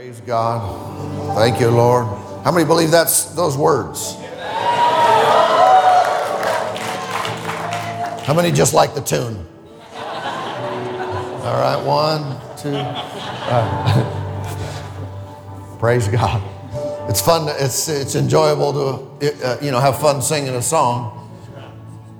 Praise 0.00 0.22
God. 0.22 1.34
Thank 1.34 1.60
you, 1.60 1.68
Lord. 1.68 2.06
How 2.42 2.50
many 2.50 2.64
believe 2.64 2.90
that's 2.90 3.34
those 3.34 3.58
words? 3.58 4.14
How 8.24 8.32
many 8.32 8.50
just 8.50 8.72
like 8.72 8.94
the 8.94 9.02
tune? 9.02 9.46
All 11.44 11.60
right, 11.60 11.76
one, 11.84 12.40
two. 12.56 12.72
Praise 15.78 16.08
God. 16.08 16.42
It's 17.10 17.20
fun. 17.20 17.54
It's 17.58 17.86
it's 17.90 18.14
enjoyable 18.14 18.72
to 18.72 19.44
uh, 19.44 19.58
you 19.60 19.70
know 19.70 19.80
have 19.80 19.98
fun 20.00 20.22
singing 20.22 20.54
a 20.54 20.62
song, 20.62 21.30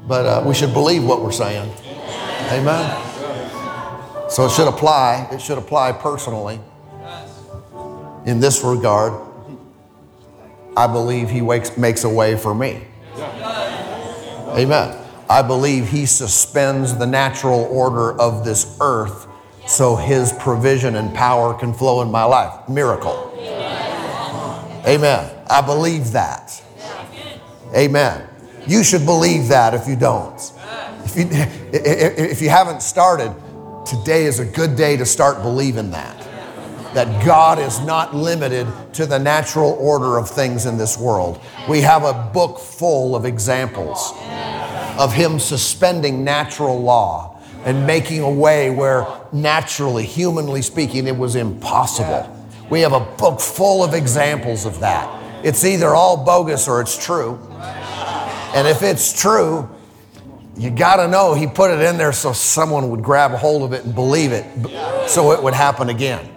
but 0.06 0.26
uh, 0.26 0.42
we 0.46 0.52
should 0.52 0.74
believe 0.74 1.02
what 1.02 1.22
we're 1.22 1.32
saying. 1.32 1.72
Amen. 2.52 2.90
So 4.28 4.44
it 4.44 4.50
should 4.50 4.68
apply. 4.68 5.30
It 5.32 5.40
should 5.40 5.56
apply 5.56 5.92
personally. 5.92 6.60
In 8.26 8.40
this 8.40 8.62
regard, 8.62 9.28
I 10.76 10.86
believe 10.86 11.30
He 11.30 11.42
wakes, 11.42 11.76
makes 11.76 12.04
a 12.04 12.08
way 12.08 12.36
for 12.36 12.54
me. 12.54 12.82
Amen. 14.56 14.96
I 15.28 15.42
believe 15.42 15.88
He 15.88 16.06
suspends 16.06 16.96
the 16.96 17.06
natural 17.06 17.60
order 17.70 18.18
of 18.20 18.44
this 18.44 18.76
earth 18.80 19.26
so 19.66 19.94
His 19.96 20.32
provision 20.32 20.96
and 20.96 21.14
power 21.14 21.54
can 21.54 21.72
flow 21.72 22.02
in 22.02 22.10
my 22.10 22.24
life. 22.24 22.68
Miracle. 22.68 23.32
Amen. 24.86 25.44
I 25.48 25.60
believe 25.60 26.12
that. 26.12 26.62
Amen. 27.74 28.28
You 28.66 28.82
should 28.82 29.04
believe 29.04 29.48
that 29.48 29.74
if 29.74 29.86
you 29.86 29.96
don't. 29.96 30.52
If 31.04 31.16
you, 31.16 31.28
if 31.72 32.42
you 32.42 32.48
haven't 32.50 32.82
started, 32.82 33.34
today 33.86 34.24
is 34.24 34.38
a 34.38 34.44
good 34.44 34.76
day 34.76 34.96
to 34.96 35.06
start 35.06 35.42
believing 35.42 35.90
that. 35.90 36.19
That 36.94 37.24
God 37.24 37.58
is 37.58 37.80
not 37.80 38.14
limited 38.14 38.66
to 38.94 39.06
the 39.06 39.18
natural 39.18 39.70
order 39.78 40.18
of 40.18 40.28
things 40.28 40.66
in 40.66 40.76
this 40.76 40.98
world. 40.98 41.40
We 41.68 41.80
have 41.82 42.04
a 42.04 42.12
book 42.32 42.58
full 42.58 43.14
of 43.14 43.24
examples 43.24 44.12
of 44.98 45.12
Him 45.12 45.38
suspending 45.38 46.24
natural 46.24 46.80
law 46.80 47.40
and 47.64 47.86
making 47.86 48.20
a 48.20 48.30
way 48.30 48.70
where 48.70 49.06
naturally, 49.32 50.04
humanly 50.04 50.62
speaking, 50.62 51.06
it 51.06 51.16
was 51.16 51.36
impossible. 51.36 52.36
We 52.70 52.80
have 52.80 52.92
a 52.92 53.00
book 53.00 53.40
full 53.40 53.84
of 53.84 53.94
examples 53.94 54.64
of 54.64 54.80
that. 54.80 55.44
It's 55.44 55.64
either 55.64 55.88
all 55.88 56.24
bogus 56.24 56.68
or 56.68 56.80
it's 56.80 57.02
true. 57.02 57.38
And 58.54 58.66
if 58.66 58.82
it's 58.82 59.18
true, 59.18 59.68
you 60.56 60.70
got 60.70 60.96
to 60.96 61.08
know 61.08 61.34
he 61.34 61.46
put 61.46 61.70
it 61.70 61.80
in 61.80 61.96
there 61.96 62.12
so 62.12 62.32
someone 62.32 62.90
would 62.90 63.02
grab 63.02 63.32
a 63.32 63.36
hold 63.36 63.62
of 63.62 63.72
it 63.72 63.84
and 63.84 63.94
believe 63.94 64.32
it 64.32 64.44
so 65.08 65.32
it 65.32 65.42
would 65.42 65.54
happen 65.54 65.88
again. 65.88 66.28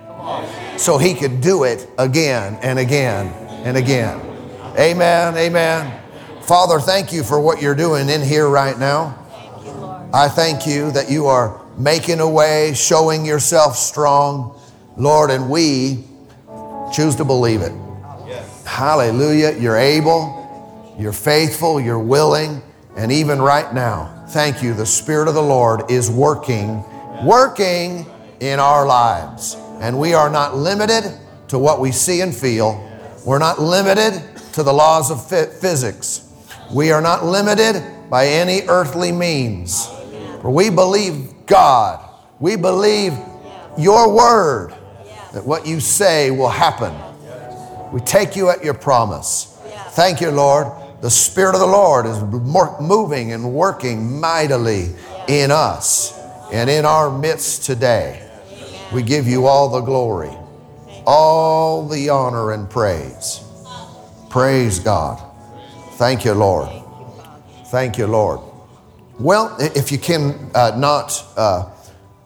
So 0.77 0.97
he 0.97 1.13
could 1.13 1.41
do 1.41 1.63
it 1.63 1.87
again 1.97 2.57
and 2.61 2.79
again 2.79 3.27
and 3.65 3.77
again. 3.77 4.19
Amen. 4.77 5.37
Amen. 5.37 6.01
Father, 6.41 6.79
thank 6.79 7.13
you 7.13 7.23
for 7.23 7.39
what 7.39 7.61
you're 7.61 7.75
doing 7.75 8.09
in 8.09 8.21
here 8.21 8.49
right 8.49 8.77
now. 8.77 9.17
I 10.13 10.27
thank 10.27 10.67
you 10.67 10.91
that 10.91 11.09
you 11.09 11.27
are 11.27 11.61
making 11.77 12.19
a 12.19 12.29
way, 12.29 12.73
showing 12.73 13.25
yourself 13.25 13.77
strong, 13.77 14.59
Lord, 14.97 15.31
and 15.31 15.49
we 15.49 16.03
choose 16.91 17.15
to 17.15 17.25
believe 17.25 17.61
it. 17.61 17.71
Hallelujah. 18.65 19.55
You're 19.59 19.77
able, 19.77 20.95
you're 20.99 21.13
faithful, 21.13 21.79
you're 21.79 21.99
willing, 21.99 22.61
and 22.95 23.11
even 23.11 23.41
right 23.41 23.73
now, 23.73 24.25
thank 24.29 24.63
you. 24.63 24.73
The 24.73 24.85
Spirit 24.85 25.27
of 25.27 25.35
the 25.35 25.43
Lord 25.43 25.89
is 25.91 26.09
working, 26.09 26.83
working 27.23 28.05
in 28.39 28.59
our 28.59 28.85
lives. 28.85 29.55
And 29.83 29.99
we 29.99 30.13
are 30.13 30.29
not 30.29 30.55
limited 30.55 31.03
to 31.49 31.59
what 31.59 31.81
we 31.81 31.91
see 31.91 32.21
and 32.21 32.33
feel. 32.33 32.89
We're 33.25 33.37
not 33.37 33.59
limited 33.59 34.23
to 34.53 34.63
the 34.63 34.71
laws 34.71 35.11
of 35.11 35.27
physics. 35.27 36.25
We 36.71 36.91
are 36.91 37.01
not 37.01 37.25
limited 37.25 37.83
by 38.09 38.27
any 38.27 38.61
earthly 38.69 39.11
means. 39.11 39.85
For 40.41 40.49
we 40.51 40.69
believe 40.69 41.33
God. 41.45 41.99
We 42.39 42.55
believe 42.55 43.11
your 43.77 44.15
word 44.15 44.73
that 45.33 45.45
what 45.45 45.67
you 45.67 45.81
say 45.81 46.31
will 46.31 46.47
happen. 46.47 46.93
We 47.91 47.99
take 47.99 48.37
you 48.37 48.49
at 48.51 48.63
your 48.63 48.75
promise. 48.75 49.59
Thank 49.89 50.21
you, 50.21 50.31
Lord. 50.31 50.67
The 51.01 51.09
Spirit 51.09 51.55
of 51.55 51.59
the 51.59 51.67
Lord 51.67 52.05
is 52.05 52.21
moving 52.79 53.33
and 53.33 53.53
working 53.53 54.21
mightily 54.21 54.95
in 55.27 55.51
us 55.51 56.17
and 56.53 56.69
in 56.69 56.85
our 56.85 57.11
midst 57.11 57.65
today. 57.65 58.22
We 58.93 59.01
give 59.01 59.27
you 59.27 59.47
all 59.47 59.69
the 59.69 59.81
glory, 59.81 60.31
all 61.05 61.87
the 61.87 62.09
honor 62.09 62.51
and 62.51 62.69
praise. 62.69 63.43
Praise 64.29 64.79
God. 64.79 65.21
Thank 65.93 66.25
you, 66.25 66.33
Lord. 66.33 66.69
Thank 67.67 67.97
you, 67.97 68.07
Lord. 68.07 68.39
Well, 69.19 69.55
if 69.59 69.91
you 69.91 69.97
can 69.97 70.51
uh, 70.53 70.73
not 70.77 71.23
uh, 71.37 71.71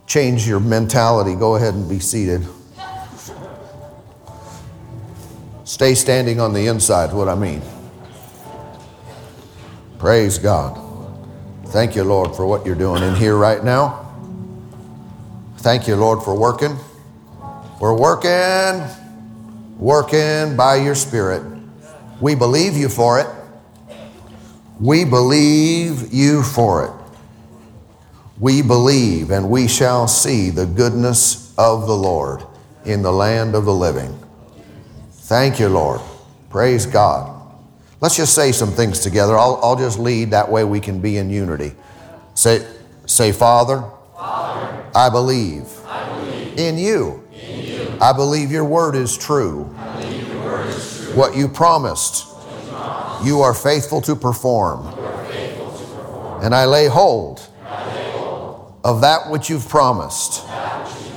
change 0.07 0.47
your 0.47 0.59
mentality, 0.59 1.35
go 1.35 1.55
ahead 1.55 1.73
and 1.73 1.87
be 1.87 1.99
seated. 1.99 2.45
Stay 5.63 5.95
standing 5.95 6.39
on 6.39 6.53
the 6.53 6.67
inside, 6.67 7.13
what 7.13 7.27
I 7.27 7.35
mean. 7.35 7.61
Praise 9.99 10.37
God. 10.37 10.79
Thank 11.67 11.95
you, 11.95 12.03
Lord, 12.03 12.35
for 12.35 12.45
what 12.45 12.65
you're 12.65 12.75
doing 12.75 13.03
in 13.03 13.15
here 13.15 13.35
right 13.35 13.63
now. 13.63 14.06
Thank 15.57 15.87
you, 15.87 15.95
Lord, 15.95 16.23
for 16.23 16.35
working. 16.35 16.77
We're 17.81 17.95
working, 17.95 18.83
working 19.77 20.55
by 20.55 20.77
your 20.77 20.95
Spirit. 20.95 21.43
We 22.21 22.35
believe 22.35 22.77
you 22.77 22.89
for 22.89 23.19
it. 23.19 23.27
We 24.79 25.03
believe 25.03 26.13
you 26.13 26.43
for 26.43 26.85
it. 26.85 26.91
We 28.39 28.61
believe, 28.61 29.31
and 29.31 29.49
we 29.49 29.67
shall 29.67 30.07
see 30.07 30.51
the 30.51 30.67
goodness 30.67 31.53
of 31.57 31.87
the 31.87 31.95
Lord 31.95 32.43
in 32.85 33.01
the 33.01 33.11
land 33.11 33.55
of 33.55 33.65
the 33.65 33.73
living. 33.73 34.17
Thank 35.11 35.59
you, 35.59 35.69
Lord. 35.69 36.01
Praise 36.51 36.85
God. 36.85 37.33
Let's 37.99 38.15
just 38.15 38.35
say 38.35 38.51
some 38.51 38.71
things 38.71 38.99
together. 38.99 39.35
I'll, 39.37 39.59
I'll 39.63 39.75
just 39.75 39.97
lead, 39.97 40.31
that 40.31 40.51
way 40.51 40.63
we 40.63 40.79
can 40.79 41.01
be 41.01 41.17
in 41.17 41.31
unity. 41.31 41.73
Say, 42.35 42.65
say 43.07 43.31
Father, 43.31 43.81
Father 43.81 43.96
I, 44.97 45.09
believe 45.09 45.67
I 45.85 46.09
believe 46.09 46.57
in 46.57 46.77
you. 46.77 47.23
In 47.33 47.63
you. 47.65 47.97
I 48.01 48.13
believe 48.13 48.51
your 48.51 48.65
word 48.65 48.95
is 48.95 49.17
true. 49.17 49.63
Word 50.43 50.67
is 50.69 50.97
true. 51.05 51.13
What 51.15 51.35
you 51.35 51.47
promised, 51.47 52.27
you, 52.27 52.69
promised. 52.71 53.25
you 53.25 53.41
are 53.41 53.53
faithful 53.53 54.01
to 54.01 54.15
perform. 54.15 54.83
Faithful 55.27 55.71
to 55.71 55.83
perform. 55.85 56.43
And 56.43 56.55
I 56.55 56.65
lay 56.65 56.87
hold, 56.87 57.47
I 57.65 57.95
lay 57.95 58.11
hold 58.11 58.73
of 58.83 59.01
that 59.01 59.29
which 59.29 59.49
you've 59.49 59.67
promised. 59.69 60.41
Which 60.43 60.49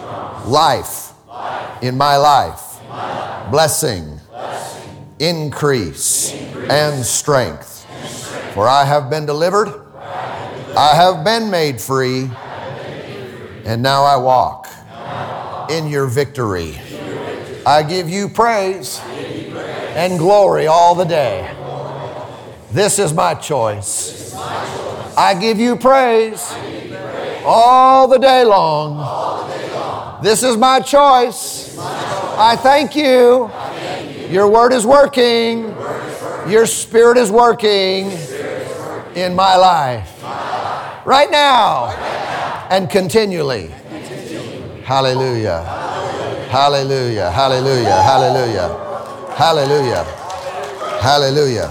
promised. 0.03 0.49
Life, 0.49 1.13
Life 1.29 1.83
in 1.83 1.97
my 1.97 2.17
life, 2.17 2.81
in 2.83 2.89
my 2.89 3.19
life. 3.43 3.51
blessing, 3.51 4.21
Blessing. 4.31 5.07
increase, 5.19 6.33
Increase. 6.33 6.71
and 6.71 7.05
strength. 7.05 7.87
And 7.91 8.09
strength. 8.11 8.55
For 8.55 8.69
I 8.69 8.85
have 8.85 9.09
been 9.11 9.27
delivered, 9.27 9.69
I 10.77 10.95
have 10.95 11.25
been 11.25 11.51
made 11.51 11.81
free, 11.81 12.31
and 13.65 13.83
now 13.83 14.05
I 14.05 14.17
walk 14.17 14.69
in 15.71 15.89
your 15.89 16.07
victory. 16.07 16.79
I 17.67 17.83
give 17.83 18.09
you 18.09 18.29
praise 18.29 19.01
and 19.95 20.19
glory 20.19 20.67
all 20.67 20.95
the 20.95 21.05
day. 21.05 21.55
This 22.73 22.99
is 22.99 23.13
my 23.13 23.35
choice. 23.35 24.35
I 25.17 25.37
give 25.39 25.59
you 25.59 25.77
praise 25.77 26.55
all 27.45 28.09
the 28.09 28.19
day 28.19 28.45
long. 28.45 30.23
This 30.23 30.43
is 30.43 30.57
my 30.57 30.81
choice. 30.81 31.77
I 31.79 32.57
thank 32.57 32.97
you. 32.97 33.51
Your 34.31 34.49
word 34.49 34.73
is 34.73 34.87
working. 34.87 35.75
Your 36.49 36.67
spirit 36.67 37.19
is 37.19 37.31
working 37.31 38.11
in 39.15 39.35
my 39.35 39.57
life 39.57 40.17
right 41.05 41.31
now 41.31 42.20
and 42.71 42.89
continually. 42.89 43.67
Hallelujah. 44.85 45.63
Hallelujah. 46.49 47.31
Hallelujah. 47.31 48.03
Hallelujah. 48.03 49.35
Hallelujah. 49.37 50.05
Hallelujah. 51.01 51.69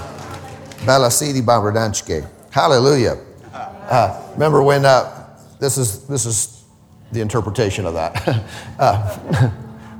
Balasidi 0.86 1.42
Babradanchke. 1.42 2.28
Hallelujah. 2.52 3.18
Uh, 3.54 4.30
remember 4.34 4.62
when 4.62 4.86
uh, 4.86 5.28
this 5.60 5.78
is 5.78 6.06
this 6.08 6.26
is 6.26 6.64
the 7.12 7.22
interpretation 7.22 7.86
of 7.86 7.94
that. 7.94 8.44
uh, 8.80 9.18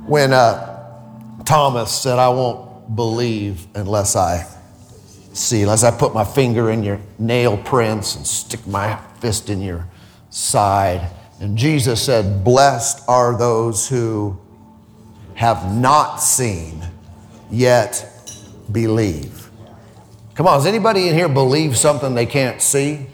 when 0.06 0.32
uh, 0.32 1.42
Thomas 1.44 1.92
said, 1.92 2.18
"I 2.18 2.28
won't 2.28 2.94
believe 2.94 3.66
unless 3.74 4.16
I 4.16 4.46
see, 5.32 5.62
unless 5.62 5.84
I 5.84 5.90
put 5.90 6.14
my 6.14 6.24
finger 6.24 6.70
in 6.70 6.82
your 6.82 7.00
nail 7.18 7.56
prints 7.56 8.16
and 8.16 8.26
stick 8.26 8.66
my 8.66 8.96
fist 9.20 9.50
in 9.50 9.60
your 9.60 9.86
side." 10.30 11.08
And 11.40 11.56
Jesus 11.56 12.02
said, 12.02 12.44
"Blessed 12.44 13.02
are 13.08 13.36
those 13.36 13.88
who 13.88 14.38
have 15.34 15.74
not 15.74 16.22
seen, 16.22 16.84
yet 17.50 18.06
believe. 18.70 19.50
Come 20.34 20.46
on, 20.46 20.58
does 20.58 20.66
anybody 20.66 21.08
in 21.08 21.14
here 21.14 21.28
believe 21.28 21.76
something 21.76 22.14
they 22.14 22.26
can't 22.26 22.62
see? 22.62 23.06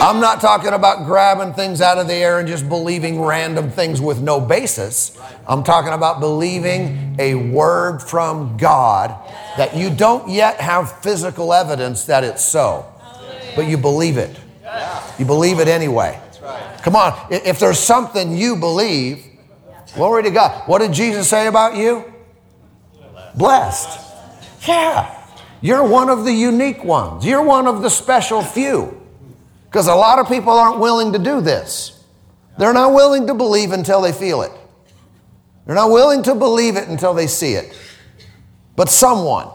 I'm 0.00 0.20
not 0.20 0.40
talking 0.40 0.72
about 0.72 1.04
grabbing 1.04 1.52
things 1.52 1.82
out 1.82 1.98
of 1.98 2.06
the 2.06 2.14
air 2.14 2.38
and 2.38 2.48
just 2.48 2.66
believing 2.68 3.20
random 3.20 3.70
things 3.70 4.00
with 4.00 4.20
no 4.20 4.40
basis. 4.40 5.12
I'm 5.46 5.62
talking 5.62 5.92
about 5.92 6.18
believing 6.18 7.16
a 7.18 7.34
word 7.34 8.00
from 8.02 8.56
God 8.56 9.14
that 9.58 9.76
you 9.76 9.90
don't 9.90 10.30
yet 10.30 10.60
have 10.60 11.00
physical 11.02 11.52
evidence 11.52 12.04
that 12.04 12.24
it's 12.24 12.42
so, 12.42 12.86
but 13.54 13.66
you 13.66 13.76
believe 13.76 14.16
it. 14.16 14.34
You 15.18 15.24
believe 15.24 15.58
it 15.58 15.68
anyway. 15.68 16.20
Come 16.82 16.96
on, 16.96 17.14
if 17.30 17.58
there's 17.58 17.78
something 17.78 18.36
you 18.36 18.56
believe, 18.56 19.24
glory 19.94 20.22
to 20.22 20.30
God. 20.30 20.68
What 20.68 20.78
did 20.78 20.92
Jesus 20.92 21.28
say 21.28 21.46
about 21.46 21.76
you? 21.76 22.12
Blessed. 23.34 24.06
Yeah. 24.66 25.14
You're 25.60 25.86
one 25.86 26.08
of 26.08 26.24
the 26.24 26.32
unique 26.32 26.84
ones. 26.84 27.24
You're 27.24 27.42
one 27.42 27.66
of 27.66 27.82
the 27.82 27.90
special 27.90 28.42
few. 28.42 29.00
Because 29.64 29.88
a 29.88 29.94
lot 29.94 30.18
of 30.18 30.28
people 30.28 30.52
aren't 30.52 30.78
willing 30.78 31.12
to 31.12 31.18
do 31.18 31.40
this. 31.40 32.02
They're 32.58 32.72
not 32.72 32.92
willing 32.92 33.26
to 33.26 33.34
believe 33.34 33.72
until 33.72 34.00
they 34.00 34.12
feel 34.12 34.42
it. 34.42 34.52
They're 35.66 35.74
not 35.74 35.90
willing 35.90 36.22
to 36.22 36.34
believe 36.34 36.76
it 36.76 36.88
until 36.88 37.12
they 37.12 37.26
see 37.26 37.52
it. 37.52 37.76
But 38.74 38.88
someone, 38.88 39.48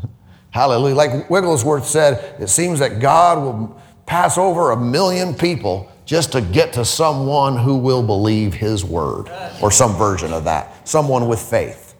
hallelujah, 0.50 0.94
like 0.94 1.28
Wigglesworth 1.28 1.86
said, 1.86 2.40
it 2.40 2.48
seems 2.48 2.78
that 2.78 3.00
God 3.00 3.38
will 3.38 3.82
pass 4.08 4.38
over 4.38 4.70
a 4.70 4.76
million 4.76 5.34
people 5.34 5.92
just 6.06 6.32
to 6.32 6.40
get 6.40 6.72
to 6.72 6.84
someone 6.84 7.58
who 7.58 7.76
will 7.76 8.02
believe 8.02 8.54
his 8.54 8.82
word 8.82 9.28
or 9.62 9.70
some 9.70 9.94
version 9.96 10.32
of 10.32 10.44
that, 10.44 10.88
someone 10.88 11.28
with 11.28 11.38
faith. 11.38 11.94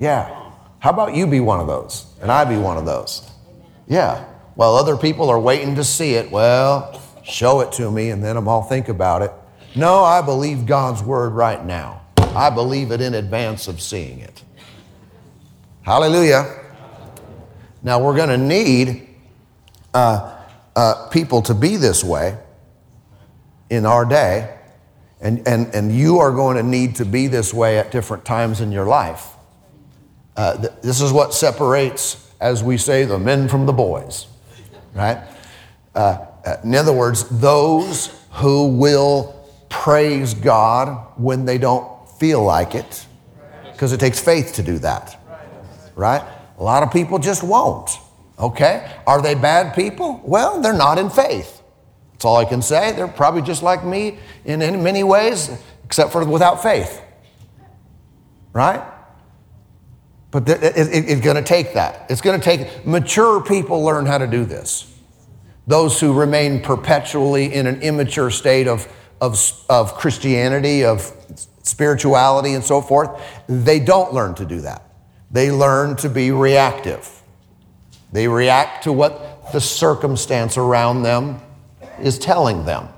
Yeah. 0.00 0.50
How 0.80 0.90
about 0.90 1.14
you 1.14 1.28
be 1.28 1.38
one 1.38 1.60
of 1.60 1.68
those 1.68 2.12
and 2.20 2.32
I 2.32 2.44
be 2.44 2.56
one 2.56 2.76
of 2.76 2.84
those? 2.84 3.30
Yeah. 3.86 4.24
While 4.56 4.74
other 4.74 4.96
people 4.96 5.30
are 5.30 5.38
waiting 5.38 5.76
to 5.76 5.84
see 5.84 6.14
it, 6.14 6.28
well, 6.32 7.00
show 7.22 7.60
it 7.60 7.70
to 7.74 7.92
me 7.92 8.10
and 8.10 8.22
then 8.22 8.36
I'll 8.36 8.62
think 8.62 8.88
about 8.88 9.22
it. 9.22 9.30
No, 9.76 10.02
I 10.02 10.20
believe 10.20 10.66
God's 10.66 11.00
word 11.00 11.30
right 11.30 11.64
now. 11.64 12.02
I 12.16 12.50
believe 12.50 12.90
it 12.90 13.00
in 13.00 13.14
advance 13.14 13.68
of 13.68 13.80
seeing 13.80 14.18
it. 14.18 14.42
Hallelujah. 15.82 16.58
Now 17.84 18.00
we're 18.00 18.16
going 18.16 18.30
to 18.30 18.38
need 18.38 19.08
uh, 19.94 20.41
uh, 20.76 21.08
people 21.08 21.42
to 21.42 21.54
be 21.54 21.76
this 21.76 22.02
way 22.02 22.36
in 23.70 23.86
our 23.86 24.04
day, 24.04 24.58
and, 25.20 25.46
and, 25.46 25.74
and 25.74 25.96
you 25.96 26.18
are 26.18 26.32
going 26.32 26.56
to 26.56 26.62
need 26.62 26.96
to 26.96 27.04
be 27.04 27.26
this 27.26 27.54
way 27.54 27.78
at 27.78 27.90
different 27.90 28.24
times 28.24 28.60
in 28.60 28.72
your 28.72 28.86
life. 28.86 29.28
Uh, 30.36 30.56
th- 30.56 30.72
this 30.82 31.00
is 31.00 31.12
what 31.12 31.32
separates, 31.32 32.30
as 32.40 32.62
we 32.62 32.76
say, 32.76 33.04
the 33.04 33.18
men 33.18 33.48
from 33.48 33.66
the 33.66 33.72
boys, 33.72 34.26
right? 34.94 35.18
Uh, 35.94 36.26
uh, 36.44 36.56
in 36.64 36.74
other 36.74 36.92
words, 36.92 37.24
those 37.28 38.18
who 38.32 38.66
will 38.66 39.48
praise 39.68 40.34
God 40.34 41.06
when 41.16 41.44
they 41.44 41.58
don't 41.58 41.86
feel 42.18 42.42
like 42.42 42.74
it, 42.74 43.06
because 43.72 43.92
it 43.92 44.00
takes 44.00 44.20
faith 44.20 44.54
to 44.54 44.62
do 44.62 44.78
that, 44.78 45.18
right? 45.94 46.22
A 46.58 46.62
lot 46.62 46.82
of 46.82 46.92
people 46.92 47.18
just 47.18 47.42
won't, 47.42 47.90
okay? 48.42 48.92
Are 49.06 49.22
they 49.22 49.34
bad 49.34 49.74
people? 49.74 50.20
Well, 50.24 50.60
they're 50.60 50.72
not 50.72 50.98
in 50.98 51.08
faith. 51.08 51.62
That's 52.12 52.24
all 52.24 52.36
I 52.36 52.44
can 52.44 52.60
say. 52.60 52.92
They're 52.92 53.08
probably 53.08 53.42
just 53.42 53.62
like 53.62 53.84
me 53.84 54.18
in, 54.44 54.60
in 54.60 54.82
many 54.82 55.04
ways, 55.04 55.50
except 55.84 56.12
for 56.12 56.24
without 56.24 56.62
faith, 56.62 57.00
right? 58.52 58.82
But 60.30 60.48
it, 60.48 60.62
it, 60.62 60.74
it's 60.76 61.20
going 61.20 61.36
to 61.36 61.42
take 61.42 61.74
that. 61.74 62.06
It's 62.10 62.20
going 62.20 62.40
to 62.40 62.44
take 62.44 62.86
mature 62.86 63.42
people 63.42 63.82
learn 63.82 64.06
how 64.06 64.18
to 64.18 64.26
do 64.26 64.44
this. 64.44 64.88
Those 65.66 66.00
who 66.00 66.12
remain 66.12 66.60
perpetually 66.60 67.52
in 67.52 67.66
an 67.66 67.82
immature 67.82 68.30
state 68.30 68.66
of, 68.66 68.88
of, 69.20 69.38
of 69.68 69.94
Christianity, 69.94 70.84
of 70.84 71.12
spirituality, 71.62 72.54
and 72.54 72.64
so 72.64 72.80
forth, 72.80 73.10
they 73.46 73.78
don't 73.78 74.12
learn 74.12 74.34
to 74.36 74.44
do 74.44 74.62
that. 74.62 74.82
They 75.30 75.52
learn 75.52 75.96
to 75.96 76.08
be 76.08 76.30
reactive. 76.30 77.21
They 78.12 78.28
react 78.28 78.84
to 78.84 78.92
what 78.92 79.52
the 79.52 79.60
circumstance 79.60 80.56
around 80.56 81.02
them 81.02 81.40
is 81.98 82.18
telling 82.18 82.64
them. 82.64 82.88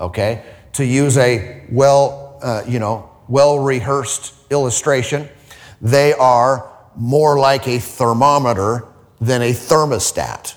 Okay? 0.00 0.44
To 0.74 0.84
use 0.84 1.18
a 1.18 1.64
well, 1.70 2.38
uh, 2.42 2.62
you 2.66 2.78
know, 2.78 3.10
well 3.28 3.58
rehearsed 3.58 4.34
illustration, 4.50 5.28
they 5.80 6.12
are 6.12 6.70
more 6.96 7.38
like 7.38 7.66
a 7.66 7.78
thermometer 7.78 8.86
than 9.20 9.42
a 9.42 9.52
thermostat. 9.52 10.54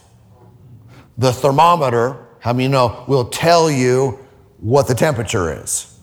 The 1.18 1.34
thermometer, 1.34 2.18
how 2.40 2.54
many 2.54 2.64
you 2.64 2.70
know, 2.70 3.04
will 3.08 3.26
tell 3.26 3.70
you 3.70 4.20
what 4.60 4.88
the 4.88 4.96
temperature 4.96 5.64
is. 5.64 5.98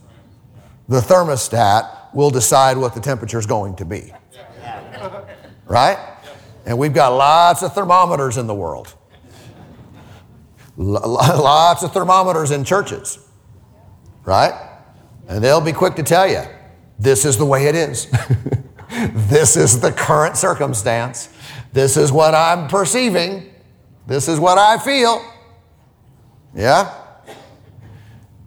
The 0.89 1.01
thermostat 1.01 2.15
will 2.15 2.31
decide 2.31 2.77
what 2.77 2.95
the 2.95 3.01
temperature 3.01 3.39
is 3.39 3.47
going 3.47 3.77
to 3.77 3.85
be. 3.85 4.13
Right? 5.67 5.99
And 6.67 6.77
we've 6.77 6.93
got 6.93 7.11
lots 7.11 7.63
of 7.63 7.73
thermometers 7.73 8.37
in 8.37 8.49
the 8.49 8.55
world. 8.55 8.93
Lots 10.77 11.83
of 11.83 11.95
thermometers 11.95 12.51
in 12.51 12.63
churches. 12.63 13.19
Right? 14.27 14.53
And 15.27 15.43
they'll 15.43 15.63
be 15.63 15.73
quick 15.73 15.95
to 15.95 16.03
tell 16.03 16.29
you 16.29 16.43
this 16.99 17.25
is 17.25 17.39
the 17.39 17.47
way 17.47 17.67
it 17.67 17.75
is. 17.75 18.11
this 18.91 19.57
is 19.57 19.81
the 19.81 19.91
current 19.91 20.37
circumstance. 20.37 21.31
This 21.73 21.97
is 21.97 22.13
what 22.13 22.35
I'm 22.35 22.69
perceiving. 22.69 23.55
This 24.07 24.29
is 24.29 24.39
what 24.39 24.59
I 24.59 24.77
feel. 24.77 25.25
Yeah? 26.55 26.93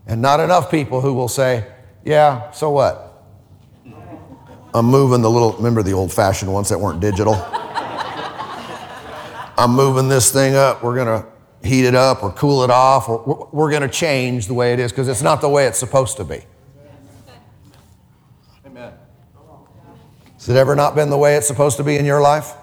And 0.05 0.21
not 0.21 0.39
enough 0.39 0.69
people 0.69 1.01
who 1.01 1.13
will 1.13 1.27
say, 1.27 1.65
Yeah, 2.03 2.51
so 2.51 2.69
what? 2.69 3.23
I'm 4.73 4.85
moving 4.85 5.21
the 5.21 5.31
little, 5.31 5.53
remember 5.53 5.81
the 5.81 5.93
old 5.93 6.13
fashioned 6.13 6.53
ones 6.53 6.69
that 6.69 6.79
weren't 6.79 6.99
digital? 6.99 7.33
I'm 9.59 9.71
moving 9.71 10.07
this 10.07 10.31
thing 10.31 10.55
up. 10.55 10.81
We're 10.81 10.95
going 10.95 11.21
to 11.21 11.27
heat 11.67 11.83
it 11.83 11.93
up 11.93 12.23
or 12.23 12.31
cool 12.31 12.63
it 12.63 12.69
off, 12.69 13.09
or 13.09 13.49
we're 13.51 13.69
going 13.69 13.81
to 13.81 13.89
change 13.89 14.47
the 14.47 14.53
way 14.53 14.71
it 14.71 14.79
is 14.79 14.93
because 14.93 15.09
it's 15.09 15.21
not 15.21 15.41
the 15.41 15.49
way 15.49 15.65
it's 15.65 15.77
supposed 15.77 16.15
to 16.15 16.23
be. 16.23 16.43
Amen. 18.65 18.93
Has 20.35 20.47
it 20.47 20.55
ever 20.55 20.75
not 20.75 20.95
been 20.95 21.09
the 21.09 21.17
way 21.17 21.35
it's 21.35 21.45
supposed 21.45 21.75
to 21.75 21.83
be 21.83 21.97
in 21.97 22.05
your 22.05 22.21
life? 22.21 22.53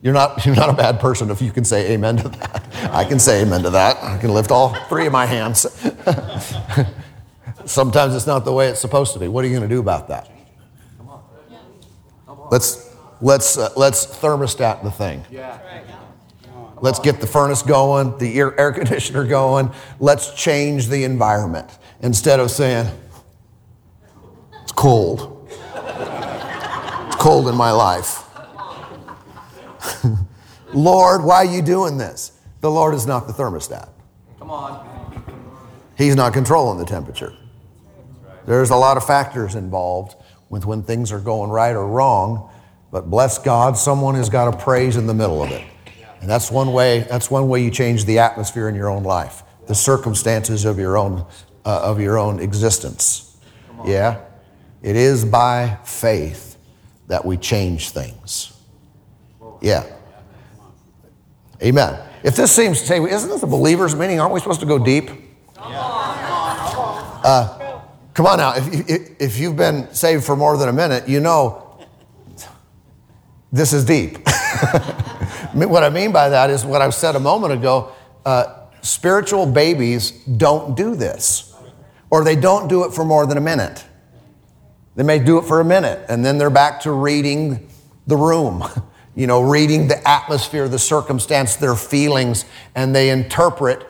You're 0.00 0.14
not, 0.14 0.44
you're 0.44 0.56
not 0.56 0.68
a 0.68 0.72
bad 0.72 1.00
person 1.00 1.30
if 1.30 1.40
you 1.40 1.52
can 1.52 1.64
say 1.64 1.92
amen 1.92 2.16
to 2.18 2.28
that. 2.28 2.66
I 2.92 3.04
can 3.04 3.18
say 3.18 3.42
amen 3.42 3.62
to 3.62 3.70
that. 3.70 4.02
I 4.02 4.18
can 4.18 4.34
lift 4.34 4.50
all 4.50 4.74
three 4.88 5.06
of 5.06 5.12
my 5.12 5.26
hands. 5.26 5.60
Sometimes 7.64 8.14
it's 8.14 8.26
not 8.26 8.44
the 8.44 8.52
way 8.52 8.68
it's 8.68 8.80
supposed 8.80 9.12
to 9.14 9.20
be. 9.20 9.28
What 9.28 9.44
are 9.44 9.48
you 9.48 9.56
going 9.56 9.68
to 9.68 9.74
do 9.74 9.80
about 9.80 10.08
that? 10.08 10.28
Come 10.98 11.08
on. 11.08 12.48
Let's, 12.50 12.91
let's, 13.22 13.56
uh, 13.56 13.70
let's 13.76 14.04
thermostat 14.04 14.82
the 14.82 14.90
thing. 14.90 15.24
Yeah. 15.30 15.58
Let's 16.82 16.98
get 16.98 17.20
the 17.20 17.28
furnace 17.28 17.62
going, 17.62 18.18
the 18.18 18.36
air, 18.38 18.58
air 18.58 18.72
conditioner 18.72 19.24
going. 19.24 19.70
Let's 20.00 20.34
change 20.34 20.88
the 20.88 21.04
environment 21.04 21.78
instead 22.02 22.40
of 22.40 22.50
saying, 22.50 22.88
it's 24.62 24.72
cold. 24.72 25.48
It's 25.48 27.16
cold 27.16 27.46
in 27.46 27.54
my 27.54 27.70
life. 27.70 28.24
Lord, 30.74 31.22
why 31.22 31.36
are 31.36 31.44
you 31.44 31.62
doing 31.62 31.98
this? 31.98 32.32
The 32.62 32.70
Lord 32.70 32.94
is 32.94 33.06
not 33.06 33.28
the 33.28 33.32
thermostat. 33.32 33.88
Come 34.40 34.50
on. 34.50 34.88
He's 35.96 36.16
not 36.16 36.32
controlling 36.32 36.78
the 36.78 36.84
temperature. 36.84 37.32
There's 38.44 38.70
a 38.70 38.76
lot 38.76 38.96
of 38.96 39.06
factors 39.06 39.54
involved 39.54 40.16
with 40.48 40.66
when 40.66 40.82
things 40.82 41.12
are 41.12 41.20
going 41.20 41.50
right 41.50 41.76
or 41.76 41.86
wrong, 41.86 42.50
but 42.92 43.08
bless 43.10 43.38
God, 43.38 43.76
someone 43.78 44.14
has 44.14 44.28
got 44.28 44.52
to 44.52 44.56
praise 44.56 44.96
in 44.96 45.06
the 45.06 45.14
middle 45.14 45.42
of 45.42 45.50
it. 45.50 45.66
And 46.20 46.30
that's 46.30 46.52
one 46.52 46.72
way, 46.72 47.00
that's 47.00 47.30
one 47.30 47.48
way 47.48 47.64
you 47.64 47.70
change 47.70 48.04
the 48.04 48.20
atmosphere 48.20 48.68
in 48.68 48.76
your 48.76 48.88
own 48.88 49.02
life, 49.02 49.42
the 49.66 49.74
circumstances 49.74 50.64
of 50.66 50.78
your 50.78 50.96
own, 50.98 51.26
uh, 51.64 51.80
of 51.82 52.00
your 52.00 52.18
own 52.18 52.38
existence. 52.38 53.36
Yeah? 53.84 54.20
It 54.82 54.94
is 54.94 55.24
by 55.24 55.78
faith 55.84 56.58
that 57.08 57.24
we 57.24 57.38
change 57.38 57.90
things. 57.90 58.52
Yeah. 59.60 59.84
Amen. 61.62 61.98
If 62.22 62.36
this 62.36 62.52
seems 62.52 62.80
to 62.80 62.86
say, 62.86 63.02
isn't 63.02 63.30
this 63.30 63.42
a 63.42 63.46
believer's 63.46 63.96
meaning? 63.96 64.20
Aren't 64.20 64.34
we 64.34 64.40
supposed 64.40 64.60
to 64.60 64.66
go 64.66 64.78
deep? 64.78 65.10
Uh, 67.24 67.80
come 68.14 68.26
on 68.26 68.38
now. 68.38 68.54
If, 68.54 68.90
if, 68.90 69.20
if 69.20 69.38
you've 69.38 69.56
been 69.56 69.92
saved 69.94 70.24
for 70.24 70.36
more 70.36 70.56
than 70.56 70.68
a 70.68 70.72
minute, 70.72 71.08
you 71.08 71.20
know 71.20 71.61
this 73.52 73.72
is 73.74 73.84
deep. 73.84 74.18
what 75.52 75.84
I 75.84 75.90
mean 75.90 76.10
by 76.10 76.30
that 76.30 76.50
is 76.50 76.64
what 76.64 76.80
I 76.80 76.88
said 76.90 77.14
a 77.14 77.20
moment 77.20 77.52
ago 77.52 77.92
uh, 78.24 78.66
spiritual 78.80 79.46
babies 79.46 80.12
don't 80.24 80.76
do 80.76 80.94
this. 80.94 81.54
or 82.10 82.24
they 82.24 82.36
don't 82.36 82.68
do 82.68 82.84
it 82.84 82.92
for 82.92 83.04
more 83.04 83.26
than 83.26 83.38
a 83.38 83.40
minute. 83.40 83.84
They 84.96 85.02
may 85.02 85.18
do 85.18 85.38
it 85.38 85.44
for 85.44 85.60
a 85.60 85.64
minute 85.64 86.04
and 86.08 86.24
then 86.24 86.36
they're 86.38 86.50
back 86.50 86.80
to 86.80 86.92
reading 86.92 87.68
the 88.06 88.16
room, 88.16 88.64
you 89.14 89.26
know, 89.26 89.40
reading 89.42 89.88
the 89.88 90.06
atmosphere, 90.08 90.68
the 90.68 90.78
circumstance, 90.78 91.56
their 91.56 91.74
feelings, 91.74 92.44
and 92.74 92.94
they 92.94 93.10
interpret, 93.10 93.86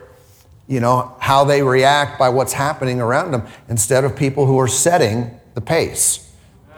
you 0.67 0.79
know, 0.79 1.15
how 1.19 1.43
they 1.43 1.61
react 1.61 2.17
by 2.17 2.29
what's 2.29 2.53
happening 2.53 3.01
around 3.01 3.31
them 3.31 3.45
instead 3.67 4.05
of 4.05 4.15
people 4.15 4.45
who 4.45 4.57
are 4.59 4.67
setting 4.67 5.31
the 5.53 5.61
pace. 5.61 6.31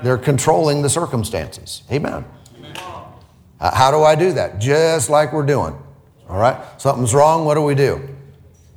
They're 0.03 0.17
controlling 0.17 0.81
the 0.81 0.89
circumstances. 0.89 1.83
Amen. 1.91 2.25
How 3.59 3.91
do 3.91 4.03
I 4.03 4.15
do 4.15 4.33
that? 4.33 4.59
Just 4.59 5.09
like 5.09 5.33
we're 5.33 5.45
doing. 5.45 5.75
All 6.29 6.39
right? 6.39 6.57
Something's 6.79 7.13
wrong, 7.13 7.45
what 7.45 7.55
do 7.55 7.62
we 7.62 7.75
do? 7.75 8.15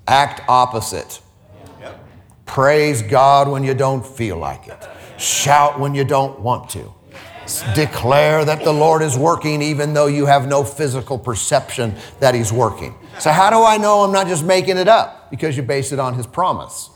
Act 0.06 0.42
opposite. 0.49 1.20
Praise 2.47 3.02
God 3.02 3.49
when 3.49 3.62
you 3.62 3.75
don't 3.75 4.04
feel 4.04 4.38
like 4.38 4.68
it. 4.68 4.88
Shout 5.18 5.78
when 5.78 5.94
you 5.94 6.04
don't 6.04 6.40
want 6.40 6.70
to. 6.70 6.92
Declare 7.75 8.44
that 8.44 8.64
the 8.64 8.73
Lord 8.73 9.02
is 9.02 9.16
working 9.16 9.62
even 9.62 9.94
though 9.94 10.06
you 10.06 10.26
have 10.26 10.47
no 10.47 10.64
physical 10.64 11.18
perception 11.18 11.94
that 12.20 12.35
He's 12.35 12.52
working. 12.52 12.94
So, 13.18 13.30
how 13.30 13.50
do 13.50 13.64
I 13.64 13.78
know 13.78 14.02
I'm 14.02 14.12
not 14.12 14.26
just 14.26 14.44
making 14.44 14.76
it 14.76 14.88
up? 14.88 15.30
Because 15.30 15.56
you 15.56 15.62
base 15.62 15.92
it 15.92 15.99
on 15.99 16.14
His 16.14 16.26
promise. 16.26 16.90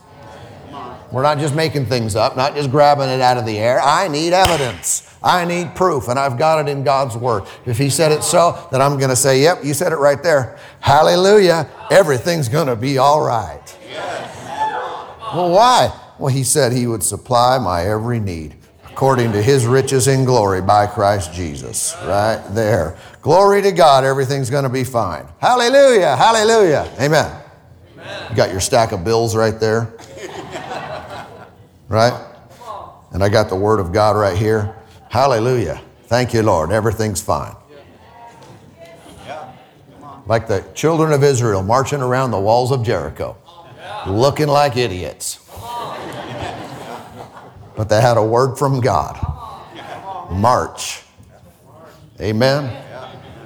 We're 1.10 1.22
not 1.22 1.38
just 1.38 1.54
making 1.54 1.86
things 1.86 2.16
up, 2.16 2.36
not 2.36 2.54
just 2.54 2.70
grabbing 2.70 3.08
it 3.08 3.20
out 3.20 3.36
of 3.36 3.44
the 3.44 3.58
air. 3.58 3.80
I 3.80 4.08
need 4.08 4.32
evidence. 4.32 5.11
I 5.24 5.44
need 5.44 5.74
proof, 5.74 6.08
and 6.08 6.18
I've 6.18 6.38
got 6.38 6.66
it 6.66 6.70
in 6.70 6.84
God's 6.84 7.16
Word. 7.16 7.44
If 7.66 7.78
He 7.78 7.90
said 7.90 8.12
it 8.12 8.22
so, 8.22 8.68
then 8.72 8.82
I'm 8.82 8.98
going 8.98 9.10
to 9.10 9.16
say, 9.16 9.42
Yep, 9.42 9.64
you 9.64 9.74
said 9.74 9.92
it 9.92 9.96
right 9.96 10.22
there. 10.22 10.58
Hallelujah. 10.80 11.68
Everything's 11.90 12.48
going 12.48 12.66
to 12.66 12.76
be 12.76 12.98
all 12.98 13.22
right. 13.24 13.60
Well, 15.34 15.50
why? 15.50 15.98
Well, 16.18 16.32
He 16.32 16.44
said 16.44 16.72
He 16.72 16.86
would 16.86 17.02
supply 17.02 17.58
my 17.58 17.86
every 17.86 18.20
need 18.20 18.56
according 18.84 19.32
to 19.32 19.42
His 19.42 19.66
riches 19.66 20.08
in 20.08 20.24
glory 20.24 20.60
by 20.60 20.86
Christ 20.86 21.32
Jesus. 21.32 21.94
Right 22.02 22.42
there. 22.50 22.96
Glory 23.22 23.62
to 23.62 23.72
God, 23.72 24.04
everything's 24.04 24.50
going 24.50 24.64
to 24.64 24.70
be 24.70 24.84
fine. 24.84 25.26
Hallelujah. 25.38 26.16
Hallelujah. 26.16 26.90
Amen. 27.00 27.40
Amen. 27.94 28.30
You 28.30 28.36
got 28.36 28.50
your 28.50 28.60
stack 28.60 28.92
of 28.92 29.04
bills 29.04 29.36
right 29.36 29.58
there 29.58 29.94
right? 31.88 32.28
And 33.12 33.22
I 33.22 33.28
got 33.28 33.48
the 33.48 33.56
Word 33.56 33.78
of 33.78 33.92
God 33.92 34.16
right 34.16 34.36
here. 34.36 34.74
Hallelujah. 35.12 35.78
Thank 36.04 36.32
you, 36.32 36.42
Lord. 36.42 36.72
Everything's 36.72 37.20
fine. 37.20 37.54
Like 40.26 40.48
the 40.48 40.64
children 40.72 41.12
of 41.12 41.22
Israel 41.22 41.62
marching 41.62 42.00
around 42.00 42.30
the 42.30 42.40
walls 42.40 42.72
of 42.72 42.82
Jericho, 42.82 43.36
looking 44.06 44.48
like 44.48 44.78
idiots. 44.78 45.38
But 47.76 47.90
they 47.90 48.00
had 48.00 48.16
a 48.16 48.24
word 48.24 48.56
from 48.56 48.80
God 48.80 49.20
march. 50.30 51.02
Amen. 52.18 52.64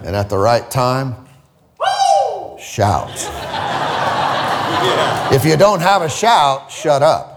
And 0.04 0.14
at 0.14 0.30
the 0.30 0.38
right 0.38 0.70
time, 0.70 1.26
shout. 2.60 3.10
If 5.32 5.44
you 5.44 5.56
don't 5.56 5.80
have 5.80 6.02
a 6.02 6.08
shout, 6.08 6.70
shut 6.70 7.02
up. 7.02 7.32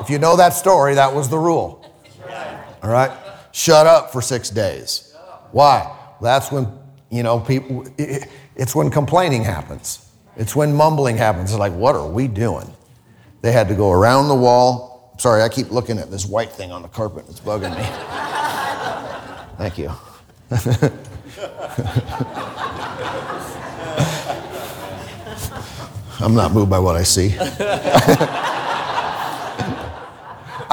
If 0.00 0.08
you 0.08 0.20
know 0.20 0.36
that 0.36 0.50
story, 0.50 0.94
that 0.94 1.12
was 1.12 1.28
the 1.28 1.38
rule. 1.38 1.81
All 2.82 2.90
right? 2.90 3.10
Shut 3.52 3.86
up 3.86 4.12
for 4.12 4.20
six 4.20 4.50
days. 4.50 5.14
Why? 5.52 5.96
That's 6.20 6.50
when, 6.50 6.66
you 7.10 7.22
know, 7.22 7.38
people, 7.40 7.86
it's 7.98 8.74
when 8.74 8.90
complaining 8.90 9.44
happens. 9.44 10.10
It's 10.36 10.56
when 10.56 10.74
mumbling 10.74 11.16
happens. 11.16 11.50
It's 11.50 11.58
like, 11.58 11.72
what 11.74 11.94
are 11.94 12.08
we 12.08 12.26
doing? 12.28 12.72
They 13.42 13.52
had 13.52 13.68
to 13.68 13.74
go 13.74 13.90
around 13.90 14.28
the 14.28 14.34
wall. 14.34 15.14
Sorry, 15.18 15.42
I 15.42 15.48
keep 15.48 15.70
looking 15.70 15.98
at 15.98 16.10
this 16.10 16.24
white 16.24 16.50
thing 16.50 16.72
on 16.72 16.82
the 16.82 16.88
carpet. 16.88 17.26
It's 17.28 17.40
bugging 17.40 17.76
me. 17.76 17.84
Thank 19.58 19.78
you. 19.78 19.92
I'm 26.20 26.34
not 26.34 26.52
moved 26.52 26.70
by 26.70 26.78
what 26.78 26.96
I 26.96 27.02
see. 27.02 27.36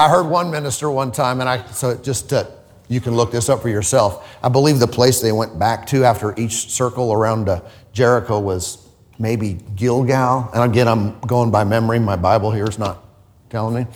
I 0.00 0.08
heard 0.08 0.28
one 0.28 0.50
minister 0.50 0.90
one 0.90 1.12
time, 1.12 1.40
and 1.40 1.48
I 1.48 1.62
so 1.72 1.94
just 1.94 2.32
uh, 2.32 2.44
you 2.88 3.02
can 3.02 3.14
look 3.14 3.30
this 3.30 3.50
up 3.50 3.60
for 3.60 3.68
yourself. 3.68 4.26
I 4.42 4.48
believe 4.48 4.78
the 4.78 4.86
place 4.86 5.20
they 5.20 5.30
went 5.30 5.58
back 5.58 5.86
to 5.88 6.04
after 6.04 6.34
each 6.40 6.70
circle 6.70 7.12
around 7.12 7.50
uh, 7.50 7.60
Jericho 7.92 8.40
was 8.40 8.88
maybe 9.18 9.58
Gilgal. 9.76 10.48
And 10.54 10.72
again, 10.72 10.88
I'm 10.88 11.20
going 11.20 11.50
by 11.50 11.64
memory. 11.64 11.98
My 11.98 12.16
Bible 12.16 12.50
here 12.50 12.64
is 12.64 12.78
not 12.78 13.04
telling 13.50 13.74
me. 13.74 13.86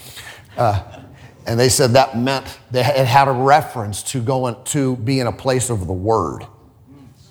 Uh, 0.58 0.82
and 1.46 1.58
they 1.58 1.70
said 1.70 1.92
that 1.92 2.18
meant 2.18 2.58
they 2.70 2.80
it 2.80 3.06
had 3.06 3.26
a 3.26 3.32
reference 3.32 4.02
to 4.12 4.20
going 4.20 4.56
to 4.64 4.96
be 4.96 5.20
in 5.20 5.26
a 5.26 5.32
place 5.32 5.70
of 5.70 5.87
the 5.87 5.94
Word. 5.94 6.46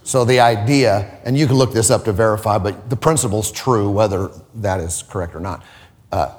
So 0.01 0.25
the 0.25 0.39
idea, 0.39 1.21
and 1.25 1.37
you 1.37 1.45
can 1.45 1.57
look 1.57 1.73
this 1.73 1.91
up 1.91 2.05
to 2.05 2.11
verify, 2.11 2.57
but 2.57 2.89
the 2.89 2.97
principle's 2.97 3.51
true, 3.51 3.91
whether 3.91 4.31
that 4.55 4.79
is 4.79 5.03
correct 5.03 5.35
or 5.35 5.41
not. 5.41 5.63
Uh, 6.11 6.33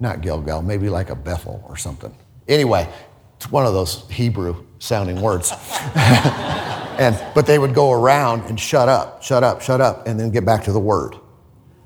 not 0.00 0.20
Gilgal, 0.20 0.62
maybe 0.62 0.88
like 0.88 1.10
a 1.10 1.14
Bethel 1.14 1.64
or 1.68 1.76
something. 1.76 2.14
Anyway, 2.48 2.88
it's 3.36 3.50
one 3.50 3.66
of 3.66 3.72
those 3.72 4.08
Hebrew 4.10 4.64
sounding 4.78 5.20
words. 5.20 5.52
and, 5.94 7.18
but 7.34 7.46
they 7.46 7.58
would 7.58 7.74
go 7.74 7.92
around 7.92 8.42
and 8.42 8.58
shut 8.58 8.88
up, 8.88 9.22
shut 9.22 9.42
up, 9.42 9.60
shut 9.60 9.80
up, 9.80 10.06
and 10.06 10.18
then 10.18 10.30
get 10.30 10.44
back 10.44 10.64
to 10.64 10.72
the 10.72 10.80
word. 10.80 11.16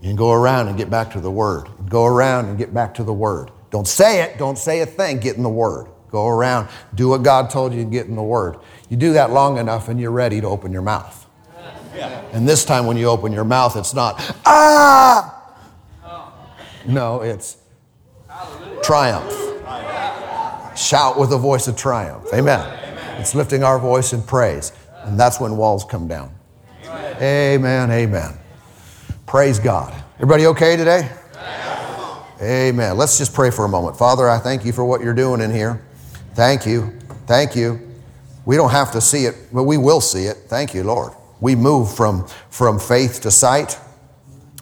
And 0.03 0.17
go 0.17 0.33
around 0.33 0.69
and 0.69 0.79
get 0.79 0.89
back 0.89 1.13
to 1.13 1.21
the 1.21 1.31
word. 1.31 1.69
Go 1.89 2.07
around 2.07 2.47
and 2.47 2.57
get 2.57 2.73
back 2.73 2.95
to 2.95 3.05
the 3.05 3.13
word. 3.13 3.51
Don't 3.71 3.87
say 3.87 4.23
it, 4.23 4.39
don't 4.39 4.59
say 4.59 4.81
a 4.81 4.87
thing, 4.87 5.19
get 5.19 5.37
in 5.37 5.43
the 5.43 5.49
word. 5.49 5.89
Go 6.11 6.27
around, 6.27 6.69
do 6.95 7.09
what 7.09 7.23
God 7.23 7.51
told 7.51 7.73
you 7.73 7.85
to 7.85 7.91
get 7.91 8.07
in 8.07 8.17
the 8.17 8.23
word. 8.23 8.57
You 8.89 8.97
do 8.97 9.13
that 9.13 9.31
long 9.31 9.59
enough 9.59 9.89
and 9.89 10.01
you're 10.01 10.11
ready 10.11 10.41
to 10.41 10.47
open 10.47 10.73
your 10.73 10.83
mouth. 10.83 11.27
Yeah. 11.95 12.25
And 12.33 12.49
this 12.49 12.65
time 12.65 12.87
when 12.87 12.97
you 12.97 13.07
open 13.07 13.33
your 13.33 13.45
mouth, 13.45 13.77
it's 13.77 13.95
not, 13.95 14.21
ah! 14.45 15.37
No, 16.87 17.21
it's, 17.21 17.59
triumph. 18.83 19.37
Shout 20.77 21.19
with 21.19 21.33
a 21.33 21.39
voice 21.39 21.69
of 21.69 21.77
triumph. 21.77 22.27
Amen. 22.33 22.79
It's 23.19 23.35
lifting 23.35 23.63
our 23.63 23.79
voice 23.79 24.13
in 24.13 24.23
praise. 24.23 24.73
And 25.05 25.19
that's 25.19 25.41
when 25.41 25.57
walls 25.57 25.85
come 25.85 26.09
down. 26.09 26.33
Amen. 26.87 27.91
Amen. 27.91 28.39
Praise 29.27 29.59
God. 29.59 29.93
Everybody 30.17 30.47
okay 30.47 30.77
today? 30.77 31.11
Amen. 32.41 32.97
Let's 32.97 33.19
just 33.19 33.35
pray 33.35 33.51
for 33.51 33.67
a 33.67 33.69
moment. 33.69 33.99
Father, 33.99 34.29
I 34.29 34.39
thank 34.39 34.65
you 34.65 34.73
for 34.73 34.85
what 34.85 35.03
you're 35.03 35.15
doing 35.15 35.43
in 35.43 35.51
here. 35.53 35.85
Thank 36.35 36.65
you. 36.65 36.99
Thank 37.27 37.55
you. 37.55 37.79
We 38.47 38.57
don't 38.57 38.71
have 38.71 38.93
to 38.93 39.01
see 39.01 39.27
it, 39.27 39.37
but 39.53 39.65
we 39.65 39.77
will 39.77 40.01
see 40.01 40.25
it. 40.25 40.39
Thank 40.47 40.73
you, 40.73 40.83
Lord. 40.83 41.13
We 41.41 41.55
move 41.55 41.95
from, 41.95 42.27
from 42.49 42.79
faith 42.79 43.21
to 43.23 43.31
sight. 43.31 43.79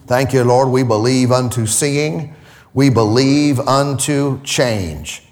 Thank 0.07 0.33
you, 0.33 0.43
Lord. 0.43 0.69
We 0.69 0.83
believe 0.83 1.31
unto 1.31 1.67
seeing 1.67 2.35
we 2.79 2.91
believe 2.91 3.59
unto 3.59 4.41
change. 4.45 5.25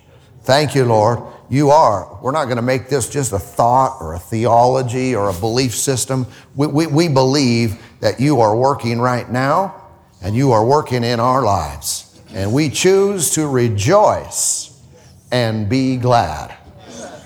Thank 0.42 0.74
you, 0.74 0.84
Lord. 0.84 1.20
You 1.48 1.70
are. 1.70 2.18
We're 2.20 2.32
not 2.32 2.46
going 2.46 2.56
to 2.56 2.62
make 2.62 2.88
this 2.88 3.08
just 3.08 3.32
a 3.32 3.38
thought 3.38 3.98
or 4.00 4.14
a 4.14 4.18
theology 4.18 5.14
or 5.14 5.30
a 5.30 5.32
belief 5.32 5.72
system. 5.72 6.26
We, 6.56 6.66
we, 6.66 6.86
we 6.88 7.06
believe 7.06 7.80
that 8.00 8.18
you 8.18 8.40
are 8.40 8.56
working 8.56 8.98
right 8.98 9.30
now 9.30 9.80
and 10.20 10.34
you 10.34 10.50
are 10.50 10.66
working 10.66 11.04
in 11.04 11.20
our 11.20 11.44
lives. 11.44 12.20
And 12.34 12.52
we 12.52 12.68
choose 12.68 13.30
to 13.34 13.46
rejoice 13.46 14.82
and 15.30 15.68
be 15.68 15.98
glad. 15.98 16.52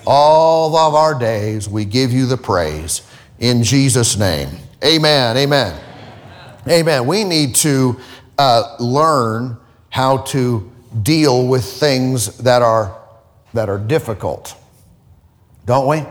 All 0.06 0.76
of 0.76 0.94
our 0.94 1.18
days, 1.18 1.66
we 1.66 1.86
give 1.86 2.12
you 2.12 2.26
the 2.26 2.36
praise 2.36 3.10
in 3.38 3.62
Jesus' 3.62 4.18
name. 4.18 4.50
Amen. 4.84 5.38
Amen. 5.38 5.80
Amen. 6.68 7.06
We 7.06 7.24
need 7.24 7.54
to 7.54 7.98
uh, 8.36 8.76
learn 8.78 9.56
how 9.90 10.18
to 10.18 10.70
deal 11.02 11.46
with 11.46 11.64
things 11.64 12.38
that 12.38 12.62
are, 12.62 12.98
that 13.52 13.68
are 13.68 13.78
difficult. 13.78 14.56
Don't 15.66 15.86
we? 15.86 16.02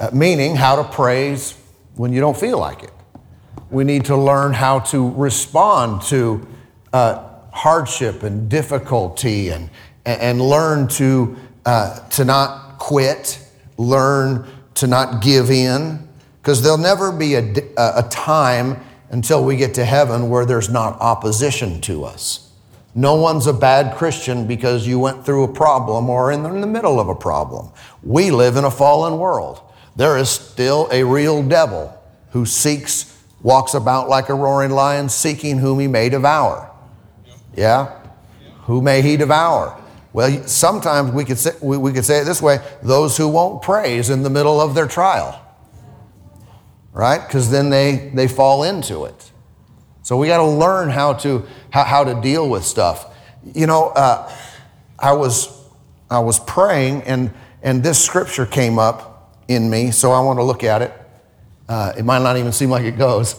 Uh, 0.00 0.10
meaning 0.12 0.56
how 0.56 0.76
to 0.76 0.84
praise 0.84 1.56
when 1.94 2.12
you 2.12 2.20
don't 2.20 2.36
feel 2.36 2.58
like 2.58 2.82
it. 2.82 2.90
We 3.70 3.84
need 3.84 4.06
to 4.06 4.16
learn 4.16 4.52
how 4.52 4.80
to 4.80 5.10
respond 5.10 6.02
to 6.02 6.46
uh, 6.92 7.28
hardship 7.52 8.22
and 8.22 8.48
difficulty 8.48 9.50
and, 9.50 9.70
and 10.04 10.40
learn 10.40 10.88
to, 10.88 11.36
uh, 11.64 12.00
to 12.10 12.24
not 12.24 12.78
quit, 12.78 13.38
learn 13.78 14.46
to 14.74 14.86
not 14.86 15.22
give 15.22 15.50
in, 15.50 16.08
because 16.40 16.62
there'll 16.62 16.76
never 16.78 17.12
be 17.12 17.34
a, 17.34 17.54
a 17.76 18.06
time 18.10 18.82
until 19.12 19.44
we 19.44 19.56
get 19.56 19.74
to 19.74 19.84
heaven 19.84 20.28
where 20.28 20.44
there's 20.44 20.70
not 20.70 21.00
opposition 21.00 21.80
to 21.82 22.04
us. 22.04 22.50
No 22.94 23.14
one's 23.14 23.46
a 23.46 23.52
bad 23.52 23.96
Christian 23.96 24.46
because 24.46 24.86
you 24.86 24.98
went 24.98 25.24
through 25.24 25.44
a 25.44 25.52
problem 25.52 26.10
or 26.10 26.32
in 26.32 26.42
the 26.42 26.66
middle 26.66 26.98
of 26.98 27.08
a 27.08 27.14
problem. 27.14 27.70
We 28.02 28.30
live 28.30 28.56
in 28.56 28.64
a 28.64 28.70
fallen 28.70 29.18
world. 29.18 29.60
There 29.96 30.18
is 30.18 30.30
still 30.30 30.88
a 30.90 31.04
real 31.04 31.42
devil 31.42 31.96
who 32.30 32.44
seeks, 32.44 33.22
walks 33.42 33.74
about 33.74 34.08
like 34.08 34.30
a 34.30 34.34
roaring 34.34 34.70
lion, 34.70 35.08
seeking 35.08 35.58
whom 35.58 35.78
he 35.78 35.86
may 35.86 36.08
devour. 36.08 36.70
Yeah? 37.54 37.98
Who 38.62 38.80
may 38.80 39.02
he 39.02 39.16
devour? 39.16 39.78
Well, 40.12 40.46
sometimes 40.46 41.12
we 41.12 41.24
could, 41.24 41.38
say, 41.38 41.52
we, 41.62 41.92
could 41.92 42.04
say 42.04 42.20
it 42.20 42.24
this 42.24 42.42
way 42.42 42.58
those 42.82 43.16
who 43.16 43.28
won't 43.28 43.62
praise 43.62 44.10
in 44.10 44.22
the 44.22 44.30
middle 44.30 44.60
of 44.60 44.74
their 44.74 44.86
trial. 44.86 45.41
Right? 46.92 47.26
Because 47.26 47.50
then 47.50 47.70
they, 47.70 48.10
they 48.14 48.28
fall 48.28 48.64
into 48.64 49.04
it. 49.04 49.30
So 50.02 50.16
we 50.16 50.26
got 50.26 50.38
to 50.38 50.46
learn 50.46 50.90
how 50.90 51.14
to, 51.14 51.46
how, 51.70 51.84
how 51.84 52.04
to 52.04 52.20
deal 52.20 52.48
with 52.48 52.64
stuff. 52.64 53.06
You 53.54 53.66
know, 53.66 53.88
uh, 53.88 54.30
I, 54.98 55.12
was, 55.12 55.48
I 56.10 56.18
was 56.18 56.38
praying 56.40 57.02
and, 57.02 57.32
and 57.62 57.82
this 57.82 58.04
scripture 58.04 58.44
came 58.44 58.78
up 58.78 59.38
in 59.48 59.70
me, 59.70 59.90
so 59.90 60.12
I 60.12 60.20
want 60.20 60.38
to 60.38 60.42
look 60.42 60.64
at 60.64 60.82
it. 60.82 60.92
Uh, 61.68 61.92
it 61.96 62.04
might 62.04 62.22
not 62.22 62.36
even 62.36 62.52
seem 62.52 62.70
like 62.70 62.84
it 62.84 62.98
goes, 62.98 63.36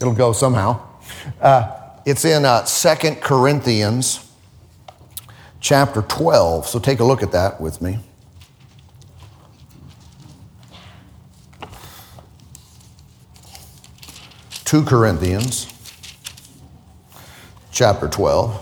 it'll 0.00 0.14
go 0.14 0.32
somehow. 0.32 0.80
Uh, 1.40 1.72
it's 2.04 2.24
in 2.24 2.44
uh, 2.44 2.64
2 2.64 3.16
Corinthians 3.16 4.30
chapter 5.60 6.02
12. 6.02 6.68
So 6.68 6.78
take 6.78 7.00
a 7.00 7.04
look 7.04 7.22
at 7.22 7.32
that 7.32 7.60
with 7.60 7.82
me. 7.82 7.98
Two 14.66 14.82
Corinthians 14.82 15.72
chapter 17.70 18.08
12. 18.08 18.52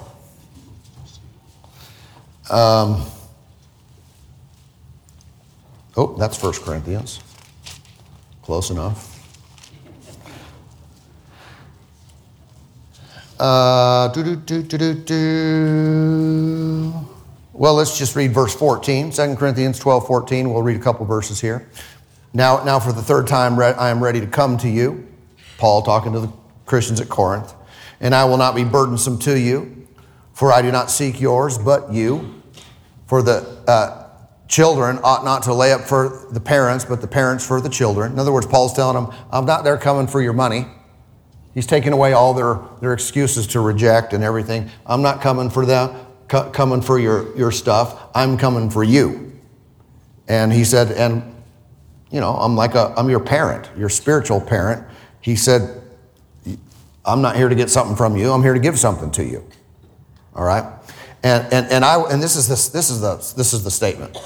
Um, 2.50 3.06
oh, 5.96 6.14
that's 6.18 6.38
First 6.38 6.61
Corinthians. 6.62 7.20
Close 8.42 8.68
enough. 8.68 9.12
Uh, 13.40 14.12
well, 17.54 17.75
let's 17.75 17.96
just 17.96 18.14
read 18.14 18.32
verse 18.32 18.54
14, 18.54 19.11
2 19.11 19.37
Corinthians 19.37 19.78
12, 19.78 20.06
14. 20.06 20.52
We'll 20.52 20.62
read 20.62 20.76
a 20.76 20.84
couple 20.84 21.06
verses 21.06 21.40
here. 21.40 21.66
Now, 22.34 22.62
now 22.62 22.78
for 22.78 22.92
the 22.92 23.00
third 23.00 23.26
time, 23.26 23.58
I 23.58 23.88
am 23.88 24.04
ready 24.04 24.20
to 24.20 24.26
come 24.26 24.58
to 24.58 24.68
you. 24.68 25.08
Paul 25.58 25.82
talking 25.82 26.12
to 26.12 26.20
the 26.20 26.32
Christians 26.66 27.00
at 27.00 27.08
Corinth. 27.08 27.54
And 28.00 28.14
I 28.14 28.25
will 28.25 28.37
not 28.37 28.54
be 28.54 28.64
burdensome 28.64 29.18
to 29.20 29.38
you, 29.38 29.87
for 30.32 30.52
I 30.52 30.62
do 30.62 30.73
not 30.73 30.90
seek 30.90 31.20
yours, 31.20 31.58
but 31.58 31.92
you. 31.92 32.42
For 33.06 33.23
the 33.23 33.62
uh, 33.68 34.08
children 34.49 34.99
ought 35.02 35.25
not 35.25 35.42
to 35.44 35.54
lay 35.54 35.73
up 35.73 35.82
for 35.82 36.26
the 36.30 36.40
parents, 36.40 36.84
but 36.84 37.00
the 37.00 37.06
parents 37.06 37.46
for 37.46 37.61
the 37.61 37.68
children. 37.68 38.12
In 38.12 38.18
other 38.18 38.32
words, 38.32 38.46
Paul's 38.46 38.73
telling 38.75 39.02
them, 39.02 39.14
I'm 39.30 39.46
not 39.46 39.64
there 39.64 39.76
coming 39.76 40.06
for 40.06 40.20
your 40.20 40.32
money. 40.32 40.66
He's 41.54 41.66
taking 41.66 41.92
away 41.92 42.12
all 42.12 42.34
their, 42.34 42.61
their 42.80 42.92
excuses 42.92 43.46
to 43.49 43.61
reject 43.61 44.12
and 44.12 44.25
everything. 44.25 44.70
I'm 44.87 45.02
not 45.02 45.20
coming 45.20 45.50
for 45.50 45.64
them, 45.64 45.94
coming 46.28 46.82
for 46.82 46.99
your, 46.99 47.37
your 47.37 47.52
stuff. 47.52 48.08
I'm 48.14 48.37
coming 48.37 48.70
for 48.70 48.82
you. 48.82 49.40
And 50.26 50.52
he 50.52 50.64
said, 50.64 50.90
and 50.90 51.23
you 52.11 52.20
know, 52.20 52.32
I'm 52.32 52.56
like 52.56 52.75
a, 52.75 52.94
I'm 52.96 53.08
your 53.08 53.20
parent, 53.20 53.70
your 53.76 53.88
spiritual 53.88 54.40
parent. 54.40 54.87
He 55.25 55.37
said, 55.37 55.81
I'm 57.02 57.23
not 57.23 57.35
here 57.35 57.49
to 57.49 57.54
get 57.54 57.71
something 57.71 57.97
from 57.97 58.14
you. 58.14 58.31
I'm 58.31 58.43
here 58.43 58.52
to 58.52 58.61
give 58.61 58.78
something 58.78 59.11
to 59.12 59.25
you. 59.25 59.43
All 60.37 60.45
right. 60.45 60.71
And, 61.23 61.50
and, 61.50 61.66
and 61.73 61.83
I, 61.83 61.99
and 62.11 62.23
this 62.23 62.37
is 62.37 62.47
this, 62.47 62.69
this 62.69 62.90
is 62.90 63.00
the, 63.00 63.16
this 63.35 63.54
is 63.54 63.64
the 63.64 63.71
statement 63.71 64.19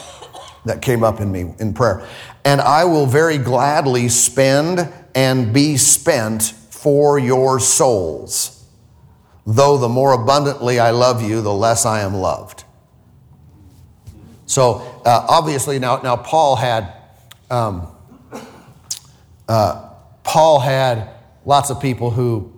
that 0.65 0.83
came 0.83 1.05
up 1.05 1.21
in 1.21 1.31
me 1.31 1.55
in 1.61 1.73
prayer. 1.73 2.05
And 2.45 2.61
I 2.61 2.85
will 2.85 3.07
very 3.07 3.39
gladly 3.39 4.09
spend 4.09 4.93
and 5.15 5.55
be 5.55 5.77
spent 5.77 6.43
for 6.43 7.17
your 7.17 7.61
souls. 7.61 8.67
Though 9.47 9.79
the 9.79 9.89
more 9.89 10.15
abundantly 10.15 10.81
I 10.81 10.91
love 10.91 11.23
you, 11.23 11.43
the 11.43 11.55
less 11.55 11.87
I 11.87 12.01
am 12.01 12.15
loved. 12.15 12.65
So 14.47 15.01
uh, 15.05 15.27
obviously 15.29 15.79
now, 15.79 16.01
now 16.03 16.17
Paul 16.17 16.57
had 16.57 16.93
um, 17.53 17.87
uh, 19.49 19.88
Paul 20.29 20.61
had 20.61 21.09
lots 21.47 21.71
of 21.71 21.81
people 21.81 22.11
who 22.11 22.53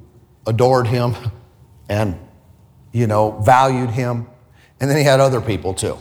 adored 0.45 0.89
him 0.89 1.15
and 1.89 2.19
you 2.93 3.07
know 3.07 3.41
valued 3.43 3.91
him, 3.91 4.27
and 4.81 4.91
then 4.91 4.97
he 4.99 5.05
had 5.05 5.21
other 5.21 5.41
people 5.41 5.73
too. 5.73 5.97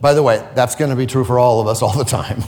By 0.00 0.14
the 0.14 0.22
way, 0.22 0.46
that's 0.56 0.74
going 0.74 0.90
to 0.90 0.96
be 0.96 1.06
true 1.06 1.24
for 1.24 1.38
all 1.38 1.60
of 1.60 1.68
us 1.68 1.80
all 1.82 1.96
the 1.96 2.04
time. 2.04 2.42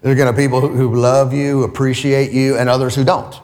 There 0.00 0.12
are 0.12 0.14
going 0.14 0.32
to 0.32 0.32
be 0.32 0.44
people 0.44 0.60
who 0.60 0.94
love 0.94 1.32
you, 1.32 1.64
appreciate 1.64 2.30
you, 2.30 2.56
and 2.56 2.68
others 2.68 2.94
who 2.94 3.02
don't. 3.02 3.34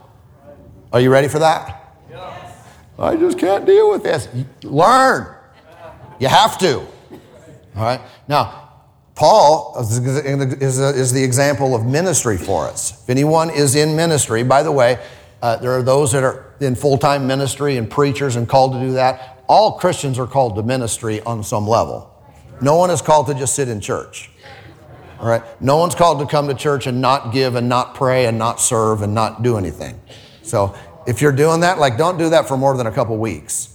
Are 0.92 1.00
you 1.00 1.11
ready 1.11 1.26
for 1.26 1.40
that? 1.40 1.96
Yes. 2.08 2.64
I 2.98 3.16
just 3.16 3.38
can't 3.38 3.66
deal 3.66 3.90
with 3.90 4.04
this. 4.04 4.28
Learn. 4.62 5.35
You 6.20 6.28
have 6.28 6.58
to. 6.58 6.78
All 6.78 6.87
right. 7.74 8.00
Now, 8.28 8.62
Paul 9.14 9.77
is, 9.79 11.12
the 11.12 11.22
example 11.22 11.75
of 11.75 11.85
ministry 11.85 12.38
for 12.38 12.66
us. 12.66 13.03
If 13.03 13.11
anyone 13.11 13.51
is 13.51 13.75
in 13.75 13.94
ministry, 13.94 14.42
by 14.42 14.62
the 14.62 14.72
way, 14.72 14.98
uh, 15.42 15.57
there 15.57 15.72
are 15.72 15.83
those 15.83 16.12
that 16.12 16.22
are 16.22 16.55
in 16.61 16.75
full 16.75 16.96
time 16.96 17.27
ministry 17.27 17.77
and 17.77 17.90
preachers 17.90 18.37
and 18.37 18.48
called 18.48 18.72
to 18.72 18.81
do 18.81 18.92
that. 18.92 19.44
All 19.48 19.72
Christians 19.72 20.18
are 20.18 20.27
called 20.27 20.57
to 20.57 20.62
ministry 20.62 21.20
on 21.22 21.44
some 21.44 21.66
level. 21.68 22.09
No 22.62 22.77
one 22.77 22.90
is 22.90 23.03
called 23.03 23.27
to 23.27 23.35
just 23.35 23.55
sit 23.55 23.68
in 23.68 23.81
church. 23.81 24.31
All 25.18 25.29
right? 25.29 25.42
No 25.61 25.77
one's 25.77 25.94
called 25.94 26.20
to 26.20 26.27
come 26.27 26.48
to 26.48 26.55
church 26.55 26.87
and 26.87 27.01
not 27.01 27.33
give 27.33 27.55
and 27.55 27.68
not 27.68 27.94
pray 27.94 28.27
and 28.27 28.38
not 28.38 28.61
serve 28.61 29.03
and 29.03 29.14
not 29.14 29.42
do 29.42 29.57
anything. 29.57 30.01
So 30.42 30.75
if 31.07 31.20
you're 31.20 31.33
doing 31.33 31.61
that, 31.61 31.79
like 31.79 31.98
don't 31.98 32.18
do 32.18 32.31
that 32.31 32.48
for 32.48 32.57
more 32.57 32.77
than 32.77 32.87
a 32.87 32.92
couple 32.92 33.16
weeks. 33.18 33.71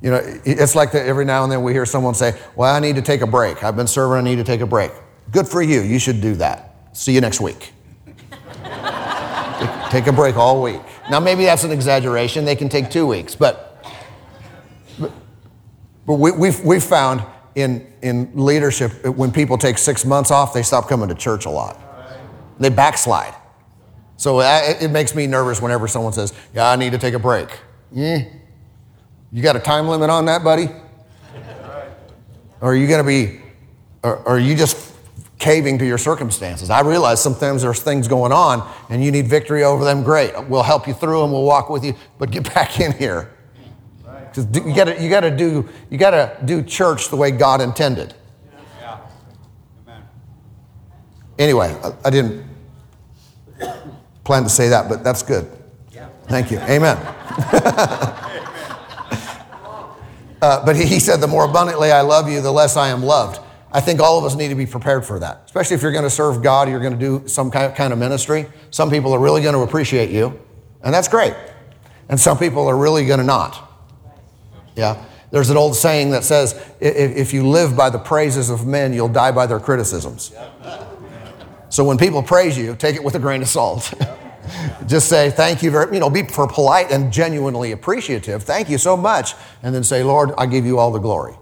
You 0.00 0.10
know, 0.10 0.20
it's 0.44 0.76
like 0.76 0.92
that 0.92 1.06
every 1.06 1.24
now 1.24 1.42
and 1.42 1.50
then 1.50 1.62
we 1.62 1.72
hear 1.72 1.84
someone 1.84 2.14
say, 2.14 2.38
Well, 2.54 2.72
I 2.72 2.78
need 2.78 2.96
to 2.96 3.02
take 3.02 3.20
a 3.20 3.26
break. 3.26 3.64
I've 3.64 3.76
been 3.76 3.88
serving, 3.88 4.18
I 4.18 4.20
need 4.20 4.36
to 4.36 4.44
take 4.44 4.60
a 4.60 4.66
break. 4.66 4.92
Good 5.32 5.48
for 5.48 5.60
you. 5.60 5.80
You 5.80 5.98
should 5.98 6.20
do 6.20 6.34
that. 6.36 6.74
See 6.92 7.12
you 7.12 7.20
next 7.20 7.40
week. 7.40 7.72
take 9.90 10.06
a 10.06 10.12
break 10.12 10.36
all 10.36 10.62
week. 10.62 10.80
Now, 11.10 11.20
maybe 11.20 11.44
that's 11.44 11.64
an 11.64 11.72
exaggeration. 11.72 12.44
They 12.44 12.56
can 12.56 12.68
take 12.68 12.90
two 12.90 13.06
weeks, 13.06 13.34
but, 13.34 13.84
but, 14.98 15.12
but 16.06 16.14
we, 16.14 16.30
we've, 16.32 16.60
we've 16.64 16.84
found 16.84 17.22
in, 17.54 17.92
in 18.02 18.30
leadership, 18.34 19.04
when 19.04 19.32
people 19.32 19.58
take 19.58 19.78
six 19.78 20.04
months 20.04 20.30
off, 20.30 20.54
they 20.54 20.62
stop 20.62 20.88
coming 20.88 21.08
to 21.08 21.14
church 21.14 21.44
a 21.44 21.50
lot. 21.50 21.80
They 22.60 22.68
backslide. 22.68 23.34
So 24.16 24.38
uh, 24.38 24.74
it 24.80 24.90
makes 24.90 25.14
me 25.14 25.26
nervous 25.26 25.60
whenever 25.60 25.88
someone 25.88 26.12
says, 26.12 26.32
Yeah, 26.54 26.70
I 26.70 26.76
need 26.76 26.92
to 26.92 26.98
take 26.98 27.14
a 27.14 27.18
break. 27.18 27.48
Yeah. 27.92 28.24
You 29.32 29.42
got 29.42 29.56
a 29.56 29.60
time 29.60 29.88
limit 29.88 30.10
on 30.10 30.24
that, 30.26 30.42
buddy? 30.42 30.68
Or 32.60 32.72
are 32.72 32.76
you 32.76 32.86
going 32.88 33.04
to 33.04 33.06
be, 33.06 33.40
or, 34.02 34.16
or 34.16 34.36
are 34.36 34.38
you 34.38 34.56
just 34.56 34.94
caving 35.38 35.78
to 35.78 35.86
your 35.86 35.98
circumstances? 35.98 36.70
I 36.70 36.80
realize 36.80 37.22
sometimes 37.22 37.62
there's 37.62 37.80
things 37.80 38.08
going 38.08 38.32
on 38.32 38.68
and 38.90 39.04
you 39.04 39.12
need 39.12 39.28
victory 39.28 39.64
over 39.64 39.84
them. 39.84 40.02
Great. 40.02 40.32
We'll 40.48 40.62
help 40.62 40.88
you 40.88 40.94
through 40.94 41.20
them, 41.20 41.32
we'll 41.32 41.44
walk 41.44 41.70
with 41.70 41.84
you, 41.84 41.94
but 42.18 42.30
get 42.30 42.52
back 42.54 42.80
in 42.80 42.92
here. 42.92 43.32
Because 44.04 44.46
you 44.54 44.74
got 44.74 45.00
you 45.00 45.08
to 45.08 45.36
do 45.36 45.68
you 45.90 45.96
got 45.96 46.10
to 46.10 46.36
do 46.44 46.62
church 46.62 47.08
the 47.08 47.16
way 47.16 47.30
God 47.30 47.60
intended. 47.60 48.14
Yeah. 48.78 49.00
Amen. 49.86 50.02
Anyway, 51.38 51.74
I, 52.04 52.10
didn't 52.10 52.44
plan 54.24 54.42
to 54.42 54.50
say 54.50 54.68
that, 54.68 54.88
but 54.88 55.02
that's 55.02 55.22
good. 55.22 55.50
Thank 56.28 56.50
you. 56.50 56.58
Amen. 56.58 56.98
uh, 60.40 60.64
but 60.64 60.76
he, 60.76 60.98
said, 60.98 61.20
The 61.20 61.26
more 61.26 61.44
abundantly 61.44 61.92
I 61.92 62.02
love 62.02 62.30
you, 62.30 62.40
the 62.40 62.52
less 62.52 62.76
I 62.76 62.88
am 62.88 63.02
loved. 63.02 63.40
I 63.70 63.80
think 63.80 64.00
all 64.00 64.18
of 64.18 64.24
us 64.24 64.34
need 64.34 64.48
to 64.48 64.54
be 64.54 64.64
prepared 64.64 65.04
for 65.04 65.18
that, 65.18 65.42
especially 65.44 65.76
if 65.76 65.82
you're 65.82 65.92
going 65.92 66.04
to 66.04 66.10
serve 66.10 66.42
God, 66.42 66.70
you're 66.70 66.80
going 66.80 66.98
to 66.98 66.98
do 66.98 67.28
some 67.28 67.50
kind 67.50 67.92
of 67.92 67.98
ministry. 67.98 68.46
Some 68.70 68.88
people 68.90 69.12
are 69.12 69.18
really 69.18 69.42
going 69.42 69.54
to 69.54 69.60
appreciate 69.60 70.10
you, 70.10 70.40
and 70.82 70.94
that's 70.94 71.08
great. 71.08 71.34
And 72.08 72.18
some 72.18 72.38
people 72.38 72.66
are 72.66 72.76
really 72.76 73.04
going 73.04 73.18
to 73.18 73.26
not. 73.26 73.68
Yeah. 74.74 75.04
There's 75.30 75.50
an 75.50 75.58
old 75.58 75.76
saying 75.76 76.12
that 76.12 76.24
says, 76.24 76.58
if 76.80 77.34
you 77.34 77.46
live 77.46 77.76
by 77.76 77.90
the 77.90 77.98
praises 77.98 78.48
of 78.48 78.66
men, 78.66 78.94
you'll 78.94 79.08
die 79.08 79.32
by 79.32 79.46
their 79.46 79.60
criticisms. 79.60 80.32
So 81.68 81.84
when 81.84 81.98
people 81.98 82.22
praise 82.22 82.56
you, 82.56 82.74
take 82.74 82.96
it 82.96 83.04
with 83.04 83.14
a 83.14 83.18
grain 83.18 83.42
of 83.42 83.48
salt. 83.48 83.92
Just 84.86 85.08
say, 85.08 85.30
thank 85.30 85.62
you 85.62 85.70
very, 85.70 85.94
you 85.94 86.00
know, 86.00 86.10
be 86.10 86.22
for 86.22 86.46
polite 86.46 86.90
and 86.90 87.12
genuinely 87.12 87.72
appreciative. 87.72 88.42
Thank 88.42 88.68
you 88.68 88.78
so 88.78 88.96
much. 88.96 89.34
And 89.62 89.74
then 89.74 89.84
say, 89.84 90.02
Lord, 90.02 90.32
I 90.38 90.46
give 90.46 90.64
you 90.64 90.78
all 90.78 90.90
the 90.90 90.98
glory. 90.98 91.34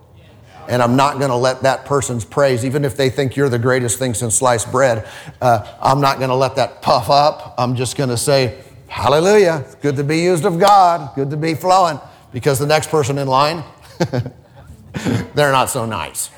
And 0.69 0.83
I'm 0.83 0.97
not 0.97 1.19
going 1.19 1.31
to 1.31 1.37
let 1.37 1.62
that 1.62 1.85
person's 1.85 2.25
praise, 2.25 2.64
even 2.64 2.85
if 2.85 2.97
they 2.97 3.09
think 3.09 3.37
you're 3.37 3.49
the 3.49 3.59
greatest 3.59 3.99
thing 4.01 4.14
since 4.14 4.35
sliced 4.35 4.73
bread, 4.73 5.07
uh, 5.40 5.77
I'm 5.81 6.01
not 6.01 6.19
going 6.19 6.31
to 6.31 6.35
let 6.35 6.57
that 6.57 6.83
puff 6.83 7.09
up. 7.09 7.55
I'm 7.57 7.77
just 7.77 7.97
going 7.97 8.11
to 8.11 8.16
say, 8.16 8.62
Hallelujah. 8.88 9.64
Good 9.83 9.97
to 9.97 10.05
be 10.05 10.21
used 10.21 10.45
of 10.45 10.59
God. 10.59 11.14
Good 11.14 11.31
to 11.31 11.37
be 11.37 11.55
flowing. 11.55 12.01
Because 12.33 12.59
the 12.59 12.66
next 12.66 12.90
person 12.90 13.19
in 13.19 13.29
line, 13.29 13.64
they're 15.35 15.53
not 15.53 15.71
so 15.71 15.87
nice 15.87 16.31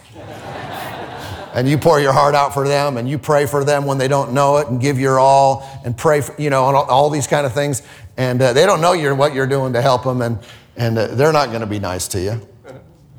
and 1.55 1.69
you 1.69 1.79
pour 1.79 2.01
your 2.01 2.13
heart 2.13 2.35
out 2.35 2.55
for 2.55 2.67
them 2.67 2.97
and 2.97 3.09
you 3.09 3.19
pray 3.19 3.47
for 3.47 3.65
them 3.65 3.87
when 3.87 3.99
they 3.99 4.09
don't 4.09 4.33
know 4.33 4.59
it 4.59 4.69
and 4.69 4.81
give 4.81 4.99
your 4.99 5.19
all 5.19 5.69
and 5.85 5.97
pray 5.97 6.21
for, 6.21 6.41
you 6.41 6.51
know, 6.51 6.63
all, 6.63 6.77
all 6.85 7.11
these 7.11 7.27
kind 7.27 7.47
of 7.47 7.53
things. 7.53 7.83
and 8.19 8.43
uh, 8.43 8.53
they 8.53 8.67
don't 8.67 8.81
know 8.81 8.93
you're, 8.93 9.15
what 9.15 9.33
you're 9.33 9.47
doing 9.47 9.73
to 9.73 9.81
help 9.81 10.03
them, 10.03 10.21
and, 10.21 10.39
and 10.77 10.99
uh, 10.99 11.07
they're 11.07 11.33
not 11.33 11.49
going 11.49 11.61
to 11.61 11.67
be 11.67 11.79
nice 11.79 12.09
to 12.09 12.21
you. 12.21 12.33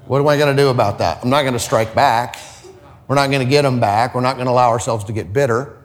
What 0.06 0.20
am 0.20 0.28
I 0.28 0.38
going 0.38 0.56
to 0.56 0.62
do 0.62 0.70
about 0.70 1.00
that? 1.00 1.24
I'm 1.24 1.30
not 1.30 1.44
going 1.44 1.54
to 1.54 1.60
strike 1.60 1.96
back. 1.96 2.38
We're 3.08 3.16
not 3.16 3.28
going 3.28 3.44
to 3.44 3.50
get 3.50 3.62
them 3.64 3.80
back. 3.80 4.14
We're 4.14 4.22
not 4.22 4.36
going 4.36 4.46
to 4.46 4.52
allow 4.52 4.70
ourselves 4.70 5.06
to 5.06 5.14
get 5.14 5.32
bitter, 5.32 5.78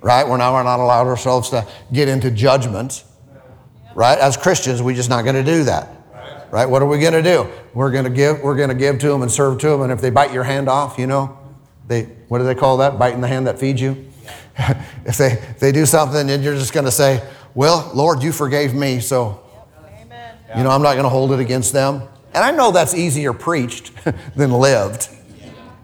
right? 0.00 0.26
We're 0.26 0.36
not, 0.36 0.52
we're 0.52 0.62
not 0.62 0.78
allowed 0.78 1.06
ourselves 1.06 1.50
to 1.50 1.66
get 1.92 2.08
into 2.08 2.30
judgment, 2.30 3.02
right? 3.94 4.18
As 4.18 4.36
Christians, 4.36 4.80
we're 4.80 4.94
just 4.94 5.10
not 5.10 5.22
going 5.22 5.34
to 5.34 5.44
do 5.44 5.64
that, 5.64 5.88
right? 6.50 6.66
What 6.66 6.82
are 6.82 6.86
we 6.86 7.00
going 7.00 7.14
to 7.14 7.22
do? 7.22 7.48
We're 7.74 7.90
going 7.90 8.04
to 8.04 8.10
give. 8.10 8.40
We're 8.42 8.56
going 8.56 8.68
to 8.68 8.74
give 8.74 8.98
to 9.00 9.08
them 9.08 9.22
and 9.22 9.30
serve 9.30 9.58
to 9.60 9.68
them, 9.70 9.82
and 9.82 9.90
if 9.90 10.00
they 10.00 10.10
bite 10.10 10.32
your 10.32 10.44
hand 10.44 10.68
off, 10.68 10.98
you 10.98 11.06
know, 11.06 11.36
they 11.86 12.04
what 12.28 12.38
do 12.38 12.44
they 12.44 12.54
call 12.54 12.78
that? 12.78 12.98
Biting 12.98 13.20
the 13.20 13.28
hand 13.28 13.46
that 13.46 13.58
feeds 13.58 13.80
you. 13.80 14.10
if 15.04 15.16
they 15.16 15.32
if 15.32 15.58
they 15.58 15.72
do 15.72 15.86
something, 15.86 16.30
and 16.30 16.42
you're 16.42 16.54
just 16.54 16.72
going 16.72 16.86
to 16.86 16.92
say, 16.92 17.22
"Well, 17.54 17.90
Lord, 17.94 18.22
you 18.22 18.32
forgave 18.32 18.74
me, 18.74 19.00
so 19.00 19.40
you 20.56 20.62
know 20.62 20.70
I'm 20.70 20.82
not 20.82 20.92
going 20.92 21.04
to 21.04 21.10
hold 21.10 21.32
it 21.32 21.40
against 21.40 21.72
them." 21.72 22.02
And 22.34 22.42
I 22.42 22.50
know 22.50 22.70
that's 22.70 22.94
easier 22.94 23.32
preached 23.32 23.92
than 24.36 24.52
lived, 24.52 25.08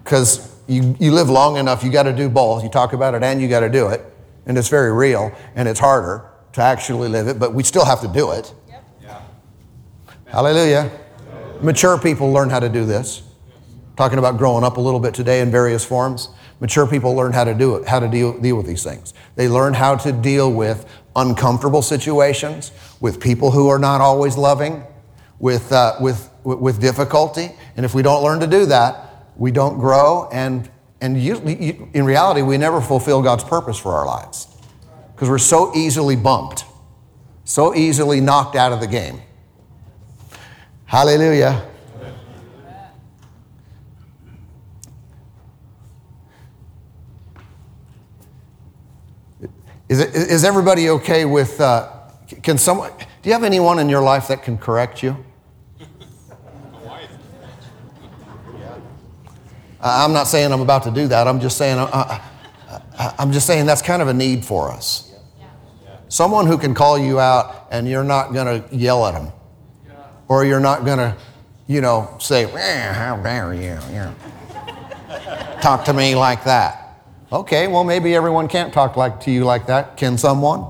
because 0.03 0.49
you, 0.67 0.97
you 1.01 1.13
live 1.13 1.29
long 1.29 1.57
enough, 1.57 1.83
you 1.83 1.91
got 1.91 2.05
to 2.05 2.13
do 2.13 2.29
both. 2.29 2.63
You 2.63 2.69
talk 2.69 2.93
about 2.93 3.15
it 3.15 3.23
and 3.23 3.41
you 3.41 3.49
got 3.49 3.61
to 3.61 3.69
do 3.69 3.89
it. 3.89 4.05
And 4.47 4.57
it's 4.57 4.69
very 4.69 4.93
real, 4.93 5.33
and 5.55 5.69
it's 5.69 5.81
harder 5.81 6.25
to 6.53 6.63
actually 6.63 7.09
live 7.09 7.29
it, 7.29 7.39
but 7.39 7.53
we 7.53 7.63
still 7.63 7.85
have 7.85 8.01
to 8.01 8.09
do 8.09 8.31
it. 8.31 8.55
Yep. 8.69 8.85
Yeah. 9.03 9.23
Hallelujah. 10.27 10.91
Mature 11.61 11.99
people 11.99 12.33
learn 12.33 12.49
how 12.49 12.61
to 12.61 12.69
do 12.69 12.87
this. 12.87 13.23
Talking 13.99 14.21
about 14.21 14.39
growing 14.39 14.63
up 14.63 14.77
a 14.77 14.81
little 14.81 15.01
bit 15.01 15.13
today 15.13 15.41
in 15.41 15.51
various 15.51 15.85
forms. 15.85 16.29
Mature 16.61 16.87
people 16.87 17.17
learn 17.17 17.33
how 17.33 17.43
to 17.43 17.53
do 17.53 17.75
it, 17.75 17.89
how 17.89 17.99
to 17.99 18.07
deal, 18.07 18.39
deal 18.39 18.55
with 18.55 18.65
these 18.65 18.85
things. 18.85 19.13
They 19.35 19.49
learn 19.49 19.75
how 19.75 19.97
to 19.97 20.13
deal 20.13 20.53
with 20.53 20.87
uncomfortable 21.17 21.83
situations, 21.83 22.71
with 23.01 23.21
people 23.21 23.51
who 23.51 23.67
are 23.67 23.79
not 23.81 24.01
always 24.01 24.37
loving, 24.37 24.85
with, 25.41 25.73
uh, 25.73 25.97
with, 26.01 26.31
with 26.45 26.81
difficulty. 26.81 27.51
And 27.77 27.85
if 27.85 27.93
we 27.93 28.03
don't 28.03 28.23
learn 28.23 28.39
to 28.39 28.47
do 28.47 28.67
that, 28.67 29.27
we 29.37 29.51
don't 29.51 29.81
grow, 29.81 30.29
and, 30.31 30.71
and 31.01 31.21
you, 31.21 31.41
you, 31.45 31.89
in 31.93 32.05
reality, 32.05 32.41
we 32.43 32.57
never 32.57 32.81
fulfill 32.81 33.21
God's 33.21 33.43
purpose 33.43 33.79
for 33.79 33.95
our 33.95 34.07
lives 34.07 34.47
because 35.13 35.29
we're 35.29 35.39
so 35.39 35.75
easily 35.75 36.15
bumped, 36.15 36.65
so 37.43 37.75
easily 37.75 38.21
knocked 38.21 38.55
out 38.55 38.73
of 38.73 38.79
the 38.79 38.87
game. 38.87 39.21
Hallelujah. 40.85 41.68
Is, 49.89 50.01
it, 50.01 50.15
is 50.15 50.45
everybody 50.45 50.91
okay 50.91 51.25
with, 51.25 51.61
uh, 51.61 51.91
can 52.43 52.59
someone, 52.59 52.91
do 53.23 53.29
you 53.29 53.33
have 53.33 53.45
anyone 53.45 53.79
in 53.79 53.89
your 53.89 54.03
life 54.03 54.29
that 54.29 54.43
can 54.43 54.59
correct 54.59 55.03
you? 55.03 55.25
I'm 59.81 60.13
not 60.13 60.25
saying 60.25 60.53
I'm 60.53 60.61
about 60.61 60.83
to 60.85 60.91
do 60.91 61.07
that. 61.09 61.29
I'm 61.29 61.41
just 61.41 61.57
saying, 61.57 61.79
uh, 61.79 61.85
uh, 61.89 63.13
I'm 63.19 63.33
just 63.33 63.47
saying 63.47 63.67
that's 63.67 63.81
kind 63.81 64.03
of 64.03 64.09
a 64.09 64.15
need 64.15 64.45
for 64.45 64.71
us. 64.71 65.15
Someone 66.09 66.47
who 66.47 66.59
can 66.59 66.75
call 66.75 66.99
you 66.99 67.21
out 67.21 67.69
and 67.71 67.89
you're 67.89 68.05
not 68.05 68.33
going 68.33 68.63
to 68.63 68.77
yell 68.77 69.07
at 69.07 69.15
them. 69.15 69.33
Or 70.27 70.45
you're 70.45 70.61
not 70.61 70.85
going 70.85 70.99
to, 70.99 71.17
you 71.67 71.81
know, 71.81 72.15
say, 72.19 72.45
eh, 72.45 72.93
how 72.93 73.17
dare 73.23 73.55
you, 73.55 73.79
know. 73.93 74.15
talk 75.61 75.85
to 75.85 75.93
me 75.93 76.15
like 76.15 76.45
that. 76.45 76.88
Okay, 77.31 77.69
well, 77.69 77.85
maybe 77.85 78.15
everyone 78.15 78.49
can't 78.49 78.73
talk 78.73 78.97
like 78.97 79.21
to 79.21 79.31
you 79.31 79.45
like 79.45 79.67
that. 79.67 79.97
Can 79.97 80.17
someone? 80.17 80.65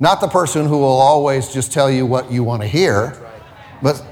Not 0.00 0.20
the 0.20 0.28
person 0.28 0.66
who 0.66 0.78
will 0.78 0.86
always 0.86 1.52
just 1.52 1.72
tell 1.72 1.90
you 1.90 2.06
what 2.06 2.32
you 2.32 2.42
want 2.42 2.62
to 2.62 2.68
hear, 2.68 3.16
but 3.82 4.04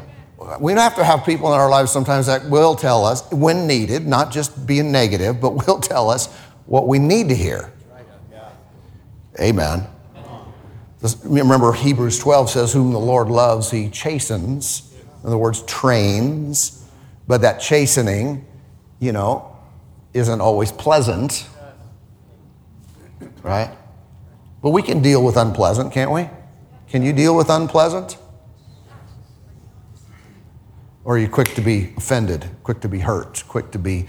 we 0.60 0.72
have 0.72 0.94
to 0.96 1.04
have 1.04 1.24
people 1.24 1.52
in 1.52 1.58
our 1.58 1.70
lives 1.70 1.90
sometimes 1.90 2.26
that 2.26 2.48
will 2.48 2.74
tell 2.74 3.04
us, 3.04 3.30
when 3.32 3.66
needed, 3.66 4.06
not 4.06 4.30
just 4.30 4.66
being 4.66 4.92
negative, 4.92 5.40
but 5.40 5.66
will 5.66 5.78
tell 5.78 6.10
us 6.10 6.34
what 6.66 6.86
we 6.86 6.98
need 6.98 7.28
to 7.30 7.34
hear. 7.34 7.72
Amen. 9.40 9.86
Remember, 11.24 11.72
Hebrews 11.72 12.18
12 12.18 12.50
says, 12.50 12.72
Whom 12.72 12.92
the 12.92 13.00
Lord 13.00 13.28
loves, 13.28 13.70
he 13.70 13.88
chastens. 13.88 14.94
In 15.22 15.28
other 15.28 15.38
words, 15.38 15.62
trains. 15.62 16.86
But 17.26 17.40
that 17.40 17.58
chastening, 17.58 18.46
you 19.00 19.12
know, 19.12 19.51
isn't 20.14 20.40
always 20.40 20.72
pleasant. 20.72 21.46
Right? 23.42 23.70
But 24.62 24.70
we 24.70 24.82
can 24.82 25.02
deal 25.02 25.24
with 25.24 25.36
unpleasant, 25.36 25.92
can't 25.92 26.10
we? 26.10 26.28
Can 26.88 27.02
you 27.02 27.12
deal 27.12 27.36
with 27.36 27.50
unpleasant? 27.50 28.18
Or 31.04 31.16
are 31.16 31.18
you 31.18 31.28
quick 31.28 31.54
to 31.54 31.60
be 31.60 31.92
offended, 31.96 32.48
quick 32.62 32.80
to 32.82 32.88
be 32.88 33.00
hurt, 33.00 33.42
quick 33.48 33.72
to 33.72 33.78
be 33.78 34.06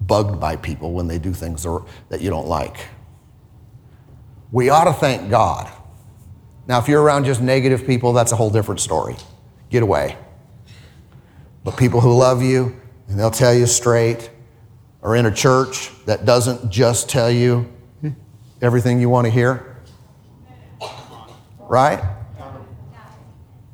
bugged 0.00 0.38
by 0.38 0.56
people 0.56 0.92
when 0.92 1.08
they 1.08 1.18
do 1.18 1.32
things 1.32 1.62
that 2.08 2.20
you 2.20 2.28
don't 2.28 2.46
like? 2.46 2.88
We 4.52 4.68
ought 4.68 4.84
to 4.84 4.92
thank 4.92 5.30
God. 5.30 5.70
Now, 6.66 6.78
if 6.78 6.88
you're 6.88 7.02
around 7.02 7.24
just 7.24 7.40
negative 7.40 7.86
people, 7.86 8.12
that's 8.12 8.32
a 8.32 8.36
whole 8.36 8.50
different 8.50 8.80
story. 8.80 9.16
Get 9.70 9.82
away. 9.82 10.18
But 11.62 11.78
people 11.78 12.00
who 12.00 12.14
love 12.14 12.42
you 12.42 12.78
and 13.08 13.18
they'll 13.18 13.30
tell 13.30 13.54
you 13.54 13.66
straight, 13.66 14.30
or 15.04 15.14
in 15.14 15.26
a 15.26 15.30
church 15.30 15.92
that 16.06 16.24
doesn't 16.24 16.70
just 16.70 17.08
tell 17.10 17.30
you 17.30 17.70
everything 18.62 18.98
you 18.98 19.10
want 19.10 19.26
to 19.26 19.30
hear, 19.30 19.76
right? 21.60 22.02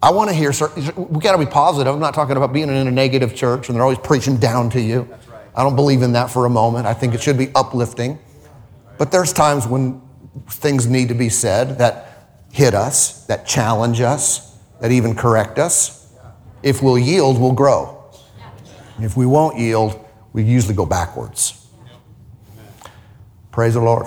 I 0.02 0.10
want 0.10 0.28
to 0.28 0.34
hear, 0.34 0.52
we 0.96 1.20
got 1.20 1.32
to 1.32 1.38
be 1.38 1.50
positive. 1.50 1.94
I'm 1.94 2.00
not 2.00 2.14
talking 2.14 2.36
about 2.36 2.52
being 2.52 2.68
in 2.68 2.88
a 2.88 2.90
negative 2.90 3.34
church 3.34 3.68
and 3.68 3.76
they're 3.76 3.82
always 3.82 3.98
preaching 3.98 4.38
down 4.38 4.70
to 4.70 4.80
you. 4.80 5.02
Right. 5.02 5.42
I 5.54 5.62
don't 5.62 5.76
believe 5.76 6.02
in 6.02 6.12
that 6.12 6.30
for 6.30 6.46
a 6.46 6.50
moment. 6.50 6.86
I 6.86 6.94
think 6.94 7.14
it 7.14 7.22
should 7.22 7.38
be 7.38 7.50
uplifting. 7.54 8.18
But 8.98 9.12
there's 9.12 9.32
times 9.32 9.66
when 9.66 10.02
things 10.48 10.86
need 10.86 11.08
to 11.08 11.14
be 11.14 11.28
said 11.28 11.78
that 11.78 12.28
hit 12.50 12.74
us, 12.74 13.26
that 13.26 13.46
challenge 13.46 14.00
us, 14.00 14.58
that 14.80 14.90
even 14.90 15.14
correct 15.14 15.58
us. 15.58 16.12
If 16.62 16.82
we'll 16.82 16.98
yield, 16.98 17.38
we'll 17.38 17.52
grow. 17.52 18.02
If 19.00 19.16
we 19.16 19.26
won't 19.26 19.58
yield, 19.58 20.04
we 20.32 20.42
usually 20.42 20.74
go 20.74 20.86
backwards. 20.86 21.66
Praise 23.50 23.74
the 23.74 23.80
Lord. 23.80 24.06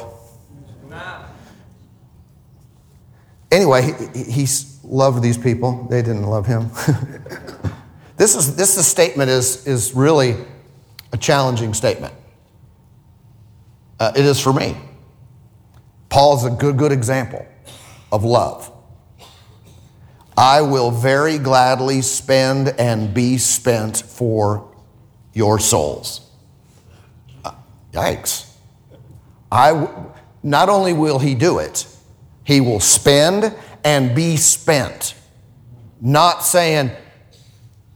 Anyway, 3.51 3.93
he 4.15 4.47
loved 4.83 5.21
these 5.21 5.37
people, 5.37 5.87
they 5.89 6.01
didn't 6.01 6.23
love 6.23 6.47
him. 6.47 6.69
this, 8.17 8.35
is, 8.35 8.55
this 8.55 8.77
is 8.77 8.87
statement 8.87 9.29
is, 9.29 9.67
is 9.67 9.93
really 9.93 10.35
a 11.11 11.17
challenging 11.17 11.73
statement. 11.75 12.13
Uh, 13.99 14.11
it 14.15 14.25
is 14.25 14.39
for 14.39 14.51
me. 14.51 14.75
Paul's 16.09 16.45
a 16.45 16.49
good, 16.49 16.77
good 16.77 16.91
example 16.91 17.45
of 18.11 18.23
love. 18.23 18.71
I 20.35 20.61
will 20.61 20.89
very 20.89 21.37
gladly 21.37 22.01
spend 22.01 22.69
and 22.79 23.13
be 23.13 23.37
spent 23.37 23.97
for 23.97 24.72
your 25.33 25.59
souls. 25.59 26.29
Uh, 27.43 27.53
yikes. 27.91 28.55
I, 29.51 29.87
not 30.41 30.69
only 30.69 30.93
will 30.93 31.19
he 31.19 31.35
do 31.35 31.59
it, 31.59 31.87
he 32.43 32.61
will 32.61 32.79
spend 32.79 33.53
and 33.83 34.15
be 34.15 34.37
spent. 34.37 35.15
Not 36.01 36.43
saying, 36.43 36.91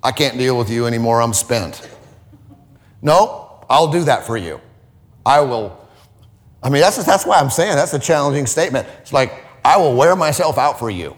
I 0.03 0.11
can't 0.11 0.37
deal 0.37 0.57
with 0.57 0.69
you 0.69 0.85
anymore, 0.85 1.21
I'm 1.21 1.33
spent. 1.33 1.87
No, 3.01 3.65
I'll 3.69 3.91
do 3.91 4.03
that 4.05 4.25
for 4.25 4.37
you. 4.37 4.61
I 5.25 5.41
will. 5.41 5.77
I 6.63 6.69
mean, 6.69 6.81
that's, 6.81 7.03
that's 7.05 7.25
why 7.25 7.37
I'm 7.37 7.49
saying 7.49 7.75
that's 7.75 7.93
a 7.93 7.99
challenging 7.99 8.45
statement. 8.45 8.87
It's 9.01 9.13
like, 9.13 9.33
I 9.63 9.77
will 9.77 9.95
wear 9.95 10.15
myself 10.15 10.57
out 10.57 10.79
for 10.79 10.89
you. 10.89 11.15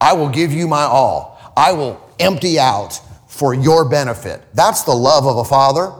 I 0.00 0.14
will 0.14 0.28
give 0.28 0.52
you 0.52 0.66
my 0.66 0.82
all. 0.82 1.38
I 1.56 1.72
will 1.72 2.00
empty 2.18 2.58
out 2.58 3.00
for 3.34 3.52
your 3.52 3.88
benefit. 3.88 4.42
That's 4.54 4.84
the 4.84 4.94
love 4.94 5.26
of 5.26 5.38
a 5.38 5.44
father, 5.44 5.92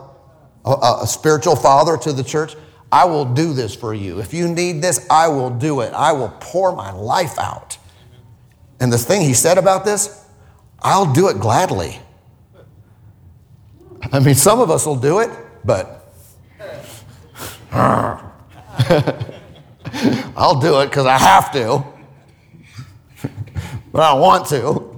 a, 0.63 1.01
a 1.01 1.07
spiritual 1.07 1.57
father 1.57 1.97
to 1.97 2.13
the 2.13 2.23
church. 2.23 2.55
I 2.93 3.03
will 3.03 3.25
do 3.25 3.53
this 3.53 3.75
for 3.75 3.93
you. 3.93 4.19
If 4.21 4.33
you 4.33 4.47
need 4.47 4.81
this, 4.81 5.05
I 5.09 5.27
will 5.27 5.49
do 5.49 5.81
it. 5.81 5.91
I 5.93 6.13
will 6.13 6.33
pour 6.39 6.73
my 6.73 6.93
life 6.93 7.37
out. 7.37 7.77
And 8.79 8.91
the 8.91 8.97
thing 8.97 9.21
he 9.21 9.33
said 9.33 9.57
about 9.57 9.83
this, 9.83 10.25
I'll 10.79 11.11
do 11.11 11.27
it 11.27 11.41
gladly. 11.41 11.99
I 14.13 14.19
mean, 14.19 14.35
some 14.35 14.61
of 14.61 14.71
us 14.71 14.85
will 14.85 14.95
do 14.95 15.19
it, 15.19 15.29
but 15.65 16.13
I'll 17.71 18.21
do 20.61 20.79
it 20.79 20.85
because 20.89 21.05
I 21.05 21.17
have 21.17 21.51
to, 21.51 21.83
but 23.91 24.03
I 24.03 24.13
want 24.13 24.47
to. 24.47 24.94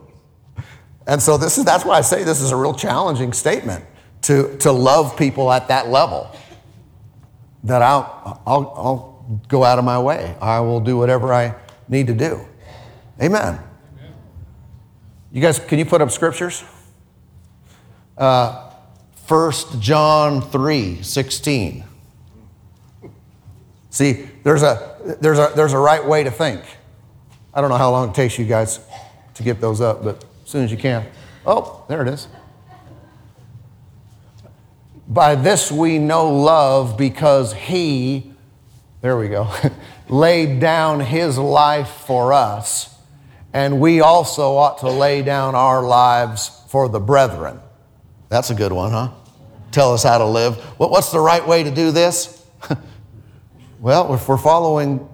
And 1.08 1.22
so 1.22 1.38
this 1.38 1.58
is 1.58 1.63
that's 1.63 1.86
why 1.86 1.98
I 1.98 2.02
say 2.02 2.24
this 2.24 2.41
is 2.41 2.52
a 2.52 2.56
real 2.56 2.74
challenging 2.74 3.32
statement 3.34 3.86
to, 4.24 4.58
to 4.58 4.72
love 4.72 5.17
people 5.17 5.52
at 5.52 5.70
that 5.70 5.88
level 5.88 6.30
that 7.63 7.82
I'll, 7.82 8.41
I'll, 8.46 8.74
I'll 8.76 9.41
go 9.48 9.63
out 9.63 9.80
of 9.80 9.86
my 9.86 10.00
way. 10.00 10.36
I 10.41 10.60
will 10.60 10.82
do 10.82 10.98
whatever 10.98 11.34
I 11.34 11.56
need 11.88 12.08
to 12.08 12.13
do. 12.13 12.46
Amen. 13.22 13.60
You 15.32 15.41
guys, 15.41 15.60
can 15.60 15.80
you 15.80 15.86
put 15.86 16.02
up 16.02 16.12
scriptures? 16.12 16.63
Uh, 18.17 18.72
1 19.28 19.54
John 19.80 20.41
3 20.41 21.02
16. 21.02 21.84
See, 23.89 24.30
there's 24.43 24.63
a, 24.63 25.17
there's, 25.22 25.39
a, 25.39 25.52
there's 25.56 25.74
a 25.74 25.80
right 25.80 26.06
way 26.06 26.24
to 26.24 26.32
think. 26.32 26.62
I 27.54 27.62
don't 27.62 27.70
know 27.70 27.78
how 27.78 27.91
long 27.91 28.10
it 28.10 28.15
takes 28.15 28.38
you 28.38 28.46
guys 28.46 28.80
to 29.36 29.43
get 29.43 29.60
those 29.60 29.82
up, 29.82 30.04
but 30.04 30.24
as 30.47 30.51
soon 30.51 30.63
as 30.63 30.71
you 30.71 30.77
can. 30.77 31.05
Oh, 31.45 31.83
there 31.89 32.01
it 32.01 32.07
is. 32.07 32.29
By 35.05 35.36
this 35.36 35.69
we 35.69 35.99
know 35.99 36.33
love 36.33 36.97
because 36.97 37.53
he, 37.53 38.31
there 39.01 39.17
we 39.17 39.27
go, 39.27 39.53
laid 40.10 40.62
down 40.62 41.01
his 41.01 41.38
life 41.38 41.89
for 41.89 42.31
us, 42.31 42.95
and 43.51 43.81
we 43.81 43.99
also 43.99 44.55
ought 44.55 44.77
to 44.77 44.89
lay 44.89 45.21
down 45.21 45.53
our 45.53 45.83
lives 45.83 46.62
for 46.69 46.88
the 46.88 47.01
brethren. 47.01 47.60
That's 48.29 48.49
a 48.49 48.55
good 48.55 48.71
one, 48.71 48.91
huh? 48.91 49.12
Tell 49.73 49.93
us 49.93 50.03
how 50.03 50.17
to 50.17 50.25
live. 50.25 50.55
What's 50.77 51.12
the 51.12 51.19
right 51.19 51.45
way 51.45 51.63
to 51.63 51.71
do 51.71 51.91
this? 51.91 52.45
well, 53.81 54.13
if 54.13 54.29
we're 54.29 54.38
following 54.38 55.10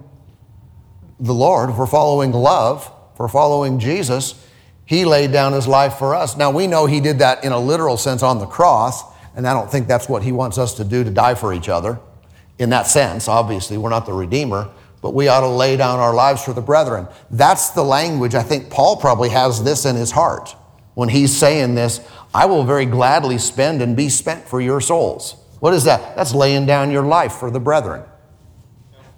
the 1.18 1.34
Lord, 1.34 1.70
if 1.70 1.76
we're 1.76 1.86
following 1.86 2.30
love, 2.30 2.88
if 3.12 3.18
we're 3.18 3.26
following 3.26 3.80
Jesus, 3.80 4.43
He 4.86 5.04
laid 5.04 5.32
down 5.32 5.52
His 5.52 5.66
life 5.66 5.94
for 5.94 6.14
us. 6.14 6.36
Now, 6.36 6.50
we 6.50 6.66
know 6.66 6.86
He 6.86 7.00
did 7.00 7.18
that 7.20 7.44
in 7.44 7.52
a 7.52 7.58
literal 7.58 7.96
sense 7.96 8.22
on 8.22 8.38
the 8.38 8.46
cross, 8.46 9.02
and 9.34 9.46
I 9.46 9.52
don't 9.52 9.70
think 9.70 9.88
that's 9.88 10.08
what 10.08 10.22
He 10.22 10.32
wants 10.32 10.58
us 10.58 10.74
to 10.74 10.84
do 10.84 11.04
to 11.04 11.10
die 11.10 11.34
for 11.34 11.52
each 11.52 11.68
other. 11.68 11.98
In 12.58 12.70
that 12.70 12.86
sense, 12.86 13.28
obviously, 13.28 13.78
we're 13.78 13.90
not 13.90 14.06
the 14.06 14.12
Redeemer, 14.12 14.70
but 15.02 15.12
we 15.12 15.28
ought 15.28 15.40
to 15.40 15.48
lay 15.48 15.76
down 15.76 15.98
our 15.98 16.14
lives 16.14 16.42
for 16.42 16.52
the 16.52 16.62
brethren. 16.62 17.06
That's 17.30 17.70
the 17.70 17.82
language. 17.82 18.34
I 18.34 18.42
think 18.42 18.70
Paul 18.70 18.96
probably 18.96 19.28
has 19.30 19.62
this 19.62 19.84
in 19.84 19.96
his 19.96 20.10
heart 20.10 20.54
when 20.94 21.08
he's 21.08 21.36
saying 21.36 21.74
this 21.74 22.00
I 22.34 22.46
will 22.46 22.64
very 22.64 22.86
gladly 22.86 23.38
spend 23.38 23.82
and 23.82 23.96
be 23.96 24.08
spent 24.08 24.48
for 24.48 24.60
your 24.60 24.80
souls. 24.80 25.36
What 25.60 25.74
is 25.74 25.84
that? 25.84 26.16
That's 26.16 26.34
laying 26.34 26.66
down 26.66 26.90
your 26.90 27.04
life 27.04 27.34
for 27.34 27.50
the 27.50 27.60
brethren. 27.60 28.02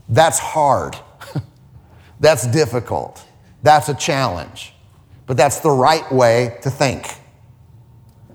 That's 0.09 0.39
hard. 0.39 0.97
that's 2.21 2.47
difficult. 2.47 3.25
That's 3.63 3.89
a 3.89 3.95
challenge. 3.95 4.75
But 5.27 5.37
that's 5.37 5.61
the 5.61 5.71
right 5.71 6.11
way 6.13 6.57
to 6.63 6.71
think. 6.71 7.07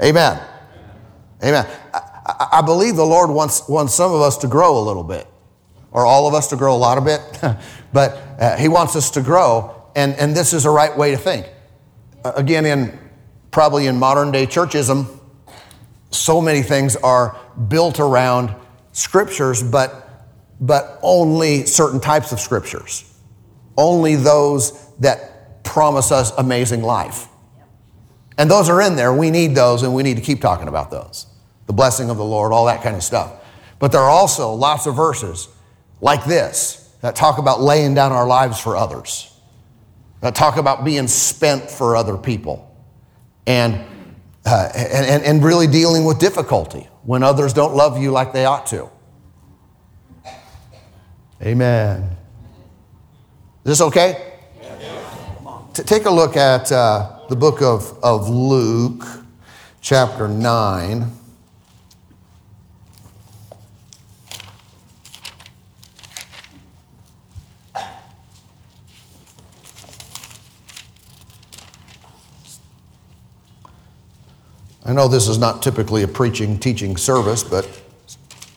Amen. 0.01 0.41
Amen. 1.43 1.67
I, 1.93 2.47
I 2.53 2.61
believe 2.61 2.95
the 2.95 3.05
Lord 3.05 3.29
wants, 3.29 3.67
wants 3.67 3.93
some 3.93 4.13
of 4.13 4.21
us 4.21 4.37
to 4.37 4.47
grow 4.47 4.77
a 4.77 4.83
little 4.83 5.03
bit, 5.03 5.27
or 5.91 6.05
all 6.05 6.27
of 6.27 6.33
us 6.33 6.47
to 6.49 6.55
grow 6.55 6.75
a 6.75 6.77
lot 6.77 6.97
of 6.97 7.05
bit, 7.05 7.21
but 7.93 8.17
uh, 8.39 8.57
He 8.57 8.67
wants 8.67 8.95
us 8.95 9.09
to 9.11 9.21
grow, 9.21 9.89
and, 9.95 10.13
and 10.15 10.35
this 10.35 10.53
is 10.53 10.65
a 10.65 10.69
right 10.69 10.95
way 10.95 11.11
to 11.11 11.17
think. 11.17 11.47
Uh, 12.23 12.33
again, 12.35 12.65
in 12.65 12.99
probably 13.51 13.87
in 13.87 13.97
modern 13.97 14.31
day 14.31 14.45
churchism, 14.45 15.19
so 16.11 16.41
many 16.41 16.61
things 16.61 16.95
are 16.97 17.37
built 17.67 17.99
around 17.99 18.53
scriptures, 18.91 19.63
but, 19.63 20.27
but 20.59 20.99
only 21.01 21.65
certain 21.65 21.99
types 21.99 22.31
of 22.31 22.39
scriptures. 22.39 23.07
Only 23.77 24.15
those 24.15 24.93
that 24.99 25.30
promise 25.71 26.11
us 26.11 26.31
amazing 26.37 26.83
life. 26.83 27.27
And 28.37 28.51
those 28.51 28.69
are 28.69 28.81
in 28.81 28.97
there. 28.97 29.13
We 29.13 29.31
need 29.31 29.55
those, 29.55 29.83
and 29.83 29.95
we 29.95 30.03
need 30.03 30.17
to 30.17 30.21
keep 30.21 30.41
talking 30.41 30.67
about 30.67 30.91
those. 30.91 31.27
The 31.67 31.73
blessing 31.73 32.09
of 32.09 32.17
the 32.17 32.25
Lord, 32.25 32.51
all 32.51 32.65
that 32.65 32.83
kind 32.83 32.95
of 32.95 33.03
stuff. 33.03 33.31
But 33.79 33.93
there 33.93 34.01
are 34.01 34.09
also 34.09 34.53
lots 34.53 34.85
of 34.85 34.97
verses 34.97 35.47
like 36.01 36.25
this 36.25 36.93
that 36.99 37.15
talk 37.15 37.37
about 37.37 37.61
laying 37.61 37.93
down 37.93 38.11
our 38.11 38.27
lives 38.27 38.59
for 38.59 38.75
others, 38.75 39.33
that 40.19 40.35
talk 40.35 40.57
about 40.57 40.83
being 40.83 41.07
spent 41.07 41.71
for 41.71 41.95
other 41.95 42.17
people 42.17 42.75
and, 43.47 43.75
uh, 44.45 44.69
and, 44.75 45.23
and 45.23 45.43
really 45.43 45.67
dealing 45.67 46.03
with 46.03 46.19
difficulty 46.19 46.89
when 47.03 47.23
others 47.23 47.53
don't 47.53 47.75
love 47.75 47.97
you 47.97 48.11
like 48.11 48.33
they 48.33 48.43
ought 48.43 48.65
to. 48.67 48.89
Amen. 51.41 52.17
Is 53.63 53.79
this 53.79 53.81
okay? 53.81 54.30
T- 55.73 55.83
take 55.83 56.03
a 56.05 56.11
look 56.11 56.35
at 56.35 56.69
uh, 56.69 57.19
the 57.29 57.35
book 57.35 57.61
of, 57.61 57.97
of 58.03 58.27
Luke, 58.27 59.05
chapter 59.79 60.27
9. 60.27 61.09
I 74.83 74.93
know 74.93 75.07
this 75.07 75.29
is 75.29 75.37
not 75.37 75.63
typically 75.63 76.03
a 76.03 76.07
preaching, 76.07 76.59
teaching 76.59 76.97
service, 76.97 77.45
but 77.45 77.65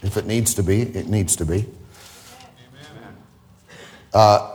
if 0.03 0.17
it 0.17 0.27
needs 0.27 0.53
to 0.55 0.65
be, 0.65 0.83
it 0.83 1.07
needs 1.07 1.37
to 1.37 1.45
be. 1.47 1.65
Uh, 4.13 4.54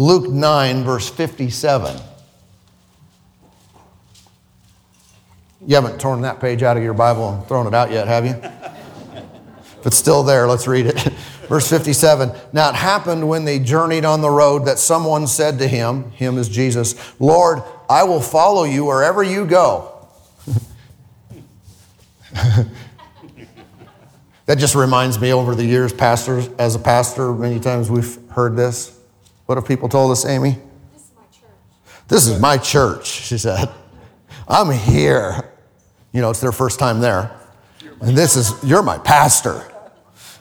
Luke 0.00 0.30
9, 0.30 0.82
verse 0.82 1.10
57. 1.10 2.00
You 5.66 5.74
haven't 5.74 6.00
torn 6.00 6.22
that 6.22 6.40
page 6.40 6.62
out 6.62 6.78
of 6.78 6.82
your 6.82 6.94
Bible 6.94 7.34
and 7.34 7.46
thrown 7.46 7.66
it 7.66 7.74
out 7.74 7.90
yet, 7.90 8.08
have 8.08 8.24
you? 8.24 8.30
if 8.32 9.86
it's 9.86 9.96
still 9.96 10.22
there, 10.22 10.46
let's 10.46 10.66
read 10.66 10.86
it. 10.86 10.96
Verse 11.50 11.68
57 11.68 12.32
Now 12.54 12.70
it 12.70 12.76
happened 12.76 13.28
when 13.28 13.44
they 13.44 13.58
journeyed 13.58 14.06
on 14.06 14.22
the 14.22 14.30
road 14.30 14.64
that 14.64 14.78
someone 14.78 15.26
said 15.26 15.58
to 15.58 15.68
him, 15.68 16.12
Him 16.12 16.38
is 16.38 16.48
Jesus, 16.48 16.94
Lord, 17.20 17.62
I 17.90 18.04
will 18.04 18.22
follow 18.22 18.64
you 18.64 18.86
wherever 18.86 19.22
you 19.22 19.44
go. 19.44 20.08
that 24.46 24.56
just 24.56 24.74
reminds 24.74 25.20
me 25.20 25.34
over 25.34 25.54
the 25.54 25.66
years, 25.66 25.92
pastors, 25.92 26.48
as 26.58 26.74
a 26.74 26.78
pastor, 26.78 27.34
many 27.34 27.60
times 27.60 27.90
we've 27.90 28.16
heard 28.30 28.56
this. 28.56 28.96
What 29.50 29.56
have 29.56 29.66
people 29.66 29.88
told 29.88 30.12
us, 30.12 30.24
Amy? 30.24 30.58
This 30.92 31.02
is 31.02 31.10
my 31.16 31.24
church. 31.32 32.06
This 32.06 32.26
is 32.28 32.40
my 32.40 32.56
church, 32.56 33.06
she 33.08 33.36
said. 33.36 33.68
I'm 34.46 34.70
here. 34.70 35.50
You 36.12 36.20
know, 36.20 36.30
it's 36.30 36.40
their 36.40 36.52
first 36.52 36.78
time 36.78 37.00
there. 37.00 37.36
And 38.00 38.16
this 38.16 38.36
is, 38.36 38.54
you're 38.62 38.84
my 38.84 38.98
pastor. 38.98 39.68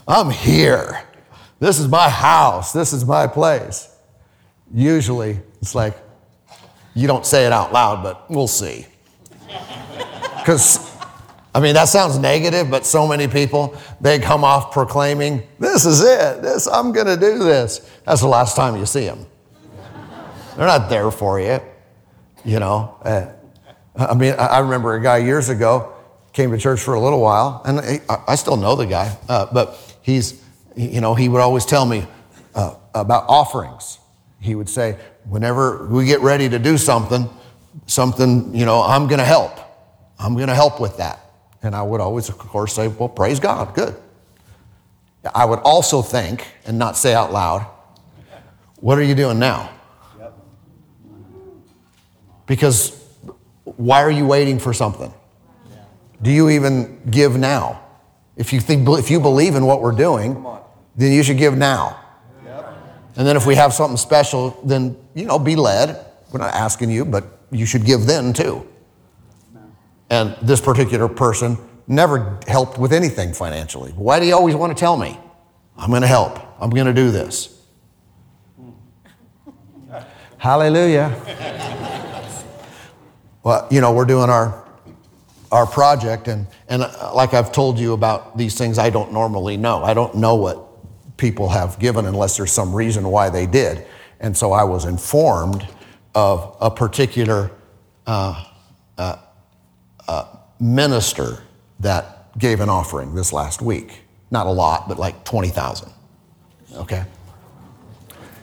I'm 0.07 0.29
here. 0.29 1.01
This 1.59 1.79
is 1.79 1.87
my 1.87 2.07
house. 2.07 2.71
This 2.71 2.93
is 2.93 3.03
my 3.03 3.25
place. 3.25 3.89
Usually, 4.71 5.39
it's 5.59 5.73
like, 5.73 5.97
you 6.93 7.07
don't 7.07 7.25
say 7.25 7.47
it 7.47 7.51
out 7.51 7.73
loud, 7.73 8.03
but 8.03 8.29
we'll 8.29 8.45
see. 8.45 8.85
Because, 10.37 10.88
I 11.53 11.59
mean, 11.59 11.73
that 11.73 11.85
sounds 11.85 12.17
negative, 12.17 12.69
but 12.69 12.85
so 12.85 13.07
many 13.07 13.27
people, 13.27 13.75
they 13.99 14.19
come 14.19 14.43
off 14.43 14.71
proclaiming, 14.71 15.43
This 15.57 15.85
is 15.85 16.01
it. 16.01 16.41
This, 16.41 16.67
I'm 16.67 16.91
going 16.91 17.07
to 17.07 17.17
do 17.17 17.39
this. 17.39 17.89
That's 18.05 18.21
the 18.21 18.27
last 18.27 18.55
time 18.55 18.75
you 18.75 18.85
see 18.85 19.05
them. 19.05 19.25
They're 20.55 20.67
not 20.67 20.89
there 20.89 21.09
for 21.09 21.39
you, 21.39 21.59
you 22.43 22.59
know. 22.59 22.97
Uh, 23.03 23.27
I 23.95 24.13
mean, 24.13 24.35
I 24.37 24.59
remember 24.59 24.93
a 24.95 25.01
guy 25.01 25.17
years 25.17 25.49
ago 25.49 25.93
came 26.33 26.51
to 26.51 26.57
church 26.57 26.81
for 26.81 26.93
a 26.93 26.99
little 26.99 27.21
while, 27.21 27.61
and 27.65 28.01
I 28.27 28.35
still 28.35 28.57
know 28.57 28.75
the 28.75 28.85
guy, 28.85 29.17
uh, 29.27 29.47
but 29.51 29.97
he's, 30.01 30.43
you 30.75 31.01
know, 31.01 31.15
he 31.15 31.29
would 31.29 31.41
always 31.41 31.65
tell 31.65 31.85
me 31.85 32.05
uh, 32.55 32.75
about 32.93 33.25
offerings. 33.27 33.99
He 34.39 34.53
would 34.53 34.69
say, 34.69 34.97
whenever 35.25 35.87
we 35.87 36.05
get 36.05 36.21
ready 36.21 36.47
to 36.49 36.59
do 36.59 36.77
something, 36.77 37.29
something, 37.87 38.53
you 38.55 38.65
know, 38.65 38.81
I'm 38.81 39.07
going 39.07 39.19
to 39.19 39.25
help. 39.25 39.57
I'm 40.19 40.35
going 40.35 40.47
to 40.47 40.55
help 40.55 40.79
with 40.79 40.97
that. 40.97 41.28
And 41.61 41.75
I 41.75 41.81
would 41.81 42.01
always, 42.01 42.29
of 42.29 42.37
course, 42.37 42.73
say, 42.73 42.87
well, 42.87 43.09
praise 43.09 43.39
God, 43.39 43.73
good. 43.75 43.95
I 45.35 45.45
would 45.45 45.59
also 45.59 46.01
think, 46.01 46.47
and 46.65 46.79
not 46.79 46.95
say 46.95 47.13
out 47.13 47.33
loud, 47.33 47.67
what 48.77 48.97
are 48.97 49.03
you 49.03 49.15
doing 49.15 49.39
now? 49.39 49.69
Because 52.45 52.97
why 53.63 54.01
are 54.01 54.11
you 54.11 54.25
waiting 54.25 54.57
for 54.57 54.73
something? 54.73 55.13
Do 56.21 56.31
you 56.31 56.49
even 56.49 57.01
give 57.09 57.37
now? 57.37 57.81
If 58.37 58.53
you, 58.53 58.61
think, 58.61 58.87
if 58.87 59.11
you 59.11 59.19
believe 59.19 59.55
in 59.55 59.65
what 59.65 59.81
we're 59.81 59.91
doing, 59.91 60.45
then 60.95 61.11
you 61.11 61.23
should 61.23 61.37
give 61.37 61.57
now. 61.57 61.99
And 63.15 63.27
then 63.27 63.35
if 63.35 63.45
we 63.45 63.55
have 63.55 63.73
something 63.73 63.97
special, 63.97 64.57
then, 64.63 64.95
you 65.13 65.25
know, 65.25 65.37
be 65.37 65.57
led. 65.57 66.05
We're 66.31 66.39
not 66.39 66.53
asking 66.53 66.89
you, 66.89 67.03
but 67.03 67.25
you 67.51 67.65
should 67.65 67.83
give 67.83 68.05
then 68.05 68.31
too. 68.31 68.65
And 70.09 70.35
this 70.41 70.61
particular 70.61 71.07
person 71.07 71.57
never 71.87 72.39
helped 72.47 72.77
with 72.77 72.93
anything 72.93 73.33
financially. 73.33 73.91
Why 73.91 74.19
do 74.19 74.25
you 74.25 74.33
always 74.35 74.55
want 74.55 74.75
to 74.75 74.79
tell 74.79 74.97
me? 74.97 75.19
I'm 75.77 75.89
going 75.89 76.01
to 76.01 76.07
help. 76.07 76.39
I'm 76.61 76.69
going 76.69 76.87
to 76.87 76.93
do 76.93 77.11
this. 77.11 77.61
Hallelujah. 80.37 81.15
well, 83.43 83.67
you 83.71 83.81
know, 83.81 83.93
we're 83.93 84.05
doing 84.05 84.29
our 84.29 84.65
our 85.51 85.65
project, 85.65 86.27
and, 86.27 86.45
and 86.67 86.83
uh, 86.83 87.11
like 87.13 87.33
I've 87.33 87.51
told 87.51 87.79
you 87.79 87.93
about 87.93 88.37
these 88.37 88.55
things, 88.55 88.77
I 88.77 88.89
don't 88.89 89.11
normally 89.11 89.57
know. 89.57 89.83
I 89.83 89.93
don't 89.93 90.15
know 90.15 90.35
what 90.35 91.17
people 91.17 91.49
have 91.49 91.79
given 91.79 92.05
unless 92.05 92.37
there's 92.37 92.51
some 92.51 92.73
reason 92.73 93.09
why 93.09 93.29
they 93.29 93.45
did. 93.45 93.85
And 94.19 94.35
so 94.35 94.51
I 94.51 94.63
was 94.63 94.85
informed 94.85 95.67
of 96.13 96.55
a 96.61 96.69
particular 96.69 97.51
uh, 98.05 98.45
uh, 98.97 99.15
uh, 100.09 100.25
minister 100.59 101.43
that 101.79 102.37
gave 102.37 102.61
an 102.61 102.69
offering 102.69 103.13
this 103.13 103.31
last 103.31 103.61
week. 103.61 104.01
Not 104.31 104.47
a 104.47 104.51
lot, 104.51 104.87
but 104.87 104.97
like 104.97 105.23
20,000. 105.23 105.91
Okay? 106.77 107.03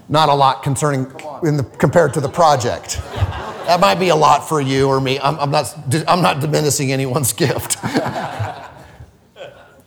Not 0.08 0.28
a 0.28 0.34
lot 0.34 0.62
concerning 0.62 1.06
in 1.42 1.56
the, 1.56 1.64
compared 1.78 2.14
to 2.14 2.20
the 2.20 2.28
project. 2.28 3.00
That 3.66 3.80
might 3.80 3.96
be 3.96 4.10
a 4.10 4.16
lot 4.16 4.48
for 4.48 4.60
you 4.60 4.86
or 4.86 5.00
me. 5.00 5.18
I'm, 5.18 5.36
I'm 5.40 5.50
not, 5.50 5.76
I'm 6.06 6.22
not 6.22 6.40
diminishing 6.40 6.92
anyone's 6.92 7.32
gift. 7.44 7.78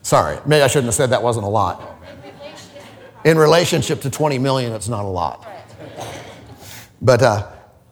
Sorry, 0.02 0.38
maybe 0.46 0.62
I 0.62 0.68
shouldn't 0.68 0.88
have 0.88 0.96
said 0.96 1.12
that 1.12 1.24
wasn't 1.24 1.46
a 1.46 1.50
lot. 1.50 1.98
In 3.24 3.38
relationship 3.38 4.02
to 4.02 4.10
20 4.10 4.38
million, 4.38 4.74
it's 4.74 4.90
not 4.90 5.06
a 5.06 5.08
lot. 5.08 5.48
But, 7.02 7.22
uh, 7.22 7.48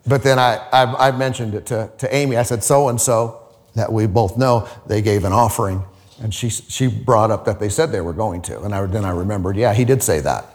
but 0.05 0.23
then 0.23 0.39
I, 0.39 0.57
I, 0.73 1.07
I 1.07 1.11
mentioned 1.11 1.53
it 1.53 1.65
to, 1.67 1.89
to 1.99 2.13
Amy. 2.13 2.35
I 2.35 2.43
said, 2.43 2.63
so 2.63 2.89
and 2.89 2.99
so, 2.99 3.46
that 3.77 3.93
we 3.93 4.07
both 4.07 4.37
know, 4.37 4.67
they 4.87 5.01
gave 5.01 5.23
an 5.23 5.31
offering. 5.31 5.83
And 6.19 6.33
she, 6.33 6.49
she 6.49 6.87
brought 6.87 7.29
up 7.29 7.45
that 7.45 7.59
they 7.59 7.69
said 7.69 7.91
they 7.91 8.01
were 8.01 8.13
going 8.13 8.41
to. 8.43 8.61
And 8.61 8.73
I, 8.73 8.85
then 8.87 9.05
I 9.05 9.11
remembered, 9.11 9.55
yeah, 9.55 9.73
he 9.73 9.85
did 9.85 10.01
say 10.01 10.19
that. 10.21 10.45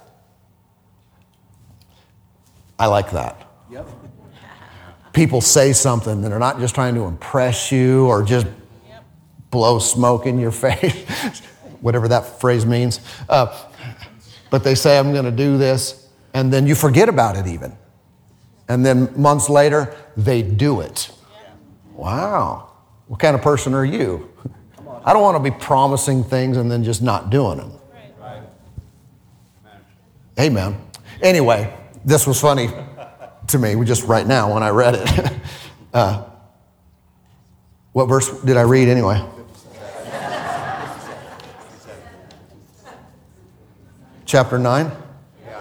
I 2.79 2.87
like 2.87 3.13
that. 3.13 3.49
Yep. 3.71 3.89
People 5.13 5.41
say 5.41 5.73
something 5.73 6.13
and 6.13 6.25
they're 6.25 6.39
not 6.39 6.59
just 6.59 6.75
trying 6.75 6.97
to 6.97 7.03
impress 7.03 7.71
you 7.71 8.07
or 8.07 8.25
just 8.25 8.47
yep. 8.89 9.05
blow 9.51 9.79
smoke 9.79 10.27
in 10.27 10.39
your 10.39 10.51
face, 10.51 11.41
whatever 11.81 12.09
that 12.09 12.41
phrase 12.41 12.67
means. 12.67 12.99
Uh, 13.29 13.57
but 14.51 14.65
they 14.65 14.75
say, 14.75 14.99
I'm 14.99 15.13
going 15.13 15.25
to 15.25 15.31
do 15.31 15.57
this, 15.57 16.09
and 16.35 16.53
then 16.53 16.67
you 16.67 16.75
forget 16.75 17.09
about 17.09 17.37
it 17.37 17.47
even. 17.47 17.75
And 18.69 18.85
then 18.85 19.13
months 19.17 19.49
later, 19.49 19.97
they 20.17 20.43
do 20.43 20.81
it. 20.81 21.11
Wow. 21.95 22.72
What 23.13 23.21
kind 23.21 23.37
of 23.37 23.43
person 23.43 23.75
are 23.75 23.85
you? 23.85 24.27
I 25.05 25.13
don't 25.13 25.21
want 25.21 25.37
to 25.37 25.51
be 25.51 25.55
promising 25.55 26.25
things 26.25 26.57
and 26.57 26.71
then 26.71 26.83
just 26.83 27.03
not 27.03 27.29
doing 27.29 27.59
them. 27.59 27.73
Amen. 30.41 30.81
Anyway, 31.21 31.77
this 32.07 32.27
was 32.27 32.41
funny 32.41 32.71
to 33.49 33.59
me 33.59 33.75
just 33.85 34.05
right 34.05 34.27
now 34.27 34.55
when 34.55 34.63
I 34.63 34.71
read 34.71 34.95
it. 34.95 35.33
Uh, 35.93 36.25
what 37.93 38.07
verse 38.07 38.31
did 38.45 38.57
I 38.57 38.63
read 38.63 38.89
anyway? 38.89 39.23
Chapter 44.25 44.59
9? 44.59 44.91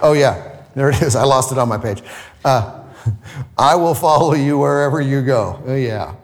Oh, 0.00 0.14
yeah. 0.14 0.64
There 0.74 0.88
it 0.88 1.02
is. 1.02 1.14
I 1.14 1.24
lost 1.24 1.52
it 1.52 1.58
on 1.58 1.68
my 1.68 1.76
page. 1.76 2.02
Uh, 2.42 2.82
I 3.58 3.76
will 3.76 3.94
follow 3.94 4.32
you 4.32 4.56
wherever 4.56 5.02
you 5.02 5.20
go. 5.20 5.62
Oh, 5.66 5.74
yeah. 5.74 6.14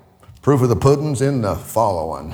Proof 0.49 0.63
of 0.63 0.71
the 0.71 0.77
pudding's 0.77 1.21
in 1.21 1.43
the 1.43 1.55
following. 1.57 2.33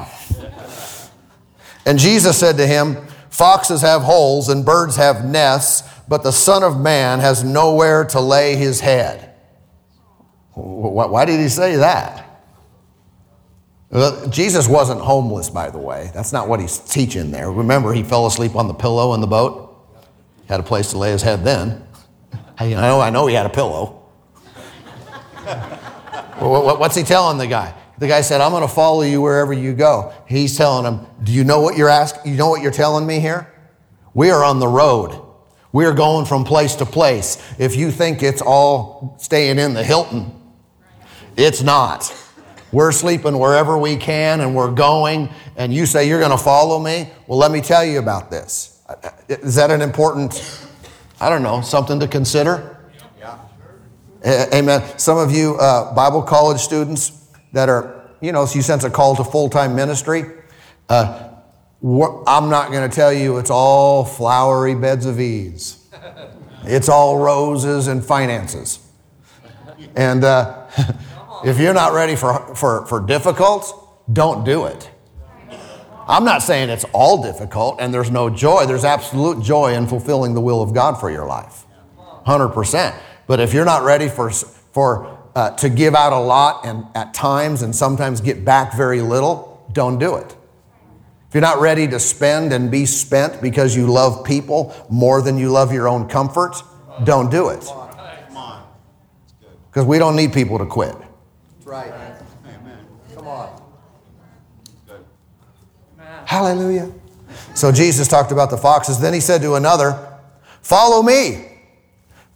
And 1.85 1.99
Jesus 1.99 2.39
said 2.39 2.57
to 2.59 2.65
him, 2.65 3.09
Foxes 3.29 3.81
have 3.81 4.03
holes 4.03 4.49
and 4.49 4.65
birds 4.65 4.95
have 4.95 5.25
nests, 5.25 5.83
but 6.07 6.23
the 6.23 6.31
Son 6.31 6.63
of 6.63 6.81
Man 6.81 7.19
has 7.19 7.43
nowhere 7.43 8.05
to 8.05 8.21
lay 8.21 8.55
his 8.55 8.79
head. 8.79 9.35
Why 10.53 11.25
did 11.25 11.41
he 11.41 11.49
say 11.49 11.75
that? 11.75 12.41
Jesus 14.31 14.69
wasn't 14.69 15.01
homeless, 15.01 15.51
by 15.51 15.71
the 15.71 15.79
way. 15.79 16.13
That's 16.15 16.33
not 16.33 16.47
what 16.47 16.61
he's 16.61 16.79
teaching 16.79 17.33
there. 17.33 17.51
Remember, 17.51 17.93
he 17.93 18.05
fell 18.05 18.29
asleep 18.29 18.55
on 18.55 18.69
the 18.69 18.75
pillow 18.75 19.15
in 19.15 19.23
the 19.23 19.27
boat. 19.27 19.89
Had 20.47 20.61
a 20.61 20.63
place 20.63 20.93
to 20.93 20.99
lay 20.99 21.11
his 21.11 21.23
head 21.23 21.43
then. 21.43 21.85
I 22.61 22.69
know, 22.69 23.01
I 23.01 23.11
know 23.11 23.27
he 23.27 23.35
had 23.35 23.47
a 23.47 23.51
pillow. 23.51 24.05
What's 26.39 26.95
he 26.95 27.03
telling 27.03 27.39
the 27.39 27.49
guy? 27.49 27.75
The 27.99 28.09
guy 28.09 28.23
said, 28.23 28.41
I'm 28.41 28.51
going 28.51 28.67
to 28.67 28.73
follow 28.73 29.03
you 29.03 29.21
wherever 29.21 29.53
you 29.53 29.73
go. 29.73 30.13
He's 30.27 30.57
telling 30.57 30.85
him, 30.85 31.07
Do 31.23 31.33
you 31.33 31.45
know 31.45 31.61
what 31.61 31.77
you're 31.77 31.89
asking? 31.89 32.33
You 32.33 32.39
know 32.39 32.49
what 32.49 32.63
you're 32.63 32.73
telling 32.73 33.07
me 33.07 33.21
here? 33.21 33.53
We 34.15 34.31
are 34.31 34.45
on 34.45 34.59
the 34.59 34.69
road. 34.69 35.21
We 35.73 35.85
are 35.87 35.93
going 35.93 36.25
from 36.27 36.45
place 36.45 36.77
to 36.77 36.87
place. 36.87 37.37
If 37.59 37.75
you 37.75 37.91
think 37.91 38.23
it's 38.23 38.41
all 38.41 39.17
staying 39.19 39.59
in 39.59 39.75
the 39.75 39.83
Hilton, 39.83 40.33
it's 41.37 41.63
not. 41.63 42.15
We're 42.71 42.93
sleeping 42.93 43.39
wherever 43.39 43.77
we 43.77 43.97
can 43.97 44.41
and 44.41 44.55
we're 44.55 44.73
going, 44.73 45.31
and 45.57 45.75
you 45.75 45.87
say 45.87 46.09
you're 46.09 46.21
going 46.21 46.31
to 46.31 46.39
follow 46.39 46.79
me? 46.79 47.09
Well, 47.27 47.39
let 47.39 47.51
me 47.51 47.61
tell 47.61 47.85
you 47.85 47.99
about 47.99 48.31
this. 48.31 48.83
Is 49.29 49.57
that 49.57 49.71
an 49.71 49.83
important, 49.83 50.69
I 51.21 51.29
don't 51.29 51.43
know, 51.43 51.61
something 51.61 51.99
to 52.01 52.09
consider? 52.09 52.77
Yeah. 53.19 54.47
Amen. 54.53 54.99
Some 54.99 55.19
of 55.19 55.33
you 55.33 55.57
uh, 55.57 55.95
Bible 55.95 56.23
college 56.23 56.61
students, 56.61 57.24
that 57.55 57.69
are, 57.69 58.11
you 58.21 58.33
know, 58.33 58.43
you 58.43 58.63
sense 58.63 58.85
a 58.85 58.91
call 58.91 59.17
to 59.17 59.25
full 59.25 59.49
time 59.49 59.75
ministry. 59.75 60.25
Uh, 60.89 61.31
I'm 61.83 62.51
not 62.51 62.71
going 62.71 62.89
to 62.89 62.95
tell 62.95 63.13
you 63.13 63.39
it's 63.39 63.51
all 63.51 64.05
flowery 64.05 64.75
beds 64.75 65.07
of 65.07 65.21
ease. 65.21 65.87
It's 66.65 66.89
all 66.89 67.19
roses 67.19 67.89
and 67.89 68.05
finances. 68.05 68.81
And 69.95 70.25
uh, 70.25 70.67
if 71.45 71.59
you're 71.59 71.75
not 71.75 71.93
ready 71.93 72.17
for, 72.17 72.55
for, 72.55 72.87
for 72.87 73.01
difficult, 73.01 74.05
don't 74.13 74.45
do 74.45 74.67
it. 74.67 74.91
I'm 76.07 76.25
not 76.25 76.43
saying 76.43 76.71
it's 76.71 76.85
all 76.93 77.23
difficult 77.23 77.81
and 77.81 77.93
there's 77.93 78.11
no 78.11 78.29
joy. 78.29 78.67
There's 78.67 78.85
absolute 78.85 79.43
joy 79.43 79.75
in 79.75 79.87
fulfilling 79.87 80.35
the 80.35 80.41
will 80.41 80.63
of 80.63 80.75
God 80.75 80.99
for 80.99 81.11
your 81.11 81.27
life. 81.27 81.65
100%. 82.27 82.95
But 83.27 83.41
if 83.41 83.55
you're 83.55 83.65
not 83.65 83.85
ready 83.85 84.09
for, 84.09 84.31
for 84.31 85.14
uh, 85.35 85.51
to 85.57 85.69
give 85.69 85.95
out 85.95 86.13
a 86.13 86.19
lot 86.19 86.65
and 86.65 86.87
at 86.95 87.13
times 87.15 87.63
and 87.63 87.75
sometimes 87.75 88.21
get 88.21 88.45
back 88.45 88.75
very 88.75 89.01
little, 89.01 89.67
don't 89.73 89.99
do 89.99 90.17
it. 90.17 90.37
If 91.29 91.35
you're 91.35 91.41
not 91.41 91.61
ready 91.61 91.89
to 91.89 91.99
spend 91.99 92.53
and 92.53 92.71
be 92.71 92.87
spent 92.87 93.43
because 93.43 93.75
you 93.75 93.89
love 93.89 94.25
people 94.25 94.75
more 94.89 95.21
than 95.21 95.37
you 95.37 95.51
love 95.51 95.73
your 95.73 95.89
own 95.89 96.09
comfort, 96.09 96.63
don't 97.03 97.31
do 97.31 97.49
it. 97.49 97.69
Because 99.69 99.87
we 99.87 99.99
don't 99.99 100.15
need 100.15 100.33
people 100.33 100.59
to 100.59 100.67
quit. 100.67 100.95
That's 100.95 101.67
right. 101.67 101.93
Amen. 102.47 102.87
Come 103.17 103.27
on. 103.27 103.61
Hallelujah. 106.27 106.93
So 107.55 107.73
Jesus 107.73 108.07
talked 108.07 108.31
about 108.31 108.51
the 108.51 108.57
foxes. 108.57 109.01
Then 109.01 109.13
he 109.13 109.21
said 109.21 109.43
to 109.43 109.55
another, 109.55 110.19
Follow 110.63 111.03
me. 111.03 111.49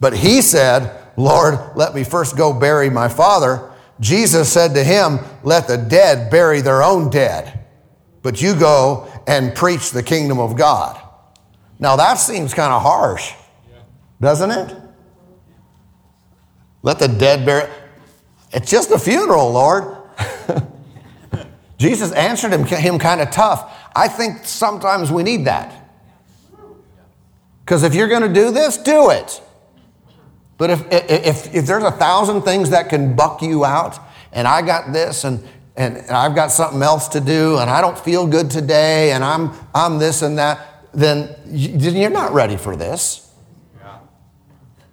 But 0.01 0.17
he 0.17 0.43
said, 0.43 1.08
Lord, 1.19 1.59
let 1.75 1.97
me 1.97 2.05
first 2.05 2.37
go 2.37 2.53
bury 2.53 2.91
my 2.91 3.09
father. 3.09 3.73
Jesus 3.99 4.53
said 4.53 4.75
to 4.75 4.85
him, 4.85 5.19
Let 5.43 5.67
the 5.67 5.77
dead 5.77 6.31
bury 6.31 6.61
their 6.61 6.81
own 6.81 7.11
dead, 7.11 7.67
but 8.23 8.41
you 8.41 8.55
go 8.55 9.09
and 9.27 9.53
preach 9.53 9.91
the 9.91 10.05
kingdom 10.05 10.39
of 10.39 10.55
God. 10.57 10.97
Now 11.81 11.97
that 11.97 12.15
seems 12.15 12.55
kind 12.55 12.73
of 12.73 12.83
harsh, 12.83 13.33
doesn't 14.21 14.49
it? 14.49 14.77
Let 16.83 17.01
the 17.01 17.09
dead 17.09 17.45
bury. 17.45 17.69
It's 18.53 18.71
just 18.71 18.93
a 18.93 18.99
funeral, 18.99 19.51
Lord. 19.51 19.97
Jesus 21.79 22.13
answered 22.13 22.53
him, 22.53 22.65
him 22.65 23.01
kind 23.01 23.21
of 23.21 23.33
tough. 23.33 23.75
I 23.95 24.07
think 24.07 24.45
sometimes 24.45 25.11
we 25.11 25.25
need 25.25 25.47
that. 25.47 25.91
Because 27.65 27.83
if 27.83 27.93
you're 27.93 28.09
going 28.09 28.23
to 28.23 28.33
do 28.33 28.53
this, 28.53 28.77
do 28.77 29.11
it. 29.11 29.43
But 30.59 30.71
if, 30.71 30.85
if, 30.91 31.55
if 31.55 31.67
there's 31.67 31.85
a 31.85 31.93
thousand 31.93 32.43
things 32.43 32.71
that 32.71 32.89
can 32.89 33.15
buck 33.15 33.41
you 33.41 33.65
out, 33.65 33.99
and 34.33 34.47
I 34.47 34.61
got 34.61 34.93
this, 34.93 35.25
and, 35.25 35.43
and, 35.77 35.97
and 35.97 36.11
I've 36.11 36.35
got 36.35 36.51
something 36.51 36.83
else 36.83 37.09
to 37.09 37.21
do, 37.21 37.59
and 37.59 37.71
I 37.71 37.81
don't 37.81 37.99
feel 37.99 38.27
good 38.27 38.51
today, 38.51 39.13
and 39.13 39.25
I'm, 39.25 39.53
I'm 39.73 39.99
this 39.99 40.23
and 40.23 40.37
that, 40.39 40.85
then 40.93 41.35
you're 41.47 42.11
not 42.11 42.33
ready 42.33 42.57
for 42.57 42.75
this. 42.75 43.33
Yeah. 43.77 44.01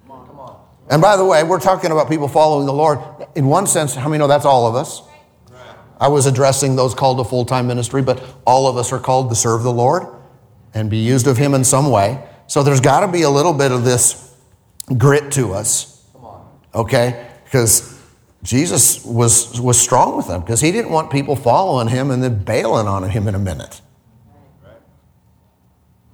Come 0.06 0.12
on, 0.12 0.26
come 0.26 0.38
on. 0.38 0.60
And 0.88 1.02
by 1.02 1.16
the 1.16 1.24
way, 1.24 1.42
we're 1.42 1.58
talking 1.58 1.90
about 1.90 2.08
people 2.08 2.28
following 2.28 2.66
the 2.66 2.72
Lord. 2.72 3.00
In 3.34 3.48
one 3.48 3.66
sense, 3.66 3.94
how 3.94 4.08
many 4.08 4.20
know 4.20 4.28
that's 4.28 4.46
all 4.46 4.68
of 4.68 4.76
us? 4.76 5.02
I 5.98 6.08
was 6.08 6.26
addressing 6.26 6.76
those 6.76 6.94
called 6.94 7.18
to 7.18 7.24
full 7.24 7.44
time 7.44 7.66
ministry, 7.66 8.02
but 8.02 8.22
all 8.46 8.68
of 8.68 8.76
us 8.76 8.92
are 8.92 9.00
called 9.00 9.30
to 9.30 9.34
serve 9.34 9.62
the 9.62 9.72
Lord 9.72 10.06
and 10.74 10.90
be 10.90 10.98
used 10.98 11.26
of 11.26 11.38
Him 11.38 11.54
in 11.54 11.64
some 11.64 11.90
way. 11.90 12.22
So 12.46 12.62
there's 12.62 12.80
got 12.80 13.00
to 13.00 13.08
be 13.08 13.22
a 13.22 13.30
little 13.30 13.54
bit 13.54 13.72
of 13.72 13.82
this 13.84 14.25
grit 14.96 15.32
to 15.32 15.52
us. 15.52 16.04
Okay? 16.74 17.28
Because 17.44 17.96
Jesus 18.42 19.04
was, 19.04 19.60
was 19.60 19.78
strong 19.78 20.16
with 20.16 20.28
them 20.28 20.40
because 20.40 20.60
he 20.60 20.70
didn't 20.70 20.90
want 20.90 21.10
people 21.10 21.34
following 21.36 21.88
him 21.88 22.10
and 22.10 22.22
then 22.22 22.44
bailing 22.44 22.86
on 22.86 23.08
him 23.08 23.26
in 23.28 23.34
a 23.34 23.38
minute. 23.38 23.80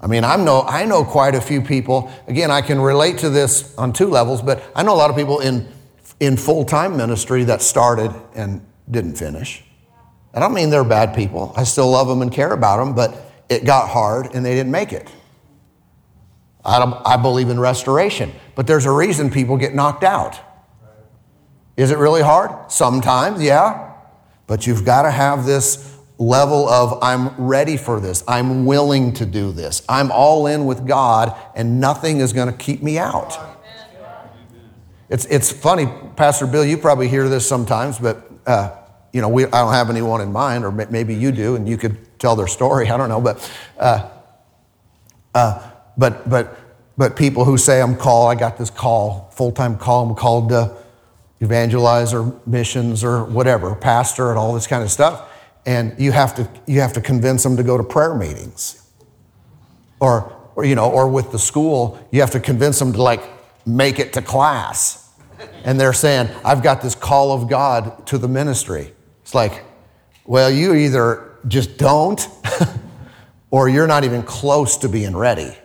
I 0.01 0.09
mean, 0.09 0.25
I 0.25 0.35
know, 0.37 0.63
I 0.63 0.85
know 0.85 1.05
quite 1.05 1.35
a 1.37 1.41
few 1.41 1.63
people. 1.63 2.11
Again, 2.27 2.51
I 2.51 2.61
can 2.61 2.81
relate 2.81 3.19
to 3.19 3.31
this 3.31 3.77
on 3.77 3.93
two 3.93 4.09
levels, 4.09 4.43
but 4.43 4.63
I 4.75 4.83
know 4.83 4.95
a 4.95 4.97
lot 4.97 5.11
of 5.11 5.17
people 5.17 5.39
in, 5.41 5.69
in 6.19 6.37
full 6.37 6.65
time 6.65 6.97
ministry 6.97 7.45
that 7.45 7.63
started 7.63 8.13
and 8.35 8.67
didn't 8.91 9.15
finish. 9.15 9.63
I 10.35 10.41
don't 10.41 10.55
mean 10.55 10.71
they're 10.71 10.83
bad 10.83 11.15
people. 11.15 11.53
I 11.57 11.65
still 11.65 11.91
love 11.91 12.09
them 12.09 12.23
and 12.23 12.33
care 12.33 12.53
about 12.53 12.79
them, 12.79 12.95
but 12.95 13.31
it 13.49 13.65
got 13.65 13.91
hard 13.91 14.35
and 14.35 14.45
they 14.45 14.55
didn't 14.55 14.73
make 14.73 14.93
it. 14.93 15.09
I, 16.65 17.03
I 17.05 17.17
believe 17.17 17.49
in 17.49 17.59
restoration, 17.59 18.33
but 18.55 18.67
there's 18.67 18.87
a 18.87 18.93
reason 18.93 19.31
people 19.31 19.57
get 19.57 19.75
knocked 19.75 20.05
out. 20.05 20.39
Is 21.77 21.91
it 21.91 21.99
really 21.99 22.23
hard? 22.23 22.71
Sometimes, 22.71 23.43
yeah. 23.43 23.95
But 24.47 24.67
you've 24.67 24.85
got 24.85 25.03
to 25.03 25.11
have 25.11 25.47
this 25.47 25.97
level 26.19 26.69
of 26.69 27.03
I'm 27.03 27.35
ready 27.37 27.77
for 27.77 27.99
this. 27.99 28.23
I'm 28.29 28.67
willing 28.67 29.13
to 29.15 29.27
do 29.27 29.53
this. 29.53 29.83
I'm 29.89 30.13
all 30.13 30.47
in 30.47 30.67
with 30.67 30.87
God, 30.87 31.35
and 31.55 31.81
nothing 31.81 32.19
is 32.19 32.33
going 32.33 32.51
to 32.51 32.57
keep 32.57 32.83
me 32.83 32.99
out. 32.99 33.39
It's, 35.09 35.25
it's 35.27 35.51
funny, 35.53 35.87
Pastor 36.17 36.47
Bill, 36.47 36.65
you 36.65 36.79
probably 36.79 37.09
hear 37.09 37.29
this 37.29 37.47
sometimes, 37.47 37.99
but 37.99 38.31
uh, 38.47 38.75
you 39.13 39.21
know, 39.21 39.29
we, 39.29 39.45
I 39.45 39.51
don't 39.51 39.75
have 39.75 39.91
anyone 39.91 40.21
in 40.21 40.33
mind, 40.33 40.65
or 40.65 40.73
maybe 40.73 41.15
you 41.15 41.33
do, 41.33 41.55
and 41.55 41.69
you 41.69 41.77
could 41.77 42.19
tell 42.19 42.35
their 42.35 42.47
story. 42.47 42.89
I 42.91 42.97
don't 42.97 43.09
know, 43.09 43.21
but 43.21 43.51
uh, 43.79 44.09
uh, 45.35 45.72
but 45.97 46.29
but 46.29 46.59
but 46.97 47.17
people 47.17 47.45
who 47.45 47.57
say 47.57 47.81
I'm 47.81 47.97
called, 47.97 48.31
I 48.31 48.39
got 48.39 48.59
this 48.59 48.71
call, 48.71 49.31
full 49.35 49.53
time 49.53 49.77
call. 49.77 50.09
I'm 50.09 50.15
called 50.15 50.51
to 50.51 50.77
evangelize 51.41 52.15
or 52.15 52.39
missions 52.47 53.03
or 53.03 53.25
whatever, 53.25 53.75
pastor 53.75 54.31
and 54.31 54.39
all 54.39 54.55
this 54.55 54.67
kind 54.67 54.83
of 54.83 54.91
stuff. 54.91 55.29
And 55.67 55.95
you 55.99 56.13
have 56.13 56.35
to 56.37 56.49
you 56.67 56.81
have 56.81 56.93
to 56.95 57.01
convince 57.01 57.43
them 57.43 57.57
to 57.57 57.63
go 57.63 57.77
to 57.77 57.83
prayer 57.83 58.15
meetings, 58.15 58.89
or 60.01 60.37
or 60.55 60.65
you 60.65 60.75
know, 60.75 60.91
or 60.91 61.09
with 61.09 61.33
the 61.33 61.39
school, 61.39 61.99
you 62.11 62.21
have 62.21 62.33
to 62.33 62.41
convince 62.41 62.79
them 62.79 62.93
to 62.93 63.03
like 63.03 63.23
make 63.67 63.99
it 63.99 64.13
to 64.15 64.23
class. 64.23 65.11
And 65.65 65.81
they're 65.81 65.93
saying, 65.93 66.29
I've 66.45 66.63
got 66.63 66.83
this 66.83 66.95
call 66.95 67.33
of 67.33 67.49
God 67.49 68.07
to 68.09 68.19
the 68.19 68.29
ministry. 68.29 68.93
It's 69.23 69.35
like, 69.35 69.65
well, 70.25 70.51
you 70.51 70.75
either 70.75 71.39
just 71.49 71.79
don't, 71.79 72.27
or 73.51 73.69
you're 73.69 73.87
not 73.87 74.05
even 74.05 74.23
close 74.23 74.77
to 74.79 74.89
being 74.89 75.17
ready. 75.17 75.57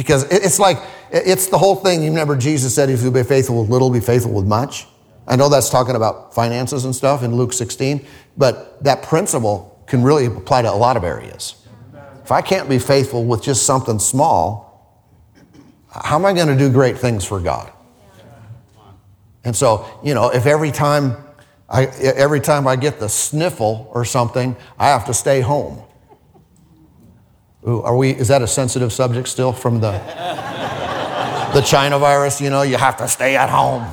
Because 0.00 0.24
it's 0.32 0.58
like, 0.58 0.78
it's 1.10 1.48
the 1.48 1.58
whole 1.58 1.76
thing. 1.76 2.02
You 2.02 2.08
remember 2.08 2.34
Jesus 2.34 2.74
said, 2.74 2.88
if 2.88 3.02
you 3.02 3.10
be 3.10 3.22
faithful 3.22 3.60
with 3.60 3.68
little, 3.68 3.90
be 3.90 4.00
faithful 4.00 4.32
with 4.32 4.46
much. 4.46 4.86
I 5.26 5.36
know 5.36 5.50
that's 5.50 5.68
talking 5.68 5.94
about 5.94 6.34
finances 6.34 6.86
and 6.86 6.96
stuff 6.96 7.22
in 7.22 7.36
Luke 7.36 7.52
16, 7.52 8.06
but 8.34 8.82
that 8.82 9.02
principle 9.02 9.78
can 9.86 10.02
really 10.02 10.24
apply 10.24 10.62
to 10.62 10.72
a 10.72 10.72
lot 10.72 10.96
of 10.96 11.04
areas. 11.04 11.66
If 12.24 12.32
I 12.32 12.40
can't 12.40 12.66
be 12.66 12.78
faithful 12.78 13.26
with 13.26 13.42
just 13.42 13.66
something 13.66 13.98
small, 13.98 15.04
how 15.90 16.16
am 16.16 16.24
I 16.24 16.32
going 16.32 16.48
to 16.48 16.56
do 16.56 16.72
great 16.72 16.96
things 16.96 17.22
for 17.22 17.38
God? 17.38 17.70
And 19.44 19.54
so, 19.54 19.86
you 20.02 20.14
know, 20.14 20.30
if 20.30 20.46
every 20.46 20.70
time 20.70 21.14
I, 21.68 21.84
every 21.84 22.40
time 22.40 22.66
I 22.66 22.76
get 22.76 23.00
the 23.00 23.08
sniffle 23.10 23.90
or 23.92 24.06
something, 24.06 24.56
I 24.78 24.88
have 24.88 25.04
to 25.08 25.12
stay 25.12 25.42
home. 25.42 25.82
Ooh, 27.68 27.82
are 27.82 27.94
we, 27.94 28.10
is 28.10 28.28
that 28.28 28.40
a 28.40 28.46
sensitive 28.46 28.90
subject 28.92 29.28
still 29.28 29.52
from 29.52 29.80
the, 29.80 29.92
the 31.52 31.60
China 31.60 31.98
virus? 31.98 32.40
You 32.40 32.48
know, 32.48 32.62
you 32.62 32.76
have 32.76 32.96
to 32.96 33.06
stay 33.06 33.36
at 33.36 33.50
home. 33.50 33.86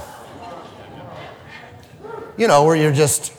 You 2.38 2.48
know, 2.48 2.64
where 2.64 2.76
you're 2.76 2.94
just. 2.94 3.34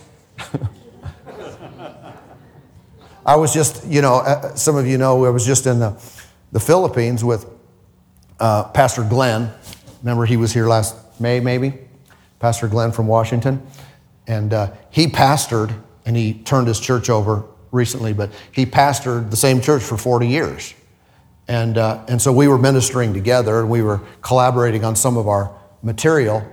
I 3.25 3.37
was 3.37 3.53
just, 3.53 3.87
you 3.87 4.01
know, 4.01 4.17
uh, 4.17 4.55
some 4.55 4.77
of 4.77 4.87
you 4.87 4.99
know, 4.99 5.25
I 5.25 5.31
was 5.31 5.45
just 5.47 5.67
in 5.67 5.79
the, 5.79 6.03
the 6.53 6.61
Philippines 6.61 7.23
with 7.23 7.47
uh, 8.41 8.65
Pastor 8.65 9.05
Glenn. 9.05 9.53
Remember, 10.03 10.25
he 10.25 10.37
was 10.37 10.53
here 10.53 10.67
last 10.67 10.97
May, 11.21 11.39
maybe? 11.41 11.75
Pastor 12.39 12.69
Glenn 12.69 12.91
from 12.91 13.07
Washington. 13.07 13.67
And 14.27 14.53
uh, 14.53 14.73
he 14.91 15.07
pastored, 15.09 15.75
and 16.07 16.17
he 16.17 16.35
turned 16.35 16.69
his 16.69 16.81
church 16.81 17.11
over 17.11 17.45
recently, 17.71 18.13
but 18.13 18.31
he 18.53 18.67
pastored 18.67 19.31
the 19.31 19.37
same 19.37 19.61
church 19.61 19.83
for 19.83 19.97
40 19.97 20.27
years. 20.29 20.75
And, 21.49 21.79
uh, 21.79 22.05
and 22.09 22.21
so 22.21 22.33
we 22.33 22.47
were 22.47 22.59
ministering 22.59 23.15
together, 23.15 23.61
and 23.61 23.71
we 23.71 23.83
were 23.83 24.01
collaborating 24.21 24.85
on 24.85 24.97
some 24.97 25.17
of 25.17 25.29
our 25.29 25.51
material. 25.83 26.47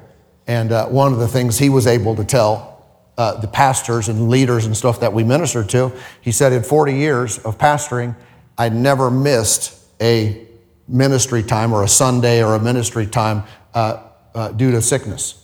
And 0.47 0.71
uh, 0.71 0.87
one 0.87 1.11
of 1.11 1.19
the 1.19 1.27
things 1.27 1.59
he 1.59 1.69
was 1.69 1.85
able 1.85 2.15
to 2.15 2.23
tell 2.23 2.85
uh, 3.17 3.39
the 3.39 3.47
pastors 3.47 4.09
and 4.09 4.29
leaders 4.29 4.65
and 4.65 4.75
stuff 4.75 4.99
that 5.01 5.13
we 5.13 5.23
ministered 5.23 5.69
to, 5.69 5.91
he 6.21 6.31
said, 6.31 6.53
in 6.53 6.63
40 6.63 6.93
years 6.93 7.37
of 7.39 7.57
pastoring, 7.57 8.15
I 8.57 8.69
never 8.69 9.11
missed 9.11 9.77
a 10.01 10.47
ministry 10.87 11.43
time 11.43 11.73
or 11.73 11.83
a 11.83 11.87
Sunday 11.87 12.43
or 12.43 12.55
a 12.55 12.59
ministry 12.59 13.05
time 13.05 13.43
uh, 13.73 14.03
uh, 14.33 14.49
due 14.49 14.71
to 14.71 14.81
sickness. 14.81 15.41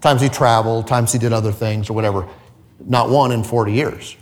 Times 0.00 0.20
he 0.20 0.28
traveled, 0.28 0.86
times 0.86 1.12
he 1.12 1.18
did 1.18 1.32
other 1.32 1.52
things 1.52 1.88
or 1.88 1.92
whatever. 1.92 2.28
Not 2.86 3.10
one 3.10 3.32
in 3.32 3.44
40 3.44 3.72
years. 3.72 4.16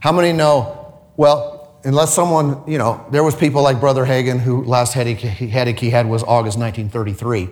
How 0.00 0.12
many 0.12 0.32
know? 0.32 1.00
Well, 1.16 1.78
unless 1.84 2.14
someone, 2.14 2.62
you 2.66 2.78
know, 2.78 3.06
there 3.10 3.24
was 3.24 3.34
people 3.34 3.62
like 3.62 3.80
Brother 3.80 4.04
Hagin 4.04 4.38
who 4.38 4.64
last 4.64 4.92
headache, 4.92 5.20
headache 5.20 5.80
he 5.80 5.90
had 5.90 6.08
was 6.08 6.22
August 6.22 6.58
1933. 6.58 7.48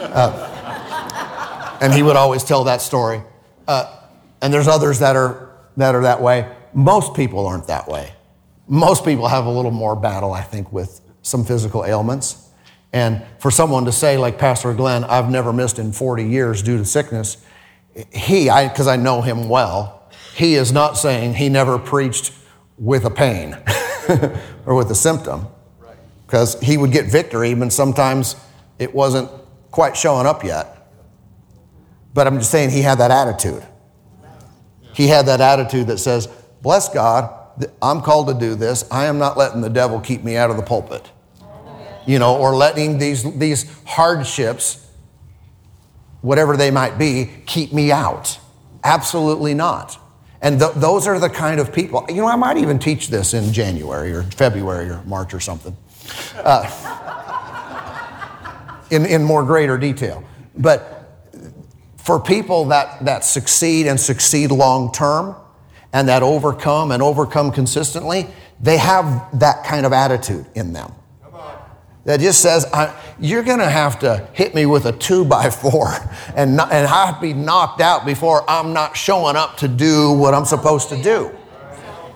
Uh, 0.00 1.78
and 1.80 1.92
he 1.92 2.02
would 2.02 2.16
always 2.16 2.42
tell 2.42 2.64
that 2.64 2.80
story. 2.80 3.22
Uh, 3.68 4.00
and 4.42 4.52
there's 4.52 4.68
others 4.68 4.98
that 4.98 5.16
are, 5.16 5.56
that 5.76 5.94
are 5.94 6.02
that 6.02 6.20
way. 6.20 6.50
Most 6.74 7.14
people 7.14 7.46
aren't 7.46 7.66
that 7.68 7.88
way. 7.88 8.12
Most 8.68 9.04
people 9.04 9.28
have 9.28 9.46
a 9.46 9.50
little 9.50 9.70
more 9.70 9.94
battle, 9.94 10.32
I 10.32 10.42
think, 10.42 10.72
with 10.72 11.00
some 11.22 11.44
physical 11.44 11.84
ailments. 11.84 12.45
And 12.96 13.22
for 13.40 13.50
someone 13.50 13.84
to 13.84 13.92
say, 13.92 14.16
like 14.16 14.38
Pastor 14.38 14.72
Glenn, 14.72 15.04
I've 15.04 15.28
never 15.28 15.52
missed 15.52 15.78
in 15.78 15.92
40 15.92 16.24
years 16.24 16.62
due 16.62 16.78
to 16.78 16.84
sickness, 16.86 17.36
he, 18.10 18.44
because 18.44 18.86
I, 18.86 18.94
I 18.94 18.96
know 18.96 19.20
him 19.20 19.50
well, 19.50 20.08
he 20.34 20.54
is 20.54 20.72
not 20.72 20.96
saying 20.96 21.34
he 21.34 21.50
never 21.50 21.78
preached 21.78 22.32
with 22.78 23.04
a 23.04 23.10
pain 23.10 23.54
or 24.64 24.74
with 24.74 24.90
a 24.90 24.94
symptom. 24.94 25.46
Because 26.26 26.58
he 26.62 26.78
would 26.78 26.90
get 26.90 27.04
victory, 27.04 27.50
even 27.50 27.68
sometimes 27.68 28.34
it 28.78 28.94
wasn't 28.94 29.30
quite 29.70 29.94
showing 29.94 30.26
up 30.26 30.42
yet. 30.42 30.88
But 32.14 32.26
I'm 32.26 32.38
just 32.38 32.50
saying 32.50 32.70
he 32.70 32.80
had 32.80 32.96
that 32.96 33.10
attitude. 33.10 33.62
He 34.94 35.08
had 35.08 35.26
that 35.26 35.42
attitude 35.42 35.88
that 35.88 35.98
says, 35.98 36.28
Bless 36.62 36.88
God, 36.88 37.30
I'm 37.82 38.00
called 38.00 38.28
to 38.28 38.34
do 38.34 38.54
this. 38.54 38.90
I 38.90 39.04
am 39.04 39.18
not 39.18 39.36
letting 39.36 39.60
the 39.60 39.68
devil 39.68 40.00
keep 40.00 40.24
me 40.24 40.38
out 40.38 40.50
of 40.50 40.56
the 40.56 40.62
pulpit 40.62 41.10
you 42.06 42.18
know, 42.18 42.36
or 42.36 42.54
letting 42.54 42.98
these, 42.98 43.24
these 43.38 43.66
hardships, 43.84 44.86
whatever 46.22 46.56
they 46.56 46.70
might 46.70 46.98
be, 46.98 47.30
keep 47.46 47.72
me 47.72 47.92
out. 47.92 48.38
Absolutely 48.84 49.54
not. 49.54 49.98
And 50.40 50.60
th- 50.60 50.72
those 50.74 51.06
are 51.06 51.18
the 51.18 51.28
kind 51.28 51.60
of 51.60 51.72
people, 51.72 52.06
you 52.08 52.16
know, 52.16 52.28
I 52.28 52.36
might 52.36 52.56
even 52.58 52.78
teach 52.78 53.08
this 53.08 53.34
in 53.34 53.52
January 53.52 54.12
or 54.12 54.22
February 54.22 54.88
or 54.88 55.02
March 55.04 55.34
or 55.34 55.40
something, 55.40 55.76
uh, 56.36 56.70
in, 58.90 59.04
in 59.06 59.24
more 59.24 59.42
greater 59.42 59.76
detail. 59.76 60.22
But 60.56 60.92
for 61.96 62.20
people 62.20 62.66
that, 62.66 63.04
that 63.04 63.24
succeed 63.24 63.88
and 63.88 63.98
succeed 63.98 64.52
long 64.52 64.92
term 64.92 65.34
and 65.92 66.08
that 66.08 66.22
overcome 66.22 66.92
and 66.92 67.02
overcome 67.02 67.50
consistently, 67.50 68.28
they 68.60 68.76
have 68.76 69.40
that 69.40 69.64
kind 69.64 69.84
of 69.84 69.92
attitude 69.92 70.46
in 70.54 70.72
them 70.72 70.92
that 72.06 72.20
just 72.20 72.40
says, 72.40 72.64
You're 73.18 73.42
going 73.42 73.58
to 73.58 73.68
have 73.68 73.98
to 74.00 74.28
hit 74.32 74.54
me 74.54 74.64
with 74.64 74.86
a 74.86 74.92
two 74.92 75.24
by 75.24 75.50
four 75.50 75.92
and, 76.34 76.56
not, 76.56 76.72
and 76.72 76.86
I 76.86 77.06
have 77.06 77.16
to 77.16 77.20
be 77.20 77.34
knocked 77.34 77.80
out 77.80 78.06
before 78.06 78.48
I'm 78.48 78.72
not 78.72 78.96
showing 78.96 79.36
up 79.36 79.58
to 79.58 79.68
do 79.68 80.12
what 80.12 80.32
I'm 80.32 80.44
supposed 80.44 80.88
to 80.88 81.02
do. 81.02 81.36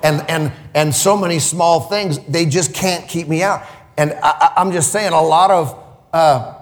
And, 0.02 0.24
and, 0.30 0.52
and 0.74 0.94
so 0.94 1.16
many 1.16 1.40
small 1.40 1.80
things, 1.80 2.18
they 2.20 2.46
just 2.46 2.72
can't 2.72 3.06
keep 3.06 3.28
me 3.28 3.42
out. 3.42 3.66
And 3.98 4.12
I, 4.22 4.54
am 4.56 4.72
just 4.72 4.92
saying, 4.92 5.12
a 5.12 5.20
lot 5.20 5.50
of, 5.50 5.84
uh, 6.12 6.54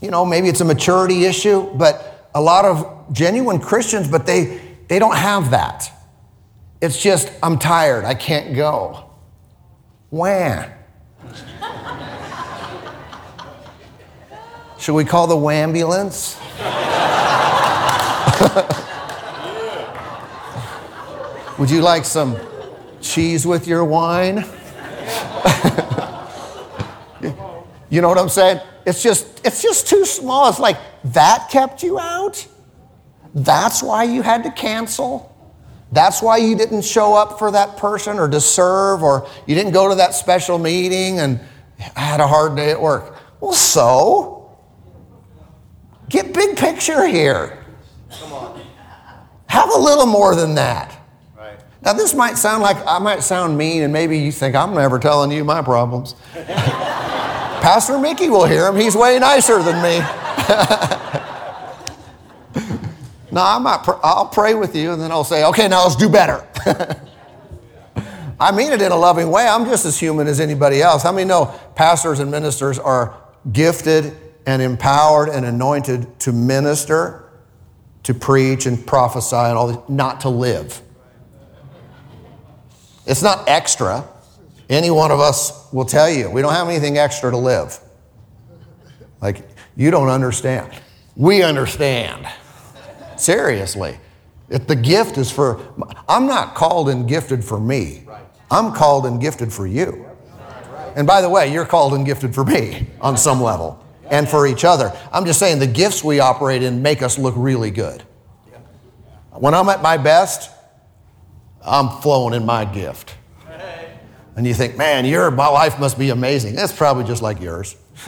you 0.00 0.10
know, 0.10 0.24
maybe 0.24 0.48
it's 0.48 0.60
a 0.60 0.64
maturity 0.64 1.24
issue, 1.24 1.72
but 1.74 2.28
a 2.34 2.40
lot 2.40 2.64
of 2.64 3.12
genuine 3.12 3.58
Christians, 3.58 4.06
but 4.06 4.26
they, 4.26 4.60
they 4.88 4.98
don't 4.98 5.16
have 5.16 5.50
that. 5.50 5.90
It's 6.80 7.02
just, 7.02 7.32
I'm 7.42 7.58
tired, 7.58 8.04
I 8.04 8.14
can't 8.14 8.54
go. 8.54 9.10
Wah. 10.10 10.66
Should 14.90 14.96
we 14.96 15.04
call 15.04 15.28
the 15.28 15.36
ambulance? 15.36 16.34
Would 21.60 21.70
you 21.70 21.80
like 21.80 22.04
some 22.04 22.36
cheese 23.00 23.46
with 23.46 23.68
your 23.68 23.84
wine? 23.84 24.38
you 27.88 28.00
know 28.00 28.08
what 28.08 28.18
I'm 28.18 28.28
saying? 28.28 28.58
It's 28.84 29.00
just 29.00 29.46
it's 29.46 29.62
just 29.62 29.86
too 29.86 30.04
small. 30.04 30.48
It's 30.48 30.58
like 30.58 30.76
that 31.04 31.46
kept 31.52 31.84
you 31.84 32.00
out? 32.00 32.44
That's 33.32 33.84
why 33.84 34.02
you 34.02 34.22
had 34.22 34.42
to 34.42 34.50
cancel? 34.50 35.32
That's 35.92 36.20
why 36.20 36.38
you 36.38 36.56
didn't 36.56 36.82
show 36.82 37.14
up 37.14 37.38
for 37.38 37.52
that 37.52 37.76
person 37.76 38.18
or 38.18 38.28
to 38.28 38.40
serve 38.40 39.04
or 39.04 39.28
you 39.46 39.54
didn't 39.54 39.70
go 39.70 39.88
to 39.88 39.94
that 39.94 40.14
special 40.14 40.58
meeting 40.58 41.20
and 41.20 41.38
I 41.94 42.00
had 42.00 42.18
a 42.18 42.26
hard 42.26 42.56
day 42.56 42.72
at 42.72 42.82
work. 42.82 43.14
Well, 43.40 43.52
so 43.52 44.39
Get 46.10 46.34
big 46.34 46.56
picture 46.56 47.06
here. 47.06 47.56
Come 48.10 48.32
on. 48.32 48.60
Have 49.46 49.72
a 49.72 49.78
little 49.78 50.06
more 50.06 50.34
than 50.34 50.56
that. 50.56 51.00
Right. 51.38 51.60
Now, 51.82 51.92
this 51.92 52.14
might 52.14 52.36
sound 52.36 52.64
like 52.64 52.84
I 52.84 52.98
might 52.98 53.22
sound 53.22 53.56
mean, 53.56 53.82
and 53.82 53.92
maybe 53.92 54.18
you 54.18 54.32
think 54.32 54.56
I'm 54.56 54.74
never 54.74 54.98
telling 54.98 55.30
you 55.30 55.44
my 55.44 55.62
problems. 55.62 56.16
Pastor 56.34 57.96
Mickey 57.98 58.28
will 58.28 58.44
hear 58.44 58.66
him. 58.66 58.74
He's 58.74 58.96
way 58.96 59.20
nicer 59.20 59.62
than 59.62 59.80
me. 59.82 59.98
no, 63.30 63.42
I 63.42 63.58
might. 63.60 63.84
Pr- 63.84 64.00
I'll 64.02 64.26
pray 64.26 64.54
with 64.54 64.74
you, 64.74 64.92
and 64.92 65.00
then 65.00 65.12
I'll 65.12 65.22
say, 65.22 65.44
"Okay, 65.44 65.68
now 65.68 65.84
let's 65.84 65.94
do 65.94 66.08
better." 66.08 66.44
I 68.40 68.50
mean 68.50 68.72
it 68.72 68.82
in 68.82 68.90
a 68.90 68.96
loving 68.96 69.30
way. 69.30 69.46
I'm 69.46 69.64
just 69.66 69.84
as 69.84 70.00
human 70.00 70.26
as 70.26 70.40
anybody 70.40 70.82
else. 70.82 71.04
How 71.04 71.12
many 71.12 71.28
know 71.28 71.54
pastors 71.76 72.18
and 72.18 72.32
ministers 72.32 72.80
are 72.80 73.14
gifted 73.52 74.16
and 74.46 74.62
empowered 74.62 75.28
and 75.28 75.44
anointed 75.44 76.18
to 76.20 76.32
minister, 76.32 77.24
to 78.02 78.14
preach 78.14 78.66
and 78.66 78.86
prophesy 78.86 79.36
and 79.36 79.56
all 79.56 79.68
this, 79.68 79.88
not 79.88 80.22
to 80.22 80.28
live? 80.28 80.80
It's 83.06 83.22
not 83.22 83.48
extra. 83.48 84.06
Any 84.68 84.90
one 84.90 85.10
of 85.10 85.20
us 85.20 85.72
will 85.72 85.84
tell 85.84 86.08
you, 86.08 86.30
we 86.30 86.42
don't 86.42 86.52
have 86.52 86.68
anything 86.68 86.96
extra 86.96 87.30
to 87.30 87.36
live. 87.36 87.78
Like, 89.20 89.48
you 89.76 89.90
don't 89.90 90.08
understand. 90.08 90.72
We 91.16 91.42
understand. 91.42 92.26
Seriously. 93.16 93.98
If 94.48 94.66
the 94.66 94.76
gift 94.76 95.18
is 95.18 95.30
for, 95.30 95.60
I'm 96.08 96.26
not 96.26 96.54
called 96.54 96.88
and 96.88 97.08
gifted 97.08 97.44
for 97.44 97.60
me. 97.60 98.04
I'm 98.50 98.72
called 98.72 99.06
and 99.06 99.20
gifted 99.20 99.52
for 99.52 99.66
you. 99.66 100.06
And 100.96 101.06
by 101.06 101.20
the 101.20 101.28
way, 101.28 101.52
you're 101.52 101.66
called 101.66 101.94
and 101.94 102.04
gifted 102.04 102.34
for 102.34 102.44
me 102.44 102.88
on 103.00 103.16
some 103.16 103.40
level 103.40 103.79
and 104.10 104.28
for 104.28 104.46
each 104.46 104.64
other. 104.64 104.96
I'm 105.12 105.24
just 105.24 105.38
saying 105.38 105.60
the 105.60 105.66
gifts 105.66 106.04
we 106.04 106.20
operate 106.20 106.62
in 106.62 106.82
make 106.82 107.02
us 107.02 107.18
look 107.18 107.34
really 107.36 107.70
good. 107.70 108.02
When 109.32 109.54
I'm 109.54 109.68
at 109.68 109.80
my 109.80 109.96
best, 109.96 110.50
I'm 111.64 111.88
flowing 112.00 112.34
in 112.34 112.44
my 112.44 112.64
gift. 112.64 113.14
And 114.36 114.46
you 114.46 114.54
think, 114.54 114.76
man, 114.76 115.04
your 115.04 115.30
my 115.30 115.48
life 115.48 115.78
must 115.78 115.98
be 115.98 116.10
amazing. 116.10 116.58
It's 116.58 116.72
probably 116.72 117.04
just 117.04 117.22
like 117.22 117.40
yours. 117.40 117.76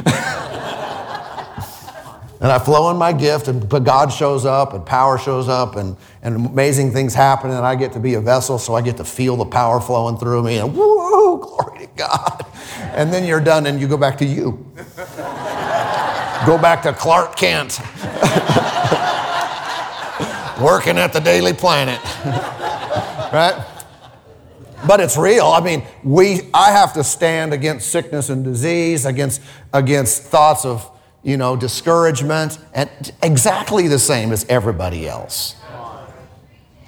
and 2.43 2.51
I 2.51 2.59
flow 2.59 2.91
in 2.91 2.97
my 2.97 3.13
gift, 3.13 3.49
and 3.49 3.69
but 3.69 3.85
God 3.85 4.13
shows 4.13 4.45
up, 4.45 4.73
and 4.73 4.85
power 4.85 5.19
shows 5.19 5.49
up, 5.49 5.77
and, 5.77 5.97
and 6.23 6.47
amazing 6.47 6.93
things 6.93 7.15
happen, 7.15 7.51
and 7.51 7.67
I 7.67 7.75
get 7.75 7.93
to 7.93 8.01
be 8.01 8.15
a 8.15 8.21
vessel, 8.21 8.59
so 8.59 8.75
I 8.75 8.83
get 8.83 8.97
to 8.97 9.05
feel 9.05 9.37
the 9.37 9.45
power 9.45 9.81
flowing 9.81 10.17
through 10.17 10.43
me, 10.43 10.59
and 10.59 10.75
woo, 10.75 11.39
glory 11.39 11.87
to 11.87 11.89
God. 11.97 12.47
And 12.95 13.13
then 13.13 13.25
you're 13.25 13.41
done, 13.41 13.67
and 13.67 13.81
you 13.81 13.87
go 13.87 13.97
back 13.97 14.17
to 14.19 14.25
you. 14.25 14.73
Go 16.47 16.59
back 16.59 16.83
to 16.83 16.93
Clark 16.93 17.37
Kent, 17.37 17.79
working 20.61 20.99
at 20.99 21.13
the 21.13 21.21
Daily 21.21 21.53
Planet, 21.53 22.01
right? 23.33 23.65
But 24.87 25.01
it's 25.01 25.17
real. 25.17 25.47
I 25.47 25.61
mean, 25.61 25.85
we 26.03 26.51
I 26.53 26.73
have 26.73 26.93
to 26.95 27.05
stand 27.05 27.53
against 27.53 27.91
sickness 27.91 28.31
and 28.31 28.43
disease, 28.45 29.07
against 29.07 29.41
against 29.73 30.25
thoughts 30.25 30.65
of, 30.65 30.91
you 31.23 31.37
know, 31.37 31.55
discouragement, 31.57 32.59
and 32.75 32.91
exactly 33.23 33.87
the 33.87 33.99
same 33.99 34.33
as 34.33 34.45
everybody 34.49 35.07
else. 35.07 35.57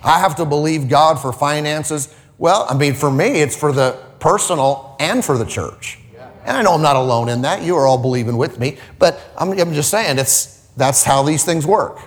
I 0.02 0.18
have 0.18 0.36
to 0.36 0.44
believe 0.44 0.88
God 0.88 1.20
for 1.20 1.32
finances. 1.32 2.14
Well, 2.36 2.66
I 2.68 2.76
mean, 2.76 2.94
for 2.94 3.10
me, 3.10 3.40
it's 3.40 3.56
for 3.56 3.72
the 3.72 3.96
personal 4.18 4.96
and 4.98 5.24
for 5.24 5.38
the 5.38 5.46
church. 5.46 5.98
And 6.44 6.56
I 6.56 6.62
know 6.62 6.74
I'm 6.74 6.82
not 6.82 6.96
alone 6.96 7.28
in 7.28 7.42
that. 7.42 7.62
You 7.62 7.76
are 7.76 7.86
all 7.86 7.98
believing 7.98 8.36
with 8.36 8.58
me. 8.58 8.78
But 8.98 9.20
I'm, 9.36 9.50
I'm 9.58 9.72
just 9.72 9.90
saying, 9.90 10.18
it's, 10.18 10.68
that's 10.76 11.02
how 11.02 11.22
these 11.22 11.44
things 11.44 11.66
work. 11.66 11.98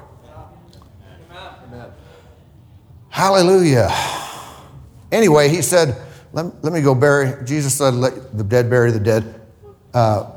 Hallelujah. 3.09 3.89
Anyway, 5.11 5.49
he 5.49 5.63
said, 5.63 5.99
let, 6.33 6.63
let 6.63 6.71
me 6.71 6.81
go 6.81 6.93
bury. 6.93 7.43
Jesus 7.45 7.75
said, 7.75 7.95
let 7.95 8.38
the 8.38 8.43
dead 8.43 8.69
bury 8.69 8.91
the 8.91 8.99
dead. 8.99 9.41
Uh, 9.91 10.33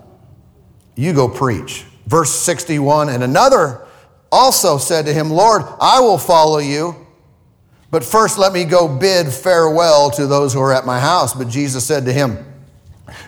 you 0.97 1.13
go 1.13 1.29
preach. 1.29 1.85
Verse 2.07 2.31
61 2.31 3.11
And 3.11 3.23
another 3.23 3.87
also 4.33 4.79
said 4.79 5.05
to 5.07 5.13
him, 5.13 5.31
Lord, 5.31 5.63
I 5.81 6.01
will 6.01 6.19
follow 6.19 6.59
you. 6.59 7.07
But 7.91 8.05
first, 8.05 8.39
let 8.39 8.53
me 8.53 8.65
go 8.65 8.89
bid 8.89 9.29
farewell 9.33 10.11
to 10.13 10.27
those 10.27 10.55
who 10.55 10.61
are 10.61 10.73
at 10.73 10.87
my 10.87 11.01
house. 11.01 11.35
But 11.35 11.49
Jesus 11.49 11.85
said 11.85 12.05
to 12.07 12.13
him, 12.13 12.39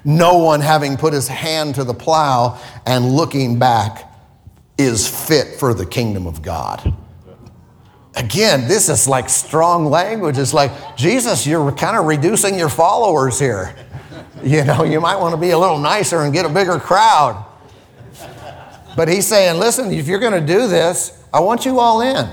No 0.04 0.38
one 0.38 0.60
having 0.60 0.96
put 0.96 1.12
his 1.12 1.28
hand 1.28 1.76
to 1.76 1.84
the 1.84 1.94
plow 1.94 2.60
and 2.86 3.12
looking 3.12 3.58
back 3.58 4.12
is 4.78 5.08
fit 5.08 5.58
for 5.58 5.74
the 5.74 5.86
kingdom 5.86 6.26
of 6.26 6.42
God. 6.42 6.94
Again, 8.14 8.68
this 8.68 8.88
is 8.88 9.08
like 9.08 9.28
strong 9.28 9.86
language. 9.86 10.36
It's 10.38 10.52
like, 10.52 10.96
Jesus, 10.96 11.46
you're 11.46 11.72
kind 11.72 11.96
of 11.96 12.06
reducing 12.06 12.58
your 12.58 12.68
followers 12.68 13.38
here. 13.38 13.74
You 14.42 14.64
know, 14.64 14.82
you 14.82 15.00
might 15.00 15.16
want 15.16 15.34
to 15.34 15.40
be 15.40 15.50
a 15.50 15.58
little 15.58 15.78
nicer 15.78 16.22
and 16.22 16.32
get 16.32 16.44
a 16.44 16.48
bigger 16.48 16.78
crowd. 16.78 17.46
But 18.96 19.08
he's 19.08 19.26
saying, 19.26 19.58
listen, 19.58 19.90
if 19.92 20.08
you're 20.08 20.18
going 20.18 20.38
to 20.38 20.46
do 20.46 20.66
this, 20.66 21.24
I 21.32 21.40
want 21.40 21.64
you 21.64 21.78
all 21.78 22.02
in. 22.02 22.28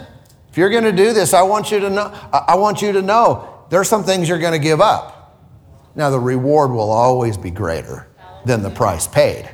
If 0.51 0.57
you're 0.57 0.69
going 0.69 0.83
to 0.83 0.91
do 0.91 1.13
this, 1.13 1.33
I 1.33 1.43
want 1.43 1.71
you 1.71 1.79
to 1.79 1.89
know, 1.89 2.11
I 2.33 2.55
want 2.55 2.81
you 2.81 2.91
to 2.91 3.01
know 3.01 3.63
there's 3.69 3.87
some 3.87 4.03
things 4.03 4.27
you're 4.27 4.39
going 4.39 4.53
to 4.53 4.59
give 4.59 4.81
up. 4.81 5.18
Now, 5.99 6.09
the 6.09 6.17
reward 6.17 6.71
will 6.71 6.91
always 6.91 7.35
be 7.35 7.51
greater 7.51 8.07
than 8.45 8.63
the 8.63 8.69
price 8.69 9.05
paid. 9.05 9.49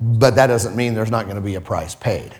But 0.00 0.34
that 0.36 0.46
doesn't 0.46 0.74
mean 0.74 0.94
there's 0.94 1.10
not 1.10 1.26
going 1.26 1.36
to 1.36 1.42
be 1.42 1.56
a 1.56 1.60
price 1.60 1.94
paid 1.94 2.34